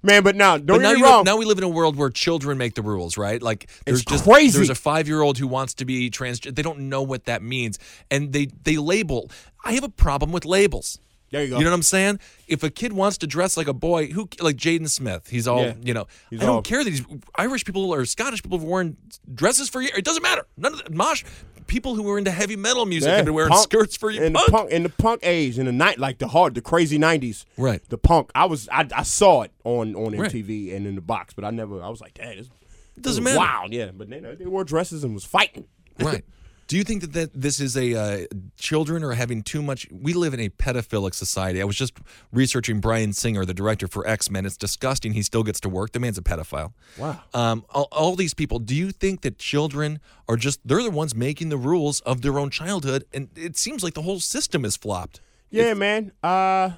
man, 0.01 0.23
but 0.23 0.35
now 0.35 0.57
don't 0.57 0.77
But 0.77 0.81
now, 0.81 0.89
get 0.89 0.93
me 0.95 0.99
you, 0.99 1.05
wrong. 1.05 1.23
now 1.23 1.37
we 1.37 1.45
live 1.45 1.57
in 1.57 1.63
a 1.63 1.69
world 1.69 1.95
where 1.95 2.09
children 2.09 2.57
make 2.57 2.75
the 2.75 2.81
rules, 2.81 3.17
right? 3.17 3.41
Like 3.41 3.69
there's 3.85 4.01
It's 4.01 4.11
just 4.11 4.23
crazy. 4.23 4.57
there's 4.57 4.69
a 4.69 4.75
five 4.75 5.07
year 5.07 5.21
old 5.21 5.37
who 5.37 5.47
wants 5.47 5.73
to 5.75 5.85
be 5.85 6.09
trans. 6.09 6.39
They 6.41 6.61
don't 6.61 6.89
know 6.89 7.01
what 7.01 7.25
that 7.25 7.41
means, 7.41 7.79
and 8.11 8.33
they 8.33 8.47
they 8.63 8.77
label. 8.77 9.29
I 9.65 9.73
have 9.73 9.83
a 9.83 9.89
problem 9.89 10.31
with 10.31 10.45
labels. 10.45 10.99
There 11.33 11.43
you 11.43 11.49
go. 11.49 11.57
You 11.57 11.63
know 11.65 11.71
what 11.71 11.75
I'm 11.75 11.81
saying? 11.83 12.19
If 12.47 12.63
a 12.63 12.69
kid 12.69 12.93
wants 12.93 13.17
to 13.17 13.27
dress 13.27 13.57
like 13.57 13.67
a 13.67 13.73
boy, 13.73 14.07
who 14.07 14.29
like 14.39 14.55
Jaden 14.55 14.87
Smith, 14.87 15.27
he's 15.29 15.47
all 15.47 15.61
Yeah. 15.63 15.73
you 15.81 15.93
know. 15.93 16.05
He's 16.29 16.39
I 16.41 16.45
don't 16.45 16.55
all- 16.57 16.61
care 16.61 16.83
that 16.83 16.89
these 16.89 17.03
Irish 17.35 17.65
people 17.65 17.91
or 17.91 18.05
Scottish 18.05 18.41
people 18.43 18.59
have 18.59 18.65
worn 18.67 18.95
dresses 19.33 19.67
for 19.67 19.81
years. 19.81 19.97
It 19.97 20.05
doesn't 20.05 20.23
matter. 20.23 20.45
None 20.57 20.73
of 20.73 20.83
the 20.85 20.91
mosh 20.91 21.23
people 21.65 21.95
who 21.95 22.03
were 22.03 22.17
into 22.19 22.29
heavy 22.29 22.55
metal 22.55 22.85
music 22.85 23.07
Yeah, 23.09 23.15
have 23.15 23.25
been 23.25 23.33
wearing 23.33 23.49
punk- 23.49 23.63
skirts 23.63 23.97
for 23.97 24.11
years. 24.11 24.27
in 24.27 24.33
the 24.33 24.47
punk 24.51 24.69
in 24.69 24.83
the 24.83 24.89
punk 24.89 25.21
age 25.23 25.57
in 25.57 25.65
the 25.65 25.71
night 25.71 25.97
like 25.97 26.19
the 26.19 26.27
hard 26.27 26.53
the 26.55 26.61
crazy 26.61 26.97
nineties. 26.99 27.45
Right. 27.57 27.81
The 27.89 27.97
punk. 27.97 28.29
I 28.35 28.45
was 28.45 28.69
I, 28.71 28.87
I 28.95 29.03
saw 29.03 29.41
it 29.41 29.51
on 29.63 29.95
on 29.95 30.15
Right. 30.15 30.31
MTV 30.31 30.75
and 30.75 30.85
in 30.85 30.93
the 30.95 31.01
box, 31.01 31.33
but 31.33 31.43
I 31.43 31.49
never. 31.49 31.81
I 31.81 31.89
was 31.89 31.99
like, 31.99 32.13
dang, 32.13 32.37
this 32.37 32.47
It 32.95 33.01
doesn't 33.01 33.23
this 33.23 33.33
matter. 33.33 33.39
Wild, 33.39 33.73
yeah. 33.73 33.89
But 33.91 34.09
they 34.09 34.19
they 34.19 34.45
wore 34.45 34.63
dresses 34.63 35.03
and 35.03 35.13
was 35.15 35.25
fighting. 35.25 35.65
right. 35.99 36.23
Do 36.73 36.79
you 36.79 36.83
think 36.83 37.01
that, 37.01 37.13
that 37.13 37.39
this 37.39 37.59
is 37.59 37.77
a 37.77 37.93
uh, 37.93 38.25
children 38.57 39.03
are 39.03 39.11
having 39.11 39.43
too 39.43 39.61
much? 39.61 39.87
We 39.91 40.13
live 40.13 40.33
in 40.33 40.39
a 40.39 40.49
pedophilic 40.49 41.13
society. 41.13 41.61
I 41.61 41.65
was 41.65 41.75
just 41.75 41.99
researching 42.31 42.79
Bryan 42.79 43.13
Singer, 43.13 43.45
the 43.45 43.53
director 43.53 43.87
for 43.87 44.07
X 44.07 44.31
Men. 44.31 44.43
It's 44.43 44.57
disgusting. 44.57 45.13
He 45.13 45.21
still 45.21 45.43
gets 45.43 45.59
to 45.59 45.69
work. 45.69 45.91
The 45.91 45.99
man's 45.99 46.17
a 46.17 46.23
pedophile. 46.23 46.73
Wow. 46.97 47.21
Um, 47.35 47.63
all, 47.69 47.87
all 47.91 48.15
these 48.15 48.33
people. 48.33 48.57
Do 48.57 48.73
you 48.73 48.89
think 48.89 49.21
that 49.21 49.37
children 49.37 49.99
are 50.27 50.35
just 50.35 50.67
they're 50.67 50.81
the 50.81 50.89
ones 50.89 51.13
making 51.13 51.49
the 51.49 51.57
rules 51.57 51.99
of 51.99 52.23
their 52.23 52.39
own 52.39 52.49
childhood? 52.49 53.05
And 53.13 53.29
it 53.35 53.55
seems 53.55 53.83
like 53.83 53.93
the 53.93 54.01
whole 54.01 54.19
system 54.19 54.65
is 54.65 54.75
flopped. 54.75 55.21
Yeah, 55.51 55.75
man. 55.75 56.11
Uh, 56.23 56.71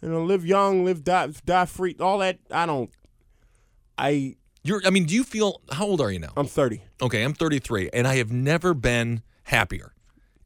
you 0.00 0.10
know, 0.10 0.22
live 0.22 0.46
young, 0.46 0.84
live 0.84 1.02
die, 1.02 1.30
die 1.44 1.66
free. 1.66 1.96
All 1.98 2.18
that. 2.18 2.38
I 2.52 2.66
don't. 2.66 2.90
I 3.98 4.36
You're. 4.66 4.82
I 4.84 4.90
mean, 4.90 5.04
do 5.04 5.14
you 5.14 5.24
feel? 5.24 5.60
How 5.70 5.84
old 5.86 6.00
are 6.00 6.10
you 6.10 6.18
now? 6.18 6.32
I'm 6.36 6.46
thirty. 6.46 6.82
Okay, 7.00 7.22
I'm 7.22 7.34
33, 7.34 7.90
and 7.92 8.06
I 8.06 8.16
have 8.16 8.32
never 8.32 8.74
been 8.74 9.22
happier. 9.44 9.92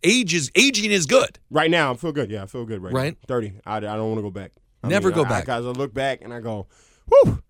Age 0.02 0.34
is 0.34 0.50
aging 0.54 0.90
is 0.90 1.06
good. 1.06 1.38
Right 1.50 1.70
now, 1.70 1.92
I 1.92 1.96
feel 1.96 2.12
good. 2.12 2.30
Yeah, 2.30 2.42
I 2.42 2.46
feel 2.46 2.64
good 2.64 2.82
right, 2.82 2.92
Right. 2.92 3.12
now. 3.14 3.26
Thirty. 3.26 3.52
I, 3.66 3.76
I 3.76 3.80
don't 3.80 4.08
want 4.08 4.18
to 4.18 4.22
go 4.22 4.30
back. 4.30 4.52
I 4.82 4.88
Never 4.88 5.10
go 5.10 5.24
I- 5.24 5.28
back. 5.28 5.44
Because 5.44 5.66
I, 5.66 5.70
look 5.70 5.92
back 5.94 6.20
and 6.22 6.32
I 6.32 6.40
go, 6.40 6.66
whew. 7.08 7.42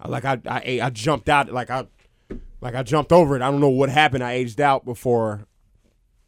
I, 0.00 0.08
like 0.08 0.24
I, 0.24 0.38
I 0.46 0.80
I 0.82 0.90
jumped 0.90 1.28
out. 1.28 1.50
Like 1.50 1.70
I 1.70 1.86
like 2.60 2.74
I 2.74 2.82
jumped 2.82 3.12
over 3.12 3.36
it. 3.36 3.42
I 3.42 3.50
don't 3.50 3.60
know 3.60 3.68
what 3.70 3.88
happened. 3.88 4.22
I 4.24 4.32
aged 4.32 4.60
out 4.60 4.84
before, 4.84 5.46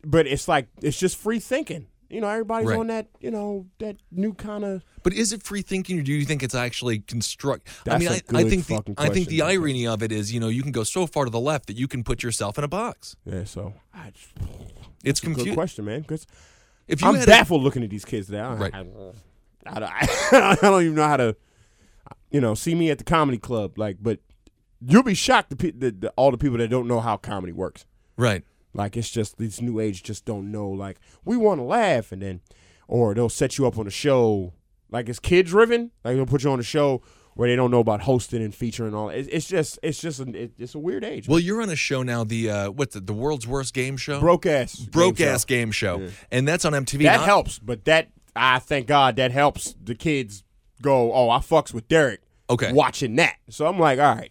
but 0.05 0.27
it's 0.27 0.49
like 0.49 0.69
it's 0.83 0.99
just 0.99 1.17
free 1.17 1.39
thinking. 1.41 1.87
You 2.09 2.21
know, 2.21 2.29
everybody's 2.29 2.69
Right. 2.69 2.79
on 2.79 2.87
that. 2.87 3.09
You 3.21 3.31
know, 3.33 3.67
that 3.79 3.97
new 4.13 4.33
kind 4.35 4.65
of. 4.65 4.85
But 5.03 5.13
is 5.13 5.33
it 5.33 5.43
free 5.43 5.63
thinking, 5.63 5.99
or 5.99 6.03
do 6.03 6.13
you 6.13 6.25
think 6.25 6.43
it's 6.43 6.55
actually 6.55 7.01
construct? 7.01 7.69
I 7.89 7.99
mean, 7.99 8.09
I, 8.09 8.21
I 8.33 8.45
think 8.49 8.67
the 8.67 8.95
I 8.97 9.09
think 9.09 9.29
the 9.29 9.43
irony 9.43 9.87
of 9.87 10.03
it 10.03 10.13
is, 10.13 10.33
you 10.33 10.39
know, 10.41 10.49
you 10.49 10.63
can 10.63 10.73
go 10.73 10.85
so 10.85 11.07
far 11.07 11.25
to 11.25 11.31
the 11.31 11.41
left 11.41 11.67
that 11.67 11.77
you 11.77 11.89
can 11.89 12.05
put 12.05 12.23
yourself 12.23 12.59
in 12.59 12.65
a 12.65 12.69
box. 12.69 13.17
Yeah. 13.25 13.45
So 13.45 13.75
I, 13.95 14.13
It's 15.05 15.23
a 15.23 15.27
good 15.31 15.55
question, 15.55 15.85
man. 15.85 16.03
Because 16.03 16.27
If 16.89 17.03
you 17.03 17.09
I'm 17.09 17.15
had 17.17 17.25
a- 17.25 17.27
baffled 17.27 17.63
looking 17.63 17.83
at 17.83 17.91
these 17.91 18.05
kids. 18.05 18.33
I, 18.33 18.55
Right. 18.55 18.75
I, 18.75 18.81
I, 19.67 19.81
I, 19.83 20.09
I 20.53 20.55
don't 20.63 20.83
even 20.83 20.95
know 20.95 21.07
how 21.09 21.17
to, 21.17 21.37
you 22.31 22.41
know, 22.41 22.55
see 22.55 22.75
me 22.77 22.91
at 22.91 22.99
the 22.99 23.05
comedy 23.05 23.39
club. 23.39 23.79
Like, 23.79 23.97
but 24.01 24.21
you'll 24.81 25.03
be 25.03 25.15
shocked 25.15 25.51
the, 25.57 25.71
the, 25.73 25.91
the 25.91 26.11
all 26.11 26.31
the 26.31 26.39
people 26.39 26.59
that 26.59 26.69
don't 26.69 26.87
know 26.87 27.01
how 27.01 27.17
comedy 27.17 27.53
works. 27.53 27.85
right, 28.17 28.45
Like, 28.77 28.97
it's 28.97 29.11
just 29.11 29.39
these 29.39 29.61
new 29.63 29.81
age 29.81 30.03
just 30.03 30.25
don't 30.25 30.53
know. 30.53 30.69
Like, 30.69 30.99
we 31.25 31.37
want 31.37 31.59
to 31.61 31.65
laugh, 31.65 32.13
and 32.13 32.21
then, 32.23 32.41
or 32.87 33.15
they'll 33.15 33.29
set 33.29 33.57
you 33.59 33.67
up 33.67 33.79
on 33.79 33.87
a 33.87 33.91
show. 33.91 34.53
Like, 34.91 35.09
it's 35.09 35.19
kid 35.19 35.47
driven. 35.47 35.91
Like, 36.05 36.17
they'll 36.17 36.27
put 36.27 36.45
you 36.45 36.51
on 36.51 36.61
a 36.61 36.65
show 36.65 37.03
where 37.35 37.49
they 37.49 37.57
don't 37.57 37.71
know 37.71 37.81
about 37.81 38.03
hosting 38.03 38.43
and 38.43 38.55
featuring 38.55 38.89
and 38.89 38.97
all. 38.97 39.09
It's, 39.09 39.29
it's 39.29 39.47
just, 39.47 39.79
it's 39.83 40.01
just, 40.01 40.21
an, 40.21 40.35
it, 40.35 40.53
it's 40.59 40.75
a 40.75 40.79
weird 40.79 41.05
age. 41.05 41.27
well, 41.27 41.39
you're 41.39 41.63
on 41.63 41.71
a 41.71 41.77
show 41.77 42.03
now, 42.03 42.23
the 42.25 42.51
uh, 42.51 42.71
what's 42.71 42.95
it, 42.97 43.07
the 43.07 43.13
world's 43.15 43.47
worst 43.47 43.75
game 43.75 43.97
show, 43.97 44.21
broke 44.21 44.47
ass, 44.47 44.79
broke 44.79 45.17
game 45.17 45.29
ass 45.29 45.43
show. 45.43 45.47
game 45.47 45.71
show, 45.71 46.09
and 46.31 46.47
that's 46.47 46.65
on 46.65 46.73
MTV. 46.73 47.03
That 47.03 47.17
Not- 47.19 47.25
helps, 47.27 47.59
but 47.59 47.85
that 47.87 48.09
I 48.35 48.59
thank 48.59 48.87
God 48.87 49.17
that 49.17 49.33
helps 49.33 49.75
the 49.83 49.95
kids 49.95 50.45
go. 50.83 51.13
Oh, 51.13 51.31
I 51.31 51.39
fucks 51.39 51.73
with 51.75 51.89
Derek. 51.89 52.21
Okay. 52.49 52.73
watching 52.73 53.17
that. 53.17 53.37
So 53.51 53.67
I'm 53.67 53.79
like, 53.79 53.99
all 53.99 54.15
right. 54.15 54.31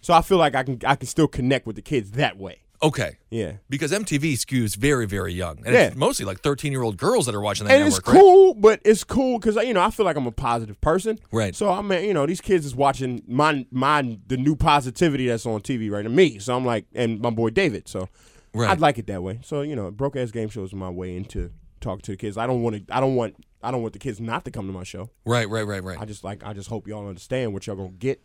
So 0.00 0.14
I 0.14 0.22
feel 0.22 0.38
like 0.38 0.54
I 0.54 0.62
can 0.62 0.78
I 0.86 0.94
can 0.94 1.06
still 1.06 1.28
connect 1.28 1.66
with 1.66 1.76
the 1.76 1.82
kids 1.82 2.12
that 2.12 2.38
way. 2.38 2.62
Okay. 2.82 3.18
Yeah. 3.30 3.54
Because 3.68 3.92
MTV 3.92 4.34
skews 4.34 4.74
very, 4.76 5.06
very 5.06 5.34
young. 5.34 5.58
And 5.66 5.74
Yeah. 5.74 5.88
it's 5.88 5.96
mostly 5.96 6.24
like 6.24 6.40
13 6.40 6.72
year 6.72 6.82
old 6.82 6.96
girls 6.96 7.26
that 7.26 7.34
are 7.34 7.40
watching 7.40 7.66
that 7.66 7.74
and 7.78 7.86
it's 7.86 7.96
network, 7.96 8.14
right? 8.14 8.20
cool, 8.20 8.54
but 8.54 8.80
it's 8.84 9.04
cool 9.04 9.38
because 9.38 9.56
you 9.56 9.74
know 9.74 9.82
I 9.82 9.90
feel 9.90 10.06
like 10.06 10.16
I'm 10.16 10.26
a 10.26 10.32
positive 10.32 10.80
person, 10.80 11.18
Right. 11.30 11.54
So 11.54 11.70
I 11.70 11.82
mean, 11.82 12.04
you 12.04 12.14
know, 12.14 12.24
these 12.26 12.40
kids 12.40 12.64
is 12.64 12.74
watching 12.74 13.22
my 13.28 13.66
my 13.70 14.18
the 14.26 14.36
new 14.38 14.56
positivity 14.56 15.26
that's 15.26 15.44
on 15.44 15.60
TV 15.60 15.90
right 15.90 16.04
now. 16.04 16.10
Me, 16.10 16.38
so 16.38 16.56
I'm 16.56 16.64
like, 16.64 16.86
and 16.94 17.20
my 17.20 17.30
boy 17.30 17.50
David. 17.50 17.86
So 17.88 18.08
Right. 18.54 18.70
I'd 18.70 18.80
like 18.80 18.98
it 18.98 19.06
that 19.08 19.22
way. 19.22 19.40
So 19.42 19.60
you 19.62 19.76
know, 19.76 19.90
broke 19.90 20.16
ass 20.16 20.30
game 20.30 20.48
show 20.48 20.62
is 20.64 20.72
my 20.72 20.88
way 20.90 21.14
into 21.16 21.52
talking 21.80 22.00
to 22.02 22.10
the 22.12 22.16
kids. 22.16 22.36
I 22.38 22.46
don't 22.46 22.62
want 22.62 22.86
to. 22.88 22.94
I 22.94 23.00
don't 23.00 23.14
want. 23.14 23.36
I 23.62 23.70
don't 23.70 23.82
want 23.82 23.92
the 23.92 23.98
kids 23.98 24.20
not 24.20 24.44
to 24.46 24.50
come 24.50 24.66
to 24.66 24.72
my 24.72 24.84
show. 24.84 25.10
Right, 25.26 25.48
right, 25.48 25.66
right, 25.66 25.84
right. 25.84 26.00
I 26.00 26.06
just 26.06 26.24
like. 26.24 26.42
I 26.44 26.54
just 26.54 26.68
hope 26.70 26.88
y'all 26.88 27.06
understand 27.06 27.52
what 27.52 27.66
y'all 27.66 27.76
gonna 27.76 27.90
get. 27.90 28.22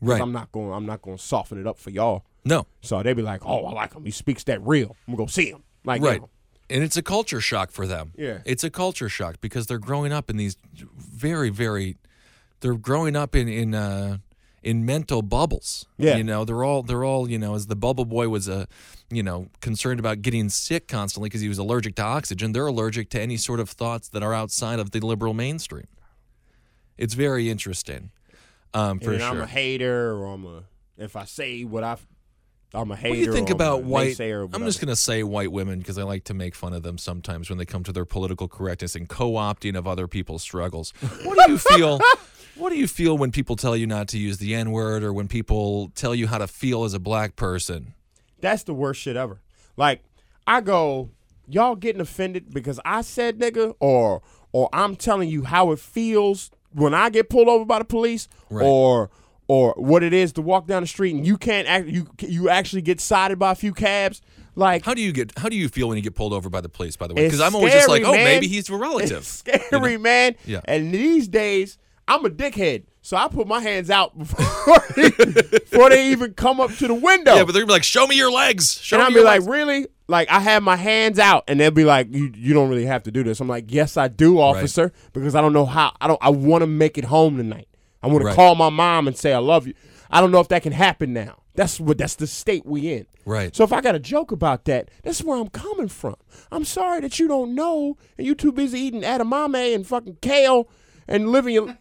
right. 0.00 0.20
I'm 0.20 0.32
not 0.32 0.50
going. 0.50 0.72
I'm 0.72 0.86
not 0.86 1.02
going 1.02 1.16
to 1.18 1.22
soften 1.22 1.60
it 1.60 1.66
up 1.66 1.78
for 1.78 1.90
y'all. 1.90 2.24
No. 2.44 2.66
So 2.80 3.02
they'd 3.02 3.14
be 3.14 3.22
like, 3.22 3.44
"Oh, 3.44 3.64
I 3.66 3.72
like 3.72 3.94
him. 3.94 4.04
He 4.04 4.10
speaks 4.10 4.44
that 4.44 4.60
real. 4.66 4.96
I'm 5.06 5.14
gonna 5.14 5.24
go 5.24 5.26
see 5.26 5.50
him." 5.50 5.62
Like, 5.84 6.02
Right. 6.02 6.20
And 6.70 6.82
it's 6.82 6.96
a 6.96 7.02
culture 7.02 7.40
shock 7.40 7.70
for 7.70 7.86
them. 7.86 8.12
Yeah. 8.16 8.38
It's 8.46 8.64
a 8.64 8.70
culture 8.70 9.08
shock 9.08 9.40
because 9.40 9.66
they're 9.66 9.78
growing 9.78 10.10
up 10.12 10.30
in 10.30 10.38
these 10.38 10.56
very, 10.96 11.50
very 11.50 11.98
they're 12.60 12.74
growing 12.74 13.14
up 13.14 13.34
in 13.34 13.48
in 13.48 13.74
uh 13.74 14.18
in 14.62 14.86
mental 14.86 15.22
bubbles. 15.22 15.86
Yeah. 15.98 16.16
You 16.16 16.24
know, 16.24 16.44
they're 16.44 16.64
all 16.64 16.82
they're 16.82 17.04
all, 17.04 17.28
you 17.28 17.38
know, 17.38 17.54
as 17.54 17.66
the 17.66 17.76
bubble 17.76 18.04
boy 18.04 18.28
was 18.28 18.48
uh, 18.48 18.66
you 19.10 19.22
know, 19.22 19.48
concerned 19.60 20.00
about 20.00 20.22
getting 20.22 20.48
sick 20.48 20.88
constantly 20.88 21.28
because 21.28 21.42
he 21.42 21.48
was 21.48 21.58
allergic 21.58 21.94
to 21.96 22.02
oxygen, 22.02 22.52
they're 22.52 22.66
allergic 22.66 23.10
to 23.10 23.20
any 23.20 23.36
sort 23.36 23.60
of 23.60 23.68
thoughts 23.68 24.08
that 24.08 24.22
are 24.22 24.32
outside 24.32 24.78
of 24.78 24.92
the 24.92 25.00
liberal 25.00 25.34
mainstream. 25.34 25.88
It's 26.96 27.14
very 27.14 27.50
interesting. 27.50 28.10
Um, 28.72 29.00
for 29.00 29.12
and 29.12 29.20
sure. 29.20 29.30
I'm 29.30 29.40
a 29.40 29.46
hater, 29.46 30.12
or 30.12 30.32
I'm 30.32 30.46
a. 30.46 30.62
If 30.96 31.16
I 31.16 31.24
say 31.24 31.64
what 31.64 31.84
I, 31.84 31.98
I'm 32.74 32.90
a 32.90 32.96
hater. 32.96 33.10
What 33.10 33.14
do 33.16 33.20
you 33.20 33.32
think 33.32 33.50
about 33.50 33.82
white? 33.84 34.18
I'm 34.20 34.64
just 34.64 34.80
going 34.80 34.88
to 34.88 34.96
say 34.96 35.22
white 35.22 35.52
women 35.52 35.78
because 35.78 35.98
I 35.98 36.04
like 36.04 36.24
to 36.24 36.34
make 36.34 36.54
fun 36.54 36.72
of 36.72 36.82
them 36.82 36.96
sometimes 36.98 37.48
when 37.50 37.58
they 37.58 37.66
come 37.66 37.84
to 37.84 37.92
their 37.92 38.04
political 38.06 38.48
correctness 38.48 38.94
and 38.94 39.08
co-opting 39.08 39.76
of 39.76 39.86
other 39.86 40.08
people's 40.08 40.42
struggles. 40.42 40.92
What 41.24 41.44
do 41.46 41.52
you 41.52 41.58
feel? 41.58 42.00
what 42.56 42.70
do 42.70 42.76
you 42.78 42.88
feel 42.88 43.18
when 43.18 43.30
people 43.30 43.56
tell 43.56 43.76
you 43.76 43.86
not 43.86 44.08
to 44.08 44.18
use 44.18 44.38
the 44.38 44.54
N-word 44.54 45.02
or 45.02 45.12
when 45.12 45.28
people 45.28 45.90
tell 45.94 46.14
you 46.14 46.26
how 46.28 46.38
to 46.38 46.46
feel 46.46 46.84
as 46.84 46.94
a 46.94 46.98
black 46.98 47.36
person? 47.36 47.94
That's 48.40 48.62
the 48.62 48.74
worst 48.74 49.00
shit 49.02 49.16
ever. 49.16 49.40
Like 49.76 50.02
I 50.46 50.60
go, 50.62 51.10
y'all 51.46 51.76
getting 51.76 52.00
offended 52.00 52.52
because 52.54 52.80
I 52.84 53.02
said 53.02 53.38
nigga, 53.38 53.74
or 53.80 54.22
or 54.52 54.68
I'm 54.72 54.96
telling 54.96 55.28
you 55.28 55.44
how 55.44 55.72
it 55.72 55.78
feels 55.78 56.50
when 56.72 56.94
I 56.94 57.10
get 57.10 57.28
pulled 57.28 57.48
over 57.48 57.64
by 57.64 57.78
the 57.78 57.84
police, 57.84 58.28
Right. 58.50 58.64
or 58.66 59.10
or 59.48 59.74
what 59.76 60.02
it 60.02 60.12
is 60.12 60.32
to 60.32 60.42
walk 60.42 60.66
down 60.66 60.82
the 60.82 60.86
street 60.86 61.14
and 61.14 61.26
you 61.26 61.36
can't 61.36 61.68
act 61.68 61.86
you 61.86 62.06
you 62.20 62.48
actually 62.48 62.82
get 62.82 63.00
sided 63.00 63.38
by 63.38 63.52
a 63.52 63.54
few 63.54 63.72
cabs. 63.72 64.20
Like 64.54 64.84
How 64.84 64.94
do 64.94 65.00
you 65.00 65.12
get? 65.12 65.38
How 65.38 65.48
do 65.48 65.56
you 65.56 65.68
feel 65.68 65.88
when 65.88 65.96
you 65.96 66.02
get 66.02 66.14
pulled 66.14 66.32
over 66.32 66.50
by 66.50 66.60
the 66.60 66.68
police? 66.68 66.96
By 66.96 67.06
the 67.06 67.14
way, 67.14 67.24
because 67.24 67.40
I'm 67.40 67.54
always 67.54 67.72
just 67.72 67.88
like, 67.88 68.02
oh, 68.04 68.12
man. 68.12 68.24
maybe 68.24 68.48
he's 68.48 68.68
a 68.68 68.76
relative. 68.76 69.18
It's 69.18 69.28
scary, 69.28 69.96
man. 69.96 70.34
Yeah. 70.44 70.60
And 70.66 70.92
these 70.92 71.26
days, 71.26 71.78
I'm 72.06 72.24
a 72.26 72.28
dickhead, 72.28 72.84
so 73.00 73.16
I 73.16 73.28
put 73.28 73.46
my 73.46 73.60
hands 73.60 73.88
out 73.88 74.16
before 74.18 74.78
they, 74.94 75.10
before 75.10 75.88
they 75.88 76.10
even 76.10 76.34
come 76.34 76.60
up 76.60 76.70
to 76.76 76.86
the 76.86 76.94
window. 76.94 77.34
Yeah, 77.34 77.44
but 77.44 77.52
they're 77.52 77.62
gonna 77.62 77.68
be 77.68 77.72
like, 77.72 77.84
show 77.84 78.06
me 78.06 78.16
your 78.16 78.30
legs. 78.30 78.78
Show 78.80 78.96
and 78.96 79.04
I'll 79.04 79.12
be 79.12 79.20
like, 79.20 79.40
legs. 79.40 79.46
really? 79.46 79.86
Like 80.06 80.28
I 80.30 80.40
have 80.40 80.62
my 80.62 80.76
hands 80.76 81.18
out, 81.18 81.44
and 81.48 81.58
they'll 81.58 81.70
be 81.70 81.84
like, 81.84 82.08
you 82.10 82.30
you 82.34 82.52
don't 82.52 82.68
really 82.68 82.84
have 82.84 83.04
to 83.04 83.10
do 83.10 83.22
this. 83.22 83.40
I'm 83.40 83.48
like, 83.48 83.72
yes, 83.72 83.96
I 83.96 84.08
do, 84.08 84.38
officer, 84.38 84.92
because 85.14 85.34
I 85.34 85.40
don't 85.40 85.54
know 85.54 85.64
how. 85.64 85.94
I 86.00 86.08
don't. 86.08 86.18
I 86.20 86.28
want 86.28 86.60
to 86.60 86.66
make 86.66 86.98
it 86.98 87.04
home 87.04 87.38
tonight. 87.38 87.68
I 88.02 88.08
want 88.08 88.24
Right. 88.24 88.32
to 88.32 88.36
call 88.36 88.54
my 88.54 88.68
mom 88.70 89.06
and 89.06 89.16
say 89.16 89.32
I 89.32 89.38
love 89.38 89.66
you. 89.66 89.74
I 90.10 90.20
don't 90.20 90.30
know 90.30 90.40
if 90.40 90.48
that 90.48 90.62
can 90.62 90.72
happen 90.72 91.12
now. 91.12 91.38
That's 91.54 91.78
what. 91.80 91.98
That's 91.98 92.14
the 92.16 92.26
state 92.26 92.64
we 92.66 92.92
in. 92.92 93.06
Right. 93.26 93.54
So 93.54 93.62
if 93.64 93.72
I 93.72 93.80
got 93.80 93.94
a 93.94 93.98
joke 93.98 94.32
about 94.32 94.64
that, 94.64 94.90
that's 95.02 95.22
where 95.22 95.38
I'm 95.38 95.48
coming 95.48 95.88
from. 95.88 96.16
I'm 96.50 96.64
sorry 96.64 97.00
that 97.00 97.18
you 97.18 97.28
don't 97.28 97.54
know, 97.54 97.96
and 98.18 98.26
you 98.26 98.34
too 98.34 98.52
busy 98.52 98.80
eating 98.80 99.02
edamame 99.02 99.74
and 99.74 99.86
fucking 99.86 100.16
kale 100.22 100.68
and 101.06 101.30
living 101.30 101.54
your. 101.54 101.76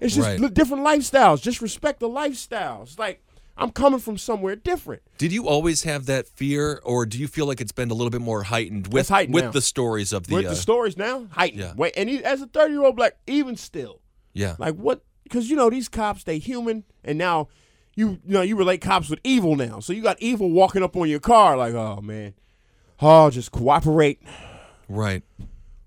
It's 0.00 0.14
just 0.14 0.40
Right. 0.40 0.54
different 0.54 0.84
lifestyles. 0.84 1.42
Just 1.42 1.60
respect 1.60 2.00
the 2.00 2.08
lifestyles. 2.08 2.98
Like 2.98 3.22
I'm 3.56 3.70
coming 3.72 3.98
from 4.00 4.16
somewhere 4.16 4.56
different. 4.56 5.02
Did 5.18 5.32
you 5.32 5.46
always 5.48 5.82
have 5.82 6.06
that 6.06 6.26
fear, 6.28 6.80
or 6.84 7.04
do 7.04 7.18
you 7.18 7.26
feel 7.28 7.46
like 7.46 7.60
it's 7.60 7.72
been 7.72 7.90
a 7.90 7.94
little 7.94 8.10
bit 8.10 8.20
more 8.22 8.44
heightened 8.44 8.92
with 8.92 9.08
heightened 9.08 9.34
with 9.34 9.44
now. 9.44 9.50
the 9.50 9.60
stories 9.60 10.12
of 10.12 10.28
the? 10.28 10.34
With 10.36 10.46
uh, 10.46 10.50
the 10.50 10.56
stories 10.56 10.96
now, 10.96 11.26
heightened. 11.32 11.60
yeah. 11.60 11.72
Wait, 11.76 11.92
and 11.96 12.08
he, 12.08 12.24
as 12.24 12.40
a 12.42 12.46
30 12.46 12.72
year 12.72 12.84
old 12.84 12.96
black, 12.96 13.14
even 13.26 13.56
still, 13.56 14.00
yeah. 14.32 14.54
like 14.58 14.76
what? 14.76 15.02
Because 15.30 15.48
you 15.48 15.54
know 15.54 15.70
these 15.70 15.88
cops, 15.88 16.24
they 16.24 16.38
human, 16.38 16.82
and 17.04 17.16
now 17.16 17.46
you 17.94 18.18
you 18.26 18.34
know 18.34 18.42
you 18.42 18.56
relate 18.56 18.80
cops 18.80 19.08
with 19.08 19.20
evil 19.22 19.54
now. 19.54 19.78
So 19.78 19.92
you 19.92 20.02
got 20.02 20.20
evil 20.20 20.50
walking 20.50 20.82
up 20.82 20.96
on 20.96 21.08
your 21.08 21.20
car, 21.20 21.56
like, 21.56 21.72
oh 21.72 22.00
man, 22.02 22.34
oh 23.00 23.30
just 23.30 23.52
cooperate. 23.52 24.20
right. 24.88 25.22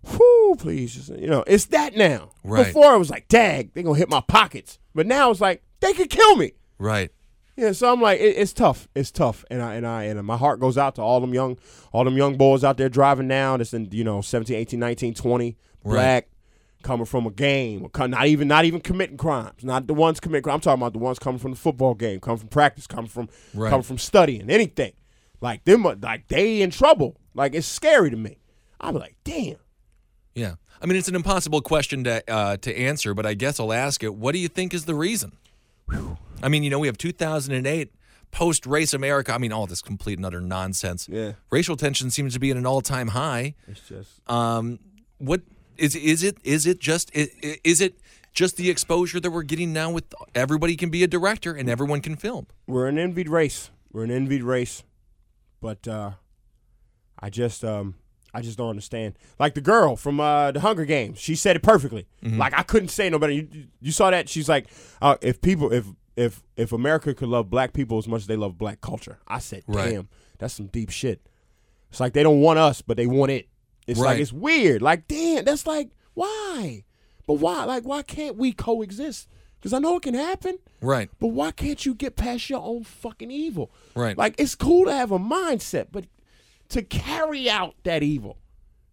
Whoo, 0.03 0.55
please, 0.57 0.95
just, 0.95 1.09
you 1.09 1.27
know 1.27 1.43
it's 1.45 1.65
that 1.65 1.95
now. 1.95 2.31
Right. 2.43 2.65
Before 2.65 2.95
it 2.95 2.99
was 2.99 3.09
like, 3.09 3.27
dag, 3.27 3.73
they 3.73 3.83
gonna 3.83 3.97
hit 3.97 4.09
my 4.09 4.21
pockets, 4.21 4.79
but 4.95 5.05
now 5.05 5.29
it's 5.29 5.41
like 5.41 5.61
they 5.81 5.93
could 5.93 6.09
kill 6.09 6.37
me. 6.37 6.53
Right. 6.79 7.11
Yeah, 7.55 7.71
so 7.73 7.91
I'm 7.93 8.01
like, 8.01 8.19
it, 8.19 8.35
it's 8.37 8.51
tough. 8.53 8.87
It's 8.95 9.11
tough, 9.11 9.45
and 9.51 9.61
I 9.61 9.75
and 9.75 9.85
I 9.85 10.03
and 10.03 10.25
my 10.25 10.37
heart 10.37 10.59
goes 10.59 10.77
out 10.77 10.95
to 10.95 11.01
all 11.01 11.19
them 11.19 11.33
young, 11.33 11.57
all 11.91 12.03
them 12.05 12.17
young 12.17 12.35
boys 12.37 12.63
out 12.63 12.77
there 12.77 12.89
driving 12.89 13.27
now. 13.27 13.57
That's 13.57 13.73
in 13.73 13.89
you 13.91 14.03
know 14.03 14.21
17, 14.21 14.55
18, 14.55 14.79
19, 14.79 15.13
20, 15.13 15.57
black, 15.83 16.27
coming 16.84 17.05
from 17.05 17.25
a 17.25 17.31
game, 17.31 17.88
or 17.93 18.07
not 18.07 18.27
even 18.27 18.47
not 18.47 18.65
even 18.65 18.81
committing 18.81 19.17
crimes. 19.17 19.63
Not 19.63 19.88
the 19.88 19.93
ones 19.93 20.19
committing. 20.19 20.43
crimes. 20.43 20.55
I'm 20.57 20.61
talking 20.61 20.81
about 20.81 20.93
the 20.93 20.99
ones 20.99 21.17
coming 21.19 21.39
from 21.39 21.51
the 21.51 21.57
football 21.57 21.93
game, 21.95 22.19
coming 22.19 22.38
from 22.38 22.49
practice, 22.49 22.86
coming 22.86 23.09
from 23.09 23.29
Right. 23.53 23.69
coming 23.69 23.84
from 23.84 23.97
studying, 23.97 24.49
anything. 24.49 24.93
Like 25.41 25.63
them, 25.65 25.84
like 26.01 26.27
they 26.27 26.61
in 26.61 26.69
trouble. 26.69 27.17
Like 27.34 27.55
it's 27.55 27.67
scary 27.67 28.09
to 28.11 28.17
me. 28.17 28.38
I'm 28.79 28.95
like, 28.95 29.15
damn. 29.23 29.55
Yeah. 30.36 30.55
I 30.81 30.86
mean, 30.86 30.97
it's 30.97 31.07
an 31.07 31.15
impossible 31.15 31.61
question 31.61 32.03
to 32.03 32.23
uh, 32.31 32.57
to 32.57 32.77
answer, 32.77 33.13
but 33.13 33.25
I 33.25 33.34
guess 33.34 33.59
I'll 33.59 33.73
ask 33.73 34.03
it. 34.03 34.13
What 34.15 34.34
do 34.34 34.39
you 34.39 34.47
think 34.47 34.73
is 34.73 34.86
the 34.86 34.95
reason? 34.95 35.31
I 36.41 36.49
mean, 36.49 36.63
you 36.63 36.69
know, 36.69 36.79
we 36.79 36.88
have 36.88 36.97
2008 36.97 37.91
post 38.31 38.65
race 38.65 38.93
America. 38.93 39.34
I 39.34 39.38
mean, 39.38 39.51
all 39.53 39.67
this 39.67 39.81
complete 39.81 40.17
and 40.17 40.25
utter 40.25 40.41
nonsense. 40.41 41.07
Yeah. 41.09 41.34
Racial 41.51 41.75
tension 41.77 42.09
seems 42.09 42.34
to 42.34 42.39
be 42.39 42.51
at 42.51 42.57
an 42.57 42.65
all 42.65 42.81
time 42.81 43.09
high. 43.09 43.55
It's 43.67 43.81
just 43.88 44.29
Um, 44.29 44.79
what 45.19 45.41
is 45.78 45.95
is 45.95 46.24
it? 46.24 46.38
Is 46.43 46.65
it 46.65 46.80
just 46.80 47.11
is 47.13 47.82
it 47.82 47.99
just 48.34 48.57
the 48.57 48.69
exposure 48.69 49.19
that 49.19 49.30
we're 49.32 49.43
getting 49.43 49.74
now 49.74 49.91
with 49.91 50.05
everybody 50.34 50.76
can 50.76 50.89
be 50.89 51.03
a 51.03 51.07
director 51.07 51.53
and 51.53 51.69
everyone 51.69 52.01
can 52.01 52.15
film? 52.15 52.47
we're 52.67 52.88
an 52.88 52.97
envied 52.97 53.30
race. 53.30 53.69
We're 53.91 54.03
an 54.05 54.11
envied 54.11 54.43
race. 54.43 54.84
But 55.61 55.88
uh 55.88 56.11
I 57.19 57.30
just 57.30 57.63
um 57.63 57.95
I 58.34 58.41
just 58.41 58.57
don't 58.57 58.69
understand. 58.69 59.15
Like 59.39 59.53
the 59.53 59.61
girl 59.61 59.95
from 59.95 60.19
uh 60.19 60.51
the 60.51 60.59
Hunger 60.61 60.86
Games, 60.86 61.19
she 61.19 61.36
said 61.36 61.55
it 61.55 61.61
perfectly. 61.63 62.07
Like 62.24 62.53
I 62.57 62.63
couldn't 62.63 62.89
say 62.89 63.09
no 63.09 63.19
better. 63.19 63.34
You, 63.34 63.47
you 63.80 63.91
saw 63.91 64.09
that? 64.11 64.28
She's 64.30 64.49
like, 64.49 64.67
uh, 65.01 65.17
if 65.21 65.39
people 65.41 65.71
if 65.71 65.86
if 66.15 66.41
if 66.57 66.71
America 66.71 67.13
could 67.13 67.30
love 67.30 67.49
black 67.49 67.74
people 67.74 67.97
as 67.97 68.07
much 68.07 68.21
as 68.21 68.28
they 68.28 68.36
love 68.36 68.57
black 68.57 68.82
culture. 68.82 69.19
I 69.28 69.39
said, 69.39 69.63
Right. 69.67 69.91
damn, 69.91 70.09
that's 70.39 70.53
some 70.55 70.67
deep 70.67 70.89
shit. 70.89 71.21
It's 71.91 71.99
like 71.99 72.13
they 72.13 72.24
don't 72.24 72.41
want 72.41 72.57
us, 72.59 72.82
but 72.82 72.97
they 72.97 73.05
want 73.07 73.32
it. 73.32 73.47
It's 73.88 73.99
Right. 73.99 74.11
like 74.11 74.19
it's 74.19 74.34
weird. 74.34 74.81
Like, 74.81 75.07
damn, 75.07 75.45
that's 75.45 75.65
like 75.67 75.91
why? 76.13 76.84
But 77.27 77.36
why? 77.36 77.63
Like, 77.65 77.84
why 77.84 78.01
can't 78.03 78.36
we 78.38 78.51
coexist? 78.53 79.27
Because 79.59 79.73
I 79.73 79.79
know 79.79 79.95
it 79.97 80.03
can 80.03 80.13
happen. 80.13 80.57
Right. 80.81 81.09
But 81.19 81.27
why 81.27 81.51
can't 81.51 81.86
you 81.86 81.93
get 81.95 82.15
past 82.17 82.49
your 82.49 82.61
own 82.61 82.84
fucking 82.84 83.31
evil? 83.31 83.71
Right. 83.95 84.17
Like 84.17 84.36
it's 84.38 84.55
cool 84.55 84.86
to 84.86 84.93
have 84.93 85.11
a 85.11 85.19
mindset, 85.19 85.88
but 85.91 86.05
to 86.69 86.81
carry 86.81 87.49
out 87.49 87.75
that 87.84 88.03
evil 88.03 88.38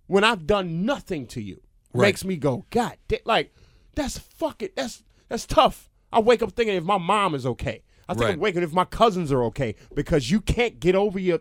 when 0.07 0.23
I've 0.25 0.47
done 0.47 0.85
nothing 0.85 1.27
to 1.29 1.41
you 1.43 1.61
Right. 1.93 2.09
makes 2.09 2.25
me 2.25 2.37
go, 2.37 2.67
God, 2.71 2.97
like 3.25 3.53
that's 3.95 4.19
fucking 4.19 4.71
that's 4.77 5.03
that's 5.29 5.47
tough. 5.47 5.89
I 6.13 6.21
wake 6.21 6.43
up 6.43 6.53
thinking 6.53 6.77
if 6.77 6.85
my 6.85 6.99
mom 6.99 7.35
is 7.35 7.47
okay. 7.47 7.83
I 8.09 8.15
think 8.15 8.25
Right. 8.25 8.35
I'm 8.35 8.41
waking 8.41 8.63
if 8.63 8.73
my 8.73 8.85
cousins 8.85 9.31
are 9.33 9.43
okay 9.45 9.75
because 9.95 10.31
you 10.31 10.41
can't 10.41 10.79
get 10.81 10.95
over 10.95 11.19
your. 11.19 11.41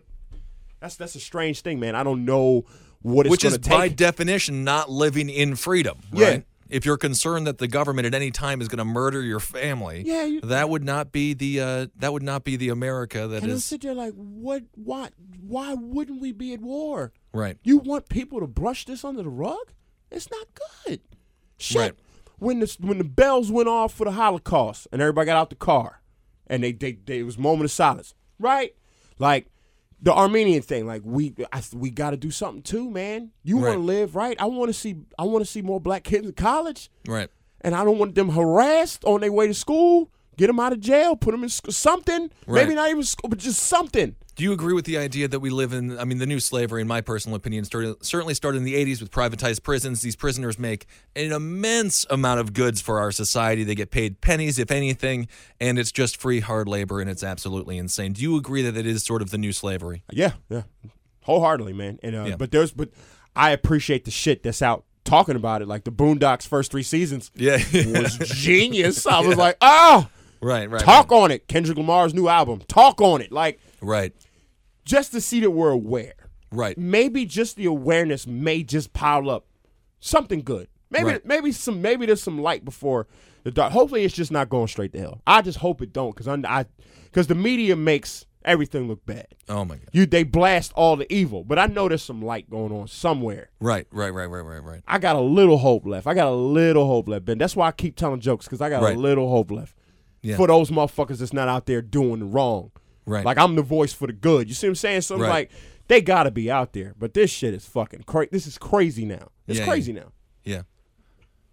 That's 0.80 0.96
that's 0.96 1.14
a 1.14 1.20
strange 1.20 1.60
thing, 1.60 1.78
man. 1.80 1.94
I 1.94 2.02
don't 2.02 2.24
know 2.24 2.64
what 3.02 3.26
it's 3.26 3.30
Which 3.30 3.44
is 3.44 3.58
by 3.58 3.88
definition 3.88 4.64
not 4.64 4.90
living 4.90 5.28
in 5.30 5.56
freedom. 5.56 5.98
Yeah. 6.12 6.28
Right? 6.28 6.44
If 6.68 6.86
you're 6.86 6.98
concerned 6.98 7.48
that 7.48 7.58
the 7.58 7.66
government 7.66 8.06
at 8.06 8.14
any 8.14 8.30
time 8.30 8.60
is 8.60 8.68
going 8.68 8.78
to 8.78 8.84
murder 8.84 9.22
your 9.22 9.40
family, 9.40 10.04
Yeah, 10.06 10.24
you- 10.24 10.40
that 10.42 10.68
would 10.68 10.84
not 10.84 11.10
be 11.10 11.34
the 11.34 11.60
uh, 11.60 11.86
that 11.96 12.12
would 12.12 12.22
not 12.22 12.44
be 12.44 12.54
the 12.56 12.68
America 12.68 13.26
that 13.26 13.42
and 13.42 13.50
I 13.50 13.54
is 13.56 13.64
sit 13.64 13.80
there 13.82 13.92
like, 13.94 14.12
what? 14.14 14.62
Why? 14.76 15.08
Why 15.40 15.74
wouldn't 15.74 16.20
we 16.20 16.30
be 16.32 16.52
at 16.54 16.60
war? 16.60 17.12
right. 17.32 17.56
You 17.64 17.78
want 17.78 18.08
people 18.08 18.38
to 18.40 18.46
brush 18.46 18.84
this 18.84 19.04
under 19.04 19.22
the 19.24 19.28
rug? 19.30 19.72
It's 20.12 20.30
not 20.30 20.46
good. 20.86 21.00
Shit. 21.58 21.76
Right. 21.76 21.92
When 22.38 22.60
the 22.60 22.76
when 22.80 22.98
the 22.98 23.04
bells 23.04 23.50
went 23.50 23.68
off 23.68 23.92
for 23.92 24.04
the 24.04 24.12
Holocaust 24.12 24.86
and 24.92 25.02
everybody 25.02 25.26
got 25.26 25.36
out 25.36 25.50
the 25.50 25.56
car, 25.56 26.00
and 26.46 26.62
they 26.62 26.70
they, 26.72 26.92
they 27.04 27.18
it 27.18 27.22
was 27.24 27.36
a 27.36 27.40
moment 27.40 27.64
of 27.64 27.70
silence, 27.72 28.14
right? 28.38 28.74
Like 29.18 29.48
the 30.02 30.12
Armenian 30.14 30.62
thing, 30.62 30.86
like 30.86 31.02
we 31.04 31.34
I, 31.52 31.62
we 31.74 31.90
got 31.90 32.10
to 32.10 32.16
do 32.16 32.30
something 32.30 32.62
too, 32.62 32.90
man. 32.90 33.30
You 33.42 33.58
want 33.58 33.74
to 33.74 33.78
live 33.80 34.16
right? 34.16 34.36
I 34.40 34.46
want 34.46 34.68
to 34.70 34.74
see 34.74 34.96
I 35.18 35.24
want 35.24 35.44
to 35.44 35.50
see 35.50 35.62
more 35.62 35.80
black 35.80 36.04
kids 36.04 36.26
in 36.26 36.32
college, 36.32 36.90
Right. 37.06 37.28
and 37.60 37.74
I 37.74 37.84
don't 37.84 37.98
want 37.98 38.14
them 38.14 38.30
harassed 38.30 39.04
on 39.04 39.20
their 39.20 39.32
way 39.32 39.46
to 39.46 39.54
school. 39.54 40.10
Get 40.36 40.46
them 40.46 40.58
out 40.58 40.72
of 40.72 40.80
jail, 40.80 41.16
put 41.16 41.32
them 41.32 41.42
in 41.42 41.50
something. 41.50 42.30
Maybe 42.46 42.74
not 42.74 42.88
even 42.88 43.02
school, 43.02 43.28
but 43.28 43.38
just 43.38 43.60
something. 43.64 44.16
Do 44.36 44.44
you 44.44 44.52
agree 44.52 44.72
with 44.72 44.84
the 44.84 44.96
idea 44.96 45.28
that 45.28 45.40
we 45.40 45.50
live 45.50 45.72
in? 45.72 45.98
I 45.98 46.04
mean, 46.04 46.18
the 46.18 46.26
new 46.26 46.40
slavery, 46.40 46.80
in 46.80 46.88
my 46.88 47.00
personal 47.00 47.36
opinion, 47.36 47.64
started, 47.64 48.02
certainly 48.04 48.34
started 48.34 48.58
in 48.58 48.64
the 48.64 48.74
80s 48.74 49.00
with 49.00 49.10
privatized 49.10 49.62
prisons. 49.62 50.00
These 50.02 50.16
prisoners 50.16 50.58
make 50.58 50.86
an 51.14 51.32
immense 51.32 52.06
amount 52.08 52.40
of 52.40 52.52
goods 52.52 52.80
for 52.80 52.98
our 53.00 53.12
society. 53.12 53.64
They 53.64 53.74
get 53.74 53.90
paid 53.90 54.20
pennies, 54.20 54.58
if 54.58 54.70
anything, 54.70 55.28
and 55.60 55.78
it's 55.78 55.92
just 55.92 56.16
free 56.16 56.40
hard 56.40 56.68
labor, 56.68 57.00
and 57.00 57.10
it's 57.10 57.22
absolutely 57.22 57.76
insane. 57.76 58.12
Do 58.14 58.22
you 58.22 58.36
agree 58.36 58.62
that 58.62 58.76
it 58.76 58.86
is 58.86 59.02
sort 59.04 59.20
of 59.20 59.30
the 59.30 59.38
new 59.38 59.52
slavery? 59.52 60.04
Yeah, 60.10 60.32
yeah, 60.48 60.62
wholeheartedly, 61.24 61.72
man. 61.72 61.98
And 62.02 62.16
uh, 62.16 62.24
Yeah. 62.24 62.36
but 62.36 62.50
there's 62.50 62.72
but 62.72 62.90
I 63.36 63.50
appreciate 63.50 64.04
the 64.04 64.10
shit 64.10 64.42
that's 64.42 64.62
out 64.62 64.84
talking 65.04 65.36
about 65.36 65.60
it. 65.62 65.68
Like 65.68 65.84
the 65.84 65.92
Boondocks 65.92 66.46
first 66.46 66.70
three 66.70 66.82
seasons 66.82 67.30
Yeah. 67.34 67.56
was 67.72 68.16
genius. 68.24 69.06
I 69.06 69.20
was 69.20 69.36
like, 69.36 69.56
oh, 69.60 70.08
right, 70.40 70.70
right. 70.70 70.82
talk 70.82 71.12
on 71.12 71.30
it. 71.30 71.46
Kendrick 71.48 71.76
Lamar's 71.78 72.14
new 72.14 72.28
album, 72.28 72.62
talk 72.68 73.00
on 73.00 73.20
it. 73.20 73.32
Like 73.32 73.60
Right, 73.82 74.12
just 74.84 75.12
to 75.12 75.20
see 75.20 75.40
that 75.40 75.50
we're 75.50 75.70
aware. 75.70 76.14
right. 76.52 76.76
Maybe 76.76 77.26
just 77.26 77.56
the 77.56 77.66
awareness 77.66 78.26
may 78.26 78.62
just 78.64 78.92
pile 78.92 79.30
up 79.30 79.46
something 80.00 80.40
good. 80.40 80.66
Maybe 80.90 81.04
Right. 81.04 81.24
maybe 81.24 81.52
some 81.52 81.80
maybe 81.80 82.06
there's 82.06 82.22
some 82.22 82.40
light 82.42 82.64
before 82.64 83.06
the 83.44 83.50
dark. 83.52 83.72
Hopefully, 83.72 84.04
it's 84.04 84.14
just 84.14 84.32
not 84.32 84.48
going 84.48 84.66
straight 84.66 84.92
to 84.94 84.98
hell. 84.98 85.22
I 85.26 85.42
just 85.42 85.58
hope 85.58 85.80
it 85.82 85.92
don't, 85.92 86.14
because 86.14 86.26
I 86.28 86.64
because 87.04 87.28
the 87.28 87.34
media 87.36 87.76
makes 87.76 88.26
everything 88.44 88.88
look 88.88 89.04
bad. 89.06 89.26
Oh, 89.48 89.64
my 89.64 89.76
God. 89.76 89.88
You 89.92 90.06
they 90.06 90.22
blast 90.24 90.72
all 90.74 90.96
the 90.96 91.10
evil, 91.12 91.44
but 91.44 91.58
I 91.58 91.66
know 91.66 91.88
there's 91.88 92.02
some 92.02 92.22
light 92.22 92.48
going 92.50 92.72
on 92.72 92.88
somewhere. 92.88 93.50
Right, 93.60 93.86
right, 93.92 94.12
right, 94.12 94.26
right, 94.26 94.40
right, 94.40 94.62
right. 94.64 94.82
I 94.88 94.98
got 94.98 95.14
a 95.14 95.20
little 95.20 95.58
hope 95.58 95.86
left. 95.86 96.06
I 96.06 96.14
got 96.14 96.28
a 96.28 96.34
little 96.34 96.86
hope 96.86 97.06
left, 97.08 97.26
Ben. 97.26 97.38
That's 97.38 97.54
why 97.54 97.68
I 97.68 97.72
keep 97.72 97.94
telling 97.96 98.18
jokes 98.20 98.46
because 98.46 98.60
I 98.60 98.70
got 98.70 98.82
Right. 98.82 98.96
a 98.96 98.98
little 98.98 99.28
hope 99.30 99.50
left 99.52 99.76
Yeah. 100.22 100.36
for 100.36 100.46
those 100.48 100.70
motherfuckers 100.70 101.18
that's 101.18 101.32
not 101.34 101.48
out 101.48 101.66
there 101.66 101.82
doing 101.82 102.32
wrong. 102.32 102.72
Right. 103.10 103.24
Like 103.24 103.38
I'm 103.38 103.56
the 103.56 103.62
voice 103.62 103.92
for 103.92 104.06
the 104.06 104.12
good. 104.12 104.48
You 104.48 104.54
see 104.54 104.66
what 104.68 104.72
I'm 104.72 104.74
saying? 104.76 105.00
So 105.02 105.16
I'm 105.16 105.20
Right. 105.22 105.28
like, 105.28 105.50
they 105.88 106.00
gotta 106.00 106.30
be 106.30 106.50
out 106.50 106.72
there. 106.72 106.94
But 106.98 107.12
this 107.14 107.30
shit 107.30 107.52
is 107.54 107.66
fucking 107.66 108.04
crazy. 108.04 108.28
This 108.32 108.46
is 108.46 108.56
crazy 108.56 109.04
now. 109.04 109.28
It's 109.48 109.58
Yeah, 109.58 109.66
crazy 109.66 109.92
now. 109.92 110.12
Yeah. 110.44 110.62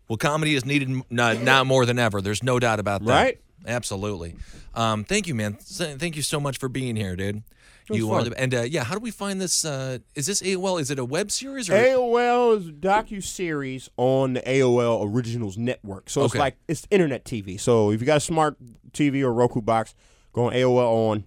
Well, 0.08 0.18
comedy 0.18 0.56
is 0.56 0.64
needed 0.66 0.90
now, 1.10 1.64
more 1.64 1.86
than 1.86 2.00
ever. 2.00 2.22
There's 2.22 2.44
no 2.44 2.60
doubt 2.60 2.80
about 2.80 3.04
that. 3.06 3.12
Right? 3.12 3.42
Absolutely. 3.66 4.36
Um, 4.74 5.04
thank 5.04 5.28
you, 5.28 5.36
man. 5.36 5.56
Thank 5.60 6.16
you 6.16 6.22
so 6.22 6.40
much 6.40 6.58
for 6.60 6.70
being 6.70 6.96
here, 6.96 7.16
dude. 7.16 7.44
You 7.90 8.12
are 8.12 8.24
the 8.24 8.38
and 8.38 8.54
uh, 8.54 8.62
yeah. 8.64 8.84
How 8.84 8.96
do 8.96 9.00
we 9.00 9.12
find 9.12 9.40
this? 9.40 9.64
Uh, 9.64 10.00
is 10.14 10.26
this 10.26 10.42
AOL? 10.42 10.80
Is 10.80 10.92
it 10.92 11.00
a 11.00 11.06
web 11.06 11.32
series 11.32 11.70
or? 11.70 11.74
AOL 11.74 12.58
is 12.58 12.68
a 12.68 12.72
docu 12.72 13.24
series 13.24 13.90
on 13.96 14.34
the 14.34 14.42
AOL 14.42 15.10
Originals 15.10 15.58
Network. 15.58 16.10
So 16.10 16.26
it's 16.26 16.34
Okay. 16.34 16.40
like 16.40 16.58
it's 16.68 16.86
internet 16.92 17.24
TV. 17.24 17.58
So 17.58 17.92
if 17.92 18.02
you 18.02 18.06
got 18.06 18.18
a 18.18 18.22
smart 18.22 18.58
TV 18.92 19.22
or 19.24 19.32
Roku 19.34 19.62
box, 19.62 19.96
go 20.34 20.48
on 20.48 20.54
AOL 20.54 21.12
on. 21.12 21.24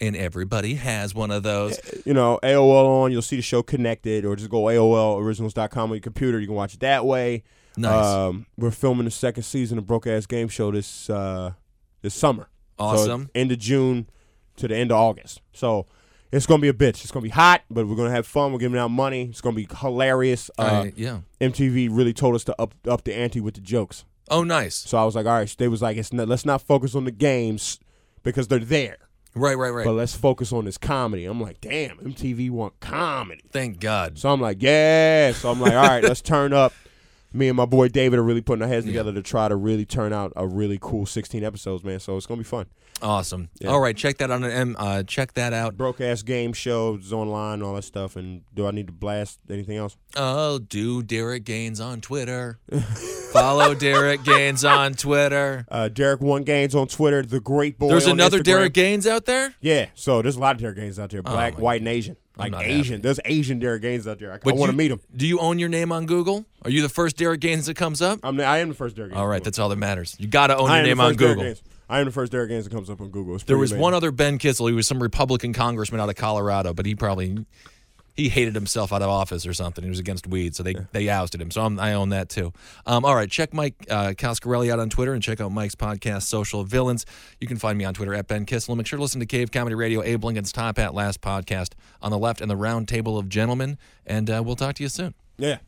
And 0.00 0.14
everybody 0.16 0.74
has 0.74 1.14
one 1.14 1.30
of 1.30 1.42
those. 1.42 1.78
You 2.04 2.14
know, 2.14 2.38
AOL 2.42 3.02
on, 3.04 3.12
you'll 3.12 3.22
see 3.22 3.36
the 3.36 3.42
show 3.42 3.62
connected, 3.62 4.24
or 4.24 4.36
just 4.36 4.50
go 4.50 4.62
AOLoriginals.com 4.64 5.90
on 5.90 5.94
your 5.96 6.00
computer. 6.00 6.38
You 6.40 6.46
can 6.46 6.56
watch 6.56 6.74
it 6.74 6.80
that 6.80 7.04
way. 7.04 7.42
Nice. 7.76 8.06
Um, 8.06 8.46
we're 8.56 8.70
filming 8.70 9.04
the 9.04 9.10
second 9.10 9.42
season 9.42 9.78
of 9.78 9.86
Broke 9.86 10.06
Ass 10.06 10.26
Game 10.26 10.48
Show 10.48 10.70
this 10.70 11.10
uh, 11.10 11.52
this 12.02 12.14
summer. 12.14 12.48
So 12.78 12.84
Awesome. 12.84 13.30
end 13.34 13.52
of 13.52 13.58
June 13.58 14.08
to 14.56 14.68
the 14.68 14.76
end 14.76 14.90
of 14.90 14.98
August. 14.98 15.40
So 15.52 15.86
it's 16.32 16.46
gonna 16.46 16.60
be 16.62 16.68
a 16.68 16.72
bitch. 16.74 17.02
It's 17.02 17.10
gonna 17.10 17.22
be 17.24 17.28
hot, 17.30 17.62
but 17.70 17.86
we're 17.86 17.96
gonna 17.96 18.10
have 18.10 18.26
fun. 18.26 18.52
We're 18.52 18.58
giving 18.58 18.78
out 18.78 18.88
money. 18.90 19.24
It's 19.24 19.40
gonna 19.40 19.56
be 19.56 19.68
hilarious. 19.80 20.50
Uh, 20.58 20.62
I- 20.86 20.92
yeah. 20.96 21.20
MTV 21.40 21.88
really 21.90 22.12
told 22.12 22.34
us 22.34 22.44
to 22.44 22.60
up 22.60 22.74
up 22.88 23.04
the 23.04 23.14
ante 23.14 23.40
with 23.40 23.54
the 23.54 23.60
jokes. 23.60 24.04
Oh, 24.30 24.42
nice. 24.42 24.74
So 24.74 24.98
I 24.98 25.04
was 25.04 25.14
like, 25.14 25.24
all 25.26 25.32
right. 25.32 25.54
They 25.56 25.68
was 25.68 25.80
like, 25.82 25.96
it's 25.96 26.12
not, 26.12 26.26
let's 26.28 26.44
not 26.44 26.60
focus 26.60 26.94
on 26.96 27.04
the 27.04 27.12
games 27.12 27.78
because 28.24 28.48
they're 28.48 28.58
there, 28.58 28.96
Right, 29.36 29.56
right, 29.56 29.70
right. 29.70 29.84
but 29.84 29.92
let's 29.92 30.14
focus 30.14 30.50
on 30.50 30.64
this 30.64 30.78
comedy. 30.78 31.26
I'm 31.26 31.40
like, 31.40 31.60
damn, 31.60 31.98
MTV 31.98 32.50
want 32.50 32.80
comedy. 32.80 33.42
Thank 33.52 33.80
God. 33.80 34.18
So 34.18 34.30
I'm 34.30 34.40
like, 34.40 34.62
yeah. 34.62 35.32
So 35.32 35.50
I'm 35.50 35.60
like, 35.60 35.74
all 35.74 35.86
right, 35.86 36.02
let's 36.02 36.22
turn 36.22 36.54
up. 36.54 36.72
Me 37.32 37.48
and 37.48 37.56
my 37.56 37.66
boy 37.66 37.88
David 37.88 38.18
are 38.18 38.22
really 38.22 38.40
putting 38.40 38.62
our 38.62 38.68
heads 38.68 38.86
together 38.86 39.12
to 39.12 39.22
try 39.22 39.48
to 39.48 39.56
really 39.56 39.84
turn 39.84 40.12
out 40.12 40.32
a 40.36 40.46
really 40.46 40.78
cool 40.80 41.04
16 41.06 41.44
episodes, 41.44 41.84
man. 41.84 42.00
So 42.00 42.16
it's 42.16 42.26
gonna 42.26 42.38
be 42.38 42.44
fun. 42.44 42.66
Awesome. 43.02 43.50
Yeah. 43.60 43.68
All 43.68 43.80
right, 43.80 43.94
check 43.94 44.16
that 44.18 44.30
on 44.30 44.42
an 44.42 44.74
uh, 44.78 45.02
check 45.02 45.34
that 45.34 45.52
out. 45.52 45.76
Broke 45.76 46.00
ass 46.00 46.22
game 46.22 46.54
shows 46.54 47.12
online, 47.12 47.62
all 47.62 47.74
that 47.74 47.82
stuff. 47.82 48.16
And 48.16 48.42
do 48.54 48.66
I 48.66 48.70
need 48.70 48.86
to 48.86 48.92
blast 48.92 49.38
anything 49.50 49.76
else? 49.76 49.96
Oh, 50.16 50.58
do 50.58 51.02
Derek 51.02 51.44
Gaines 51.44 51.78
on 51.78 52.00
Twitter. 52.00 52.58
Follow 53.32 53.74
Derek 53.74 54.24
Gaines 54.24 54.64
on 54.64 54.94
Twitter. 54.94 55.66
Uh, 55.70 55.88
Derek 55.88 56.22
One 56.22 56.42
Gaines 56.42 56.74
on 56.74 56.86
Twitter. 56.88 57.22
The 57.22 57.40
Great 57.40 57.78
Boy. 57.78 57.88
There's 57.88 58.06
another 58.06 58.38
Instagram. 58.38 58.44
Derek 58.44 58.72
Gaines 58.72 59.06
out 59.06 59.26
there. 59.26 59.54
Yeah. 59.60 59.86
So 59.94 60.22
there's 60.22 60.36
a 60.36 60.40
lot 60.40 60.56
of 60.56 60.62
Derek 60.62 60.76
Gaines 60.76 60.98
out 60.98 61.10
there. 61.10 61.22
Black, 61.22 61.54
Oh 61.58 61.62
white, 61.62 61.82
and 61.82 61.88
Asian. 61.88 62.16
Like 62.36 62.54
Asian. 62.54 62.96
happy. 62.96 63.02
There's 63.02 63.20
Asian 63.24 63.58
Derek 63.58 63.82
Gaines 63.82 64.06
out 64.06 64.18
there. 64.18 64.32
I, 64.32 64.34
I 64.36 64.52
want 64.52 64.70
to 64.70 64.76
meet 64.76 64.90
him. 64.90 65.00
Do 65.16 65.26
you 65.26 65.38
own 65.38 65.58
your 65.58 65.68
name 65.68 65.90
on 65.90 66.06
Google? 66.06 66.44
Are 66.62 66.70
you 66.70 66.82
the 66.82 66.88
first 66.88 67.16
Derek 67.16 67.40
Gaines 67.40 67.66
that 67.66 67.76
comes 67.76 68.02
up? 68.02 68.20
I'm 68.22 68.36
the, 68.36 68.44
I 68.44 68.58
am 68.58 68.68
the 68.68 68.74
first 68.74 68.96
Derek 68.96 69.12
Gaines. 69.12 69.18
All 69.18 69.26
right, 69.26 69.42
that's 69.42 69.58
all 69.58 69.68
that 69.70 69.76
matters. 69.76 70.16
You 70.18 70.26
got 70.26 70.48
to 70.48 70.56
own 70.56 70.70
I 70.70 70.78
your 70.78 70.86
name 70.86 71.00
on 71.00 71.14
Google. 71.14 71.54
I 71.88 72.00
am 72.00 72.06
the 72.06 72.12
first 72.12 72.32
Derek 72.32 72.50
Gaines 72.50 72.64
that 72.64 72.72
comes 72.72 72.90
up 72.90 73.00
on 73.00 73.10
Google. 73.10 73.36
It's 73.36 73.44
There 73.44 73.56
was 73.56 73.70
amazing. 73.70 73.82
one 73.82 73.94
other 73.94 74.10
Ben 74.10 74.38
Kissel. 74.38 74.66
He 74.66 74.74
was 74.74 74.86
some 74.88 75.00
Republican 75.02 75.52
congressman 75.52 76.00
out 76.00 76.08
of 76.08 76.16
Colorado, 76.16 76.74
but 76.74 76.84
he 76.84 76.94
probably 76.94 77.46
he 78.16 78.28
hated 78.28 78.54
himself 78.54 78.92
out 78.92 79.02
of 79.02 79.08
office 79.08 79.46
or 79.46 79.52
something. 79.52 79.84
He 79.84 79.90
was 79.90 79.98
against 79.98 80.26
weed, 80.26 80.56
so 80.56 80.62
they 80.62 80.74
they 80.92 81.08
ousted 81.08 81.40
him. 81.40 81.50
So 81.50 81.62
I'm, 81.62 81.78
I 81.78 81.92
own 81.92 82.08
that 82.10 82.28
too. 82.28 82.52
Um, 82.86 83.04
all 83.04 83.14
right, 83.14 83.30
check 83.30 83.52
Mike 83.52 83.74
uh, 83.90 84.14
Coscarelli 84.16 84.72
out 84.72 84.78
on 84.78 84.88
Twitter 84.88 85.12
and 85.12 85.22
check 85.22 85.40
out 85.40 85.52
Mike's 85.52 85.74
podcast, 85.74 86.22
Social 86.22 86.64
Villains. 86.64 87.04
You 87.40 87.46
can 87.46 87.58
find 87.58 87.76
me 87.76 87.84
on 87.84 87.94
Twitter 87.94 88.14
at 88.14 88.26
Ben 88.26 88.46
Kissel. 88.46 88.74
Make 88.76 88.86
sure 88.86 88.96
to 88.96 89.02
listen 89.02 89.20
to 89.20 89.26
Cave 89.26 89.50
Comedy 89.50 89.74
Radio, 89.74 90.02
Abe 90.02 90.24
Lincoln's 90.24 90.52
Top 90.52 90.78
Hat 90.78 90.94
Last 90.94 91.20
podcast 91.20 91.72
on 92.00 92.10
the 92.10 92.18
left 92.18 92.40
and 92.40 92.50
the 92.50 92.56
Round 92.56 92.88
Table 92.88 93.18
of 93.18 93.28
Gentlemen. 93.28 93.78
And 94.06 94.30
uh, 94.30 94.42
we'll 94.44 94.56
talk 94.56 94.76
to 94.76 94.82
you 94.82 94.88
soon. 94.88 95.14
Yeah. 95.38 95.58